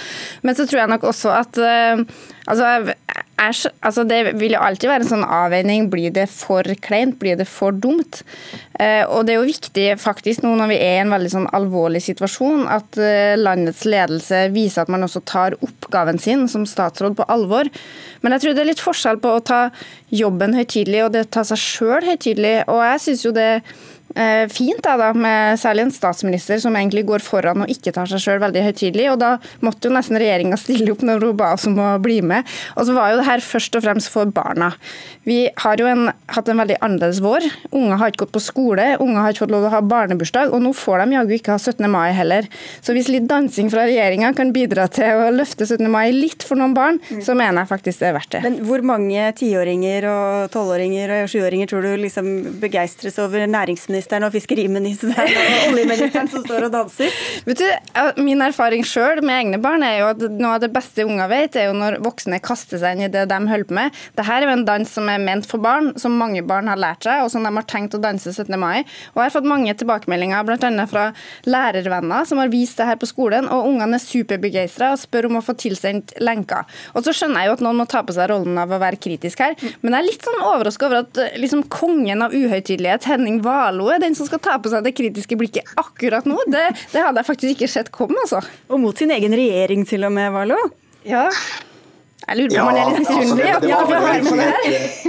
Men 0.43 0.59
så 0.59 0.67
tror 0.67 0.83
jeg 0.83 0.91
nok 0.91 1.07
også 1.13 1.31
at 1.37 1.61
uh, 1.63 2.03
altså, 2.51 2.67
jeg, 2.67 2.97
jeg, 3.39 3.71
altså, 3.81 4.03
Det 4.03 4.19
vil 4.39 4.53
jo 4.55 4.61
alltid 4.63 4.89
være 4.91 5.05
en 5.05 5.11
sånn 5.11 5.25
avveining. 5.25 5.89
Blir 5.91 6.13
det 6.15 6.27
for 6.31 6.67
kleint? 6.83 7.17
Blir 7.21 7.39
det 7.39 7.47
for 7.49 7.75
dumt? 7.75 8.21
Uh, 8.79 9.03
og 9.11 9.25
det 9.27 9.33
er 9.33 9.39
jo 9.39 9.49
viktig 9.49 9.87
faktisk 9.99 10.43
nå 10.45 10.53
når 10.59 10.71
vi 10.71 10.79
er 10.79 10.97
i 10.97 11.03
en 11.03 11.13
veldig 11.13 11.31
sånn 11.33 11.49
alvorlig 11.55 12.01
situasjon, 12.05 12.65
at 12.71 12.99
uh, 12.99 13.35
landets 13.39 13.83
ledelse 13.87 14.45
viser 14.55 14.85
at 14.85 14.91
man 14.93 15.03
også 15.07 15.23
tar 15.27 15.57
oppgaven 15.65 16.19
sin 16.21 16.47
som 16.51 16.67
statsråd 16.67 17.17
på 17.19 17.27
alvor. 17.31 17.67
Men 18.23 18.35
jeg 18.35 18.45
tror 18.45 18.55
det 18.57 18.63
er 18.63 18.71
litt 18.71 18.83
forskjell 18.83 19.21
på 19.23 19.35
å 19.35 19.43
ta 19.43 19.61
jobben 20.15 20.55
høytidelig 20.57 21.05
og 21.05 21.13
det 21.15 21.27
å 21.27 21.31
ta 21.39 21.45
seg 21.47 21.59
sjøl 21.59 22.07
høytidelig. 22.07 22.57
Og 22.71 22.83
jeg 22.85 23.05
synes 23.07 23.27
jo 23.27 23.35
det 23.35 23.51
Eh, 23.59 23.98
fint, 24.49 24.81
da, 24.83 24.95
da, 24.97 25.09
med 25.13 25.59
særlig 25.61 25.85
en 25.85 25.93
statsminister 25.93 26.59
som 26.61 26.75
egentlig 26.75 27.05
går 27.07 27.23
foran 27.23 27.63
og 27.63 27.71
ikke 27.71 27.93
tar 27.95 28.09
seg 28.09 28.21
sjøl 28.23 28.41
veldig 28.41 28.63
høytidelig. 28.65 29.05
Og 29.13 29.19
da 29.21 29.35
måtte 29.65 29.89
jo 29.89 29.95
nesten 29.95 30.17
regjeringa 30.19 30.57
stille 30.59 30.91
opp 30.93 31.03
når 31.05 31.27
hun 31.27 31.37
ba 31.39 31.53
oss 31.55 31.67
om 31.69 31.77
å 31.79 31.91
bli 32.01 32.19
med. 32.25 32.47
Og 32.75 32.87
så 32.87 32.95
var 32.97 33.11
jo 33.13 33.19
det 33.19 33.27
her 33.29 33.43
først 33.45 33.77
og 33.77 33.85
fremst 33.85 34.11
for 34.13 34.29
barna. 34.33 34.71
Vi 35.29 35.43
har 35.61 35.81
jo 35.81 35.85
en, 35.89 36.09
hatt 36.33 36.49
en 36.49 36.61
veldig 36.63 36.79
annerledes 36.81 37.21
vår. 37.21 37.45
Unger 37.75 38.01
har 38.01 38.11
ikke 38.11 38.25
gått 38.25 38.35
på 38.37 38.43
skole, 38.43 38.87
unger 39.03 39.21
har 39.21 39.35
ikke 39.35 39.45
fått 39.45 39.53
lov 39.53 39.65
til 39.65 39.69
å 39.69 39.75
ha 39.75 39.83
barnebursdag, 39.85 40.53
og 40.55 40.63
nå 40.65 40.73
får 40.73 41.03
de 41.03 41.17
jaggu 41.19 41.35
ikke 41.37 41.53
ha 41.53 41.59
17. 41.61 41.85
mai 41.91 42.09
heller. 42.17 42.49
Så 42.81 42.95
hvis 42.97 43.11
litt 43.13 43.29
dansing 43.29 43.69
fra 43.69 43.85
regjeringa 43.85 44.33
kan 44.37 44.53
bidra 44.55 44.87
til 44.91 45.27
å 45.27 45.29
løfte 45.35 45.67
17. 45.67 45.85
mai 45.91 46.09
litt 46.15 46.45
for 46.47 46.59
noen 46.59 46.73
barn, 46.77 46.97
mm. 47.11 47.21
så 47.25 47.37
mener 47.37 47.61
jeg 47.61 47.71
faktisk 47.75 48.01
det 48.01 48.09
er 48.09 48.17
verdt 48.17 48.33
det. 48.33 48.43
Men 48.47 48.57
hvor 48.65 48.83
mange 48.85 49.29
tiåringer 49.37 50.09
og 50.09 50.49
tolvåringer 50.55 51.15
og 51.19 51.31
sjuåringer 51.31 51.69
tror 51.69 51.85
du 51.85 51.93
liksom 52.01 52.31
begeistres 52.63 53.19
over 53.21 53.45
næringsministeren? 53.45 53.98
Næringsministeren 53.99 54.23
og 54.23 54.33
fiskeriministeren 54.33 55.13
og 55.19 55.73
oljeministeren 55.73 56.29
som 56.31 56.43
står 56.43 56.67
og 56.67 56.71
danser? 56.73 57.11
Vet 57.45 57.59
du, 57.59 58.21
Min 58.23 58.41
erfaring 58.41 58.83
sjøl 58.85 59.21
med 59.23 59.35
egne 59.35 59.59
barn 59.61 59.83
er 59.83 59.99
jo 59.99 60.09
at 60.13 60.23
noe 60.39 60.55
av 60.55 60.63
det 60.63 60.71
beste 60.73 61.05
unger 61.05 61.27
vet, 61.29 61.55
er 61.55 61.69
jo 61.69 61.75
når 61.77 61.99
voksne 62.03 62.39
kaster 62.39 62.79
seg 62.79 62.95
inn 62.95 63.07
i 63.07 63.11
det 63.11 63.25
de 63.29 63.39
holder 63.49 63.67
på 63.67 63.75
med. 63.75 63.95
Dette 64.15 64.31
er 64.31 64.45
jo 64.45 64.53
en 64.53 64.65
dans 64.67 64.89
som 64.89 65.09
er 65.09 65.19
ment 65.19 65.47
for 65.47 65.61
barn, 65.61 65.91
som 65.99 66.15
mange 66.17 66.41
barn 66.43 66.69
har 66.71 66.79
lært 66.79 67.03
seg, 67.03 67.23
og 67.23 67.31
som 67.31 67.43
de 67.43 67.51
har 67.53 67.67
tenkt 67.69 67.95
å 67.95 68.01
danse 68.01 68.31
17. 68.31 68.55
mai. 68.59 68.85
Og 69.13 69.21
Jeg 69.21 69.25
har 69.25 69.35
fått 69.35 69.49
mange 69.49 69.73
tilbakemeldinger, 69.79 70.45
bl.a. 70.47 70.85
fra 70.89 71.09
lærervenner 71.49 72.27
som 72.27 72.41
har 72.41 72.51
vist 72.51 72.79
det 72.79 72.87
her 72.89 72.99
på 72.99 73.09
skolen, 73.09 73.49
og 73.49 73.67
ungene 73.69 73.99
er 73.99 74.03
superbegeistra 74.03 74.93
og 74.95 75.01
spør 75.01 75.29
om 75.29 75.39
å 75.39 75.45
få 75.45 75.55
tilsendt 75.59 76.15
lenker. 76.23 76.67
Og 76.95 77.05
så 77.05 77.13
skjønner 77.15 77.43
jeg 77.43 77.51
jo 77.51 77.57
at 77.57 77.65
noen 77.65 77.81
må 77.81 77.87
ta 77.89 78.03
på 78.05 78.15
seg 78.15 78.31
rollen 78.31 78.57
av 78.61 78.71
å 78.71 78.81
være 78.81 78.99
kritisk 79.01 79.43
her, 79.43 79.57
men 79.81 79.95
jeg 79.95 79.99
er 79.99 80.07
litt 80.07 80.27
sånn 80.27 80.43
overraska 80.43 80.87
over 80.87 81.03
at 81.03 81.21
liksom 81.39 81.65
kongen 81.71 82.23
av 82.25 82.35
uhøytidelighet, 82.35 83.07
Henning 83.09 83.41
Warloe, 83.45 83.88
er 83.95 84.03
den 84.03 84.17
som 84.17 84.27
skal 84.29 84.41
ta 84.43 84.57
på 84.61 84.71
seg 84.71 84.85
det 84.85 84.95
kritiske 84.97 85.37
blikket 85.39 85.73
akkurat 85.79 86.27
nå. 86.29 86.37
Det, 86.51 86.65
det 86.93 87.03
hadde 87.05 87.21
jeg 87.21 87.29
faktisk 87.29 87.55
ikke 87.55 87.71
sett 87.71 87.91
komme, 87.95 88.17
altså. 88.23 88.41
Og 88.69 88.81
mot 88.81 88.97
sin 88.97 89.13
egen 89.15 89.35
regjering 89.35 89.85
til 89.89 90.07
og 90.07 90.15
med, 90.15 90.31
Valo. 90.35 90.59
Ja. 91.07 91.27
Jeg 92.27 92.37
lurer 92.41 92.53
på 92.53 92.61
om 92.61 92.69
han 92.69 92.81
er 92.81 92.91
litt 92.91 93.05
misunnelig. 93.05 93.53
Altså, 93.55 94.35
det, 94.35 94.49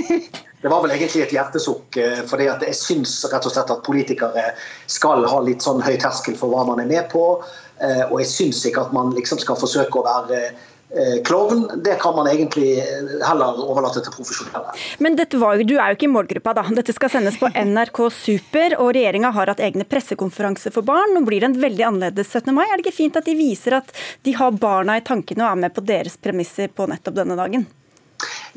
det, 0.09 0.47
det 0.62 0.68
var 0.68 0.83
vel 0.85 0.93
egentlig 0.93 1.22
et 1.24 1.35
hjertesukk. 1.35 1.97
Eh, 2.01 2.20
fordi 2.28 2.49
jeg 2.49 2.76
syns 2.76 3.14
rett 3.33 3.47
og 3.49 3.55
slett 3.55 3.72
at 3.72 3.85
politikere 3.87 4.47
skal 4.91 5.24
ha 5.28 5.41
litt 5.45 5.64
sånn 5.64 5.81
høy 5.85 5.95
terskel 6.01 6.37
for 6.37 6.53
hva 6.53 6.66
man 6.68 6.83
er 6.83 6.89
med 6.91 7.09
på. 7.12 7.24
Eh, 7.81 8.05
og 8.11 8.18
jeg 8.20 8.28
syns 8.28 8.61
ikke 8.68 8.85
at 8.85 8.93
man 8.97 9.14
liksom 9.16 9.41
skal 9.41 9.57
forsøke 9.61 10.01
å 10.01 10.05
være 10.05 10.43
klovn, 11.24 11.82
det 11.84 11.95
kan 11.95 12.16
man 12.16 12.26
egentlig 12.26 12.78
eh, 12.78 13.11
heller 13.22 13.59
overlate 13.62 14.01
til 14.03 14.11
profesjonelle. 14.11 14.72
Men 14.99 15.14
var, 15.38 15.61
du 15.62 15.76
er 15.76 15.93
jo 15.93 15.99
ikke 15.99 16.09
i 16.09 16.11
målgruppa, 16.11 16.55
da. 16.59 16.64
Dette 16.74 16.95
skal 16.97 17.12
sendes 17.12 17.36
på 17.38 17.47
NRK 17.55 18.01
Super, 18.11 18.74
og 18.82 18.91
regjeringa 18.97 19.30
har 19.36 19.53
hatt 19.53 19.62
egne 19.62 19.86
pressekonferanser 19.86 20.74
for 20.74 20.86
barn. 20.86 21.14
Nå 21.14 21.22
blir 21.28 21.45
det 21.45 21.53
en 21.53 21.61
veldig 21.62 21.84
annerledes 21.93 22.32
17. 22.34 22.51
mai. 22.57 22.64
Er 22.66 22.74
det 22.74 22.88
ikke 22.88 22.97
fint 22.97 23.18
at 23.20 23.28
de 23.28 23.36
viser 23.38 23.76
at 23.78 23.93
de 24.26 24.34
har 24.34 24.57
barna 24.59 24.97
i 24.99 25.05
tankene 25.07 25.45
og 25.45 25.53
er 25.53 25.61
med 25.62 25.76
på 25.76 25.84
deres 25.86 26.16
premisser 26.18 26.72
på 26.74 26.88
nettopp 26.91 27.20
denne 27.20 27.36
dagen? 27.38 27.68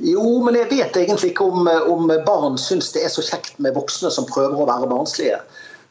Jo, 0.02 0.26
men 0.42 0.58
jeg 0.58 0.72
vet 0.72 0.98
egentlig 1.04 1.30
ikke 1.36 1.46
om, 1.46 1.70
om 1.94 2.10
barn 2.26 2.58
syns 2.58 2.90
det 2.96 3.04
er 3.06 3.14
så 3.14 3.22
kjekt 3.24 3.60
med 3.62 3.78
voksne 3.78 4.10
som 4.12 4.26
prøver 4.26 4.58
å 4.58 4.66
være 4.72 4.90
barnslige. 4.90 5.38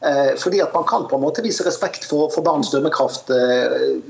Eh, 0.03 0.33
fordi 0.43 0.59
at 0.59 0.75
man 0.75 0.83
kan 0.91 1.07
på 1.07 1.15
en 1.15 1.23
måte 1.23 1.45
vise 1.45 1.63
respekt 1.63 2.03
for, 2.09 2.27
for 2.35 2.43
barns 2.43 2.73
dømmekraft 2.75 3.31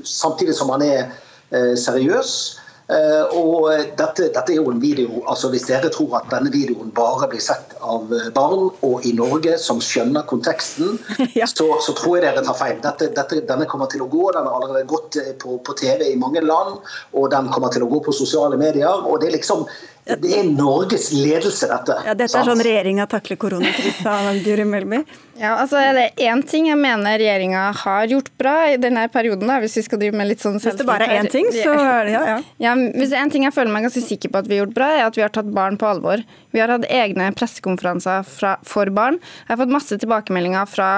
samtidig 0.02 0.58
som 0.58 0.74
man 0.74 0.82
er 0.82 1.06
Eh, 1.06 1.33
seriøs. 1.54 2.36
Uh, 2.84 3.32
og 3.40 3.70
dette, 3.96 4.26
dette, 4.36 4.52
er 4.52 4.58
jo 4.58 4.68
en 4.68 4.82
video, 4.82 5.22
altså 5.32 5.48
Hvis 5.54 5.70
dere 5.70 5.88
tror 5.88 6.18
at 6.18 6.26
denne 6.34 6.52
videoen 6.52 6.90
bare 6.92 7.30
blir 7.32 7.40
sett 7.40 7.72
av 7.80 8.12
eh, 8.12 8.26
barn 8.36 8.74
og 8.84 9.06
i 9.08 9.14
Norge 9.16 9.56
som 9.62 9.80
skjønner 9.80 10.26
konteksten, 10.28 10.98
ja. 11.40 11.48
så, 11.48 11.70
så, 11.80 11.96
tror 11.96 12.18
jeg 12.18 12.26
dere 12.26 12.44
tar 12.44 12.60
feil. 12.60 12.82
Dette, 12.84 13.08
dette, 13.16 13.40
denne 13.48 13.70
kommer 13.72 13.88
til 13.88 14.04
å 14.04 14.10
gå, 14.12 14.26
Den 14.36 14.50
har 14.50 14.58
allerede 14.60 14.84
gått 14.92 15.16
på, 15.40 15.56
på, 15.64 15.78
TV 15.80 16.10
i 16.12 16.20
mange 16.20 16.44
land, 16.44 16.84
og 17.16 17.32
den 17.32 17.48
kommer 17.56 17.72
til 17.72 17.88
å 17.88 17.90
gå 17.94 18.04
på 18.04 18.16
sosiale 18.20 18.60
medier. 18.60 19.08
og 19.08 19.22
det 19.24 19.32
er 19.32 19.38
liksom 19.38 19.64
det 20.06 20.34
er 20.36 20.48
Norges 20.50 21.12
ledelse, 21.16 21.70
dette. 21.72 21.96
Ja, 22.04 22.16
dette 22.18 22.40
er 22.40 22.50
sånn 22.50 22.64
regjeringa 22.64 23.06
takler 23.12 23.40
koronakrisa, 23.40 24.18
Guri 24.44 24.66
Melby? 24.68 25.04
Ja, 25.40 25.56
altså 25.58 25.80
er 25.82 25.96
det 25.98 26.04
én 26.22 26.44
ting 26.46 26.68
jeg 26.68 26.78
mener 26.78 27.18
regjeringa 27.18 27.64
har 27.80 28.12
gjort 28.12 28.28
bra 28.38 28.54
i 28.70 28.76
denne 28.78 29.08
perioden, 29.10 29.48
da, 29.50 29.58
hvis 29.64 29.80
vi 29.80 29.86
skal 29.88 30.02
drive 30.02 30.18
med 30.20 30.30
litt 30.30 30.44
sånn 30.44 30.60
Hvis 30.62 30.78
det 30.78 30.86
bare 30.86 31.08
er 31.08 31.24
én 31.24 31.30
ting, 31.32 31.48
så 31.56 31.74
er 31.74 32.06
det 32.06 32.14
ja, 32.14 32.22
ja. 32.30 32.36
ja 32.62 32.74
hvis 32.78 33.10
det 33.10 33.18
er 33.18 33.24
en 33.26 33.34
ting 33.34 33.48
jeg 33.48 33.56
føler 33.56 33.74
meg 33.74 33.88
ganske 33.88 34.04
sikker 34.06 34.30
på 34.30 34.44
at 34.44 34.50
vi 34.50 34.60
har 34.60 34.68
gjort 34.68 34.76
bra, 34.78 34.90
er 34.94 35.08
at 35.08 35.18
vi 35.18 35.24
har 35.26 35.34
tatt 35.34 35.50
barn 35.56 35.80
på 35.82 35.90
alvor. 35.90 36.22
Vi 36.54 36.62
har 36.62 36.70
hatt 36.70 36.86
egne 36.86 37.32
pressekonferanser 37.34 38.28
fra, 38.30 38.54
for 38.68 38.92
barn. 38.94 39.18
Jeg 39.48 39.56
har 39.56 39.62
fått 39.64 39.74
masse 39.74 39.98
tilbakemeldinger 40.04 40.70
fra 40.70 40.90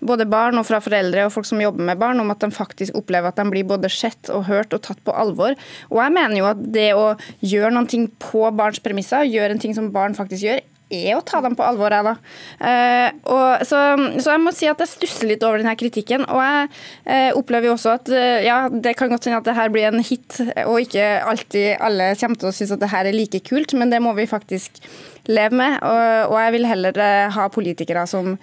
både 0.00 0.24
barn 0.32 0.56
og 0.62 0.64
fra 0.70 0.80
foreldre 0.84 1.26
og 1.26 1.34
folk 1.34 1.48
som 1.50 1.60
jobber 1.60 1.84
med 1.84 2.00
barn, 2.00 2.22
om 2.22 2.32
at 2.32 2.40
de 2.40 2.48
faktisk 2.56 2.96
opplever 2.96 3.28
at 3.28 3.40
de 3.40 3.44
blir 3.52 3.68
både 3.68 3.92
sett 3.92 4.32
og 4.32 4.46
hørt 4.48 4.72
og 4.72 4.80
tatt 4.88 5.02
på 5.04 5.12
alvor. 5.12 5.58
Og 5.92 6.00
jeg 6.00 6.16
mener 6.16 6.38
jo 6.40 6.48
at 6.48 6.64
det 6.72 6.88
å 6.96 7.10
gjøre 7.44 7.74
noen 7.76 7.90
ting 7.90 8.08
barns 8.52 8.82
premisser, 8.84 9.24
gjøre 9.30 9.56
en 9.56 9.62
ting 9.62 9.74
som 9.76 9.92
barn 9.94 10.16
faktisk 10.18 10.44
gjør, 10.44 10.62
er 10.92 11.16
å 11.16 11.22
ta 11.26 11.40
dem 11.44 11.56
på 11.56 11.64
alvor. 11.64 11.94
Jeg, 11.94 12.04
da. 12.04 12.14
Uh, 12.60 13.62
så, 13.64 13.80
så, 14.20 14.34
jeg 14.34 14.42
må 14.42 14.52
si 14.54 14.68
at 14.70 14.82
jeg 14.82 14.90
stusser 14.90 15.30
litt 15.30 15.44
over 15.46 15.62
denne 15.62 15.74
kritikken. 15.80 16.26
Og 16.28 16.42
jeg 16.44 16.68
uh, 17.08 17.30
opplever 17.40 17.70
jo 17.70 17.76
også 17.78 17.94
at 17.96 18.12
uh, 18.12 18.38
ja, 18.44 18.58
det 18.68 18.96
kan 18.98 19.12
godt 19.12 19.28
hende 19.28 19.40
at 19.40 19.48
det 19.48 19.56
her 19.56 19.72
blir 19.74 19.88
en 19.88 20.04
hit, 20.04 20.38
og 20.66 20.84
ikke 20.84 21.08
alltid 21.24 21.74
alle 21.80 22.12
kommer 22.20 22.40
til 22.40 22.50
å 22.50 22.54
synes 22.54 22.76
at 22.76 22.84
det 22.84 22.92
her 22.92 23.10
er 23.10 23.16
like 23.16 23.42
kult, 23.48 23.76
men 23.78 23.92
det 23.92 24.02
må 24.04 24.14
vi 24.18 24.28
faktisk 24.30 24.82
leve 25.30 25.58
med. 25.58 25.78
Og, 25.82 26.32
og 26.32 26.38
jeg 26.42 26.54
vil 26.56 26.68
heller 26.68 27.02
ha 27.34 27.48
politikere 27.52 28.06
som 28.10 28.34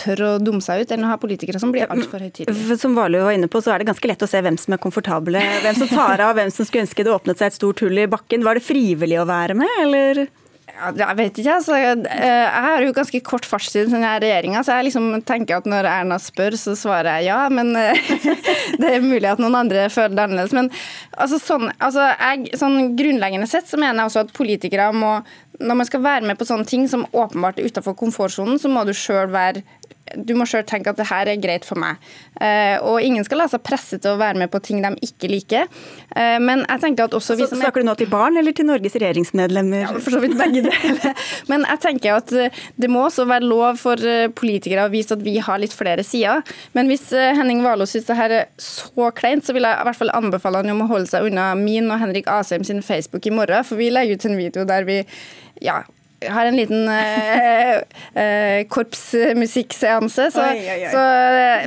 tør 0.00 0.24
å 0.24 0.30
dumme 0.40 0.64
seg 0.64 0.84
ut, 0.84 0.92
enn 0.94 1.04
å 1.04 1.12
ha 1.12 1.20
politikere 1.20 1.60
som 1.62 1.72
blir 1.74 1.90
altfor 1.90 2.22
høytidelige. 2.24 2.78
Som 2.80 2.96
Warloe 2.98 3.26
var 3.26 3.36
inne 3.36 3.50
på, 3.50 3.62
så 3.62 3.74
er 3.74 3.82
det 3.82 3.90
ganske 3.90 4.10
lett 4.10 4.24
å 4.24 4.30
se 4.30 4.42
hvem 4.44 4.58
som 4.60 4.76
er 4.76 4.82
komfortable. 4.82 5.42
Hvem 5.64 5.80
som 5.82 5.90
tar 5.92 6.24
av, 6.24 6.36
hvem 6.38 6.52
som 6.54 6.68
skulle 6.68 6.86
ønske 6.86 7.06
det 7.06 7.14
åpnet 7.14 7.40
seg 7.40 7.50
et 7.50 7.58
stort 7.58 7.82
hull 7.84 8.00
i 8.00 8.10
bakken. 8.10 8.46
Var 8.46 8.58
det 8.58 8.66
frivillig 8.66 9.20
å 9.20 9.28
være 9.28 9.58
med, 9.58 9.74
eller? 9.84 10.24
Ja, 10.70 10.90
jeg 10.94 11.16
vet 11.18 11.38
ikke. 11.40 11.54
Altså, 11.58 11.76
jeg 11.76 12.62
har 12.64 12.84
jo 12.84 12.94
ganske 12.96 13.20
kort 13.26 13.46
fartstid 13.48 13.88
i 13.88 13.92
denne 13.92 14.12
regjeringa, 14.22 14.62
så 14.64 14.78
jeg 14.78 14.88
liksom 14.88 15.08
tenker 15.28 15.58
at 15.58 15.68
når 15.68 15.88
Erna 15.90 16.16
spør, 16.22 16.56
så 16.56 16.76
svarer 16.78 17.20
jeg 17.20 17.28
ja. 17.28 17.40
Men 17.52 17.74
det 18.80 18.94
er 18.94 19.04
mulig 19.04 19.28
at 19.28 19.42
noen 19.42 19.58
andre 19.60 19.88
føler 19.92 20.16
det 20.16 20.24
annerledes. 20.24 20.56
Men 20.56 20.70
altså, 21.12 21.40
sånn, 21.42 21.68
altså, 21.78 22.06
jeg, 22.14 22.54
sånn 22.60 22.94
grunnleggende 22.98 23.50
sett 23.50 23.68
så 23.68 23.80
mener 23.80 24.02
jeg 24.02 24.12
også 24.12 24.24
at 24.24 24.34
politikere 24.36 24.90
må 24.96 25.18
Når 25.60 25.76
man 25.76 25.88
skal 25.88 26.04
være 26.04 26.26
med 26.26 26.38
på 26.40 26.48
sånne 26.48 26.68
ting 26.68 26.86
som 26.88 27.06
åpenbart 27.12 27.60
er 27.60 27.68
utafor 27.68 27.96
komfortsonen, 27.98 28.58
så 28.60 28.70
må 28.72 28.84
du 28.88 28.94
sjøl 28.96 29.30
være 29.32 29.64
du 30.18 30.32
må 30.38 30.46
sjøl 30.48 30.64
tenke 30.66 30.90
at 30.90 30.98
det 30.98 31.06
her 31.10 31.28
er 31.30 31.40
greit 31.40 31.66
for 31.66 31.78
meg. 31.80 32.00
Eh, 32.40 32.76
og 32.82 33.02
ingen 33.04 33.24
skal 33.26 33.42
la 33.42 33.46
seg 33.50 33.62
presse 33.66 33.98
til 34.00 34.14
å 34.14 34.20
være 34.20 34.40
med 34.42 34.50
på 34.52 34.60
ting 34.64 34.80
de 34.82 34.90
ikke 35.06 35.30
liker. 35.30 35.68
Eh, 36.16 36.36
men 36.42 36.64
jeg 36.64 36.82
tenker 36.82 37.06
at 37.06 37.16
også 37.16 37.36
vi 37.38 37.46
Så, 37.46 37.58
snakker 37.60 37.84
du 37.84 37.88
nå 37.88 37.94
til 37.98 38.10
barn 38.10 38.38
eller 38.40 38.54
til 38.56 38.66
Norges 38.68 38.96
regjeringsmedlemmer? 38.96 39.84
Ja, 39.84 39.92
for 39.98 40.16
så 40.16 40.22
vidt 40.22 40.36
begge 40.38 40.64
deler. 40.66 41.26
Men 41.50 41.64
jeg 41.66 41.82
tenker 41.82 42.16
at 42.18 42.32
eh, 42.36 42.56
det 42.80 42.90
må 42.90 43.04
også 43.06 43.26
være 43.30 43.46
lov 43.46 43.78
for 43.80 44.02
politikere 44.36 44.86
å 44.86 44.92
vise 44.92 45.14
at 45.14 45.22
vi 45.24 45.36
har 45.42 45.60
litt 45.62 45.74
flere 45.76 46.04
sider. 46.06 46.42
Men 46.76 46.90
hvis 46.90 47.08
Henning 47.14 47.62
Warloe 47.64 47.88
syns 47.90 48.08
det 48.08 48.18
her 48.18 48.34
er 48.34 48.48
så 48.60 49.10
kleint, 49.16 49.46
så 49.46 49.54
vil 49.56 49.66
jeg 49.66 49.78
i 49.82 49.86
hvert 49.88 49.98
fall 49.98 50.12
anbefale 50.16 50.62
han 50.62 50.74
om 50.74 50.84
å 50.84 50.90
holde 50.90 51.10
seg 51.10 51.28
unna 51.28 51.52
min 51.58 51.90
og 51.90 52.00
Henrik 52.02 52.28
Asheim 52.30 52.66
sin 52.66 52.82
Facebook 52.86 53.26
i 53.26 53.34
morgen, 53.34 53.66
for 53.66 53.80
vi 53.80 53.90
legger 53.92 54.18
ut 54.18 54.28
en 54.28 54.38
video 54.40 54.66
der 54.68 54.88
vi 54.88 55.00
ja, 55.64 55.82
har 56.28 56.46
en 56.46 56.56
liten 56.56 56.88
uh, 56.88 57.76
uh, 58.22 58.68
korpsmusikkseanse. 58.68 60.30
Så, 60.30 60.44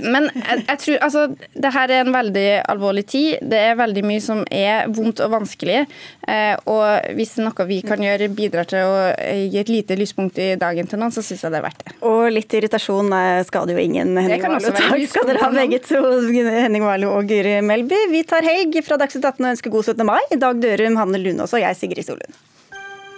men 0.04 0.30
jeg, 0.34 0.64
jeg 0.68 0.80
tror 0.84 1.00
altså 1.08 1.24
Det 1.54 1.72
her 1.74 1.92
er 1.92 2.04
en 2.04 2.14
veldig 2.14 2.48
alvorlig 2.70 3.06
tid. 3.10 3.42
Det 3.42 3.60
er 3.72 3.80
veldig 3.80 4.04
mye 4.06 4.22
som 4.24 4.44
er 4.52 4.90
vondt 4.94 5.24
og 5.24 5.34
vanskelig. 5.34 5.84
Uh, 6.28 6.54
og 6.70 7.16
hvis 7.18 7.36
noe 7.42 7.68
vi 7.70 7.82
kan 7.86 8.02
gjøre 8.04 8.30
bidrar 8.34 8.68
til 8.70 8.86
å 8.86 8.96
eh, 9.16 9.46
gi 9.52 9.60
et 9.62 9.72
lite 9.72 9.98
lyspunkt 10.00 10.40
i 10.42 10.54
dagen 10.60 10.88
til 10.90 11.02
noen, 11.02 11.14
så 11.14 11.24
syns 11.26 11.46
jeg 11.46 11.54
det 11.54 11.60
er 11.62 11.68
verdt 11.68 11.84
det. 11.88 11.96
Og 12.08 12.30
litt 12.34 12.54
irritasjon 12.58 13.12
eh, 13.18 13.42
skader 13.48 13.78
jo 13.78 13.84
ingen, 13.84 14.16
Henning 14.18 14.44
være 14.44 14.74
Takk 14.78 15.06
skal 15.10 15.30
dere 15.30 15.44
ha 15.44 15.52
begge 15.54 15.82
to, 15.86 16.02
Henning 16.30 16.86
Warloe 16.86 17.20
og 17.20 17.30
Guri 17.30 17.58
Melby. 17.66 18.06
Vi 18.14 18.24
tar 18.30 18.46
helg 18.48 18.78
fra 18.86 19.00
Dagsnytt 19.02 19.26
18 19.26 19.44
og 19.44 19.52
ønsker 19.56 19.74
god 19.74 19.94
17. 19.94 20.08
mai. 20.08 20.22
Dag 20.40 20.64
Dørum, 20.64 21.00
Hanne 21.02 21.22
Lunås 21.22 21.56
og 21.56 21.64
jeg, 21.64 21.80
Sigrid 21.80 22.08
Solund. 22.08 22.42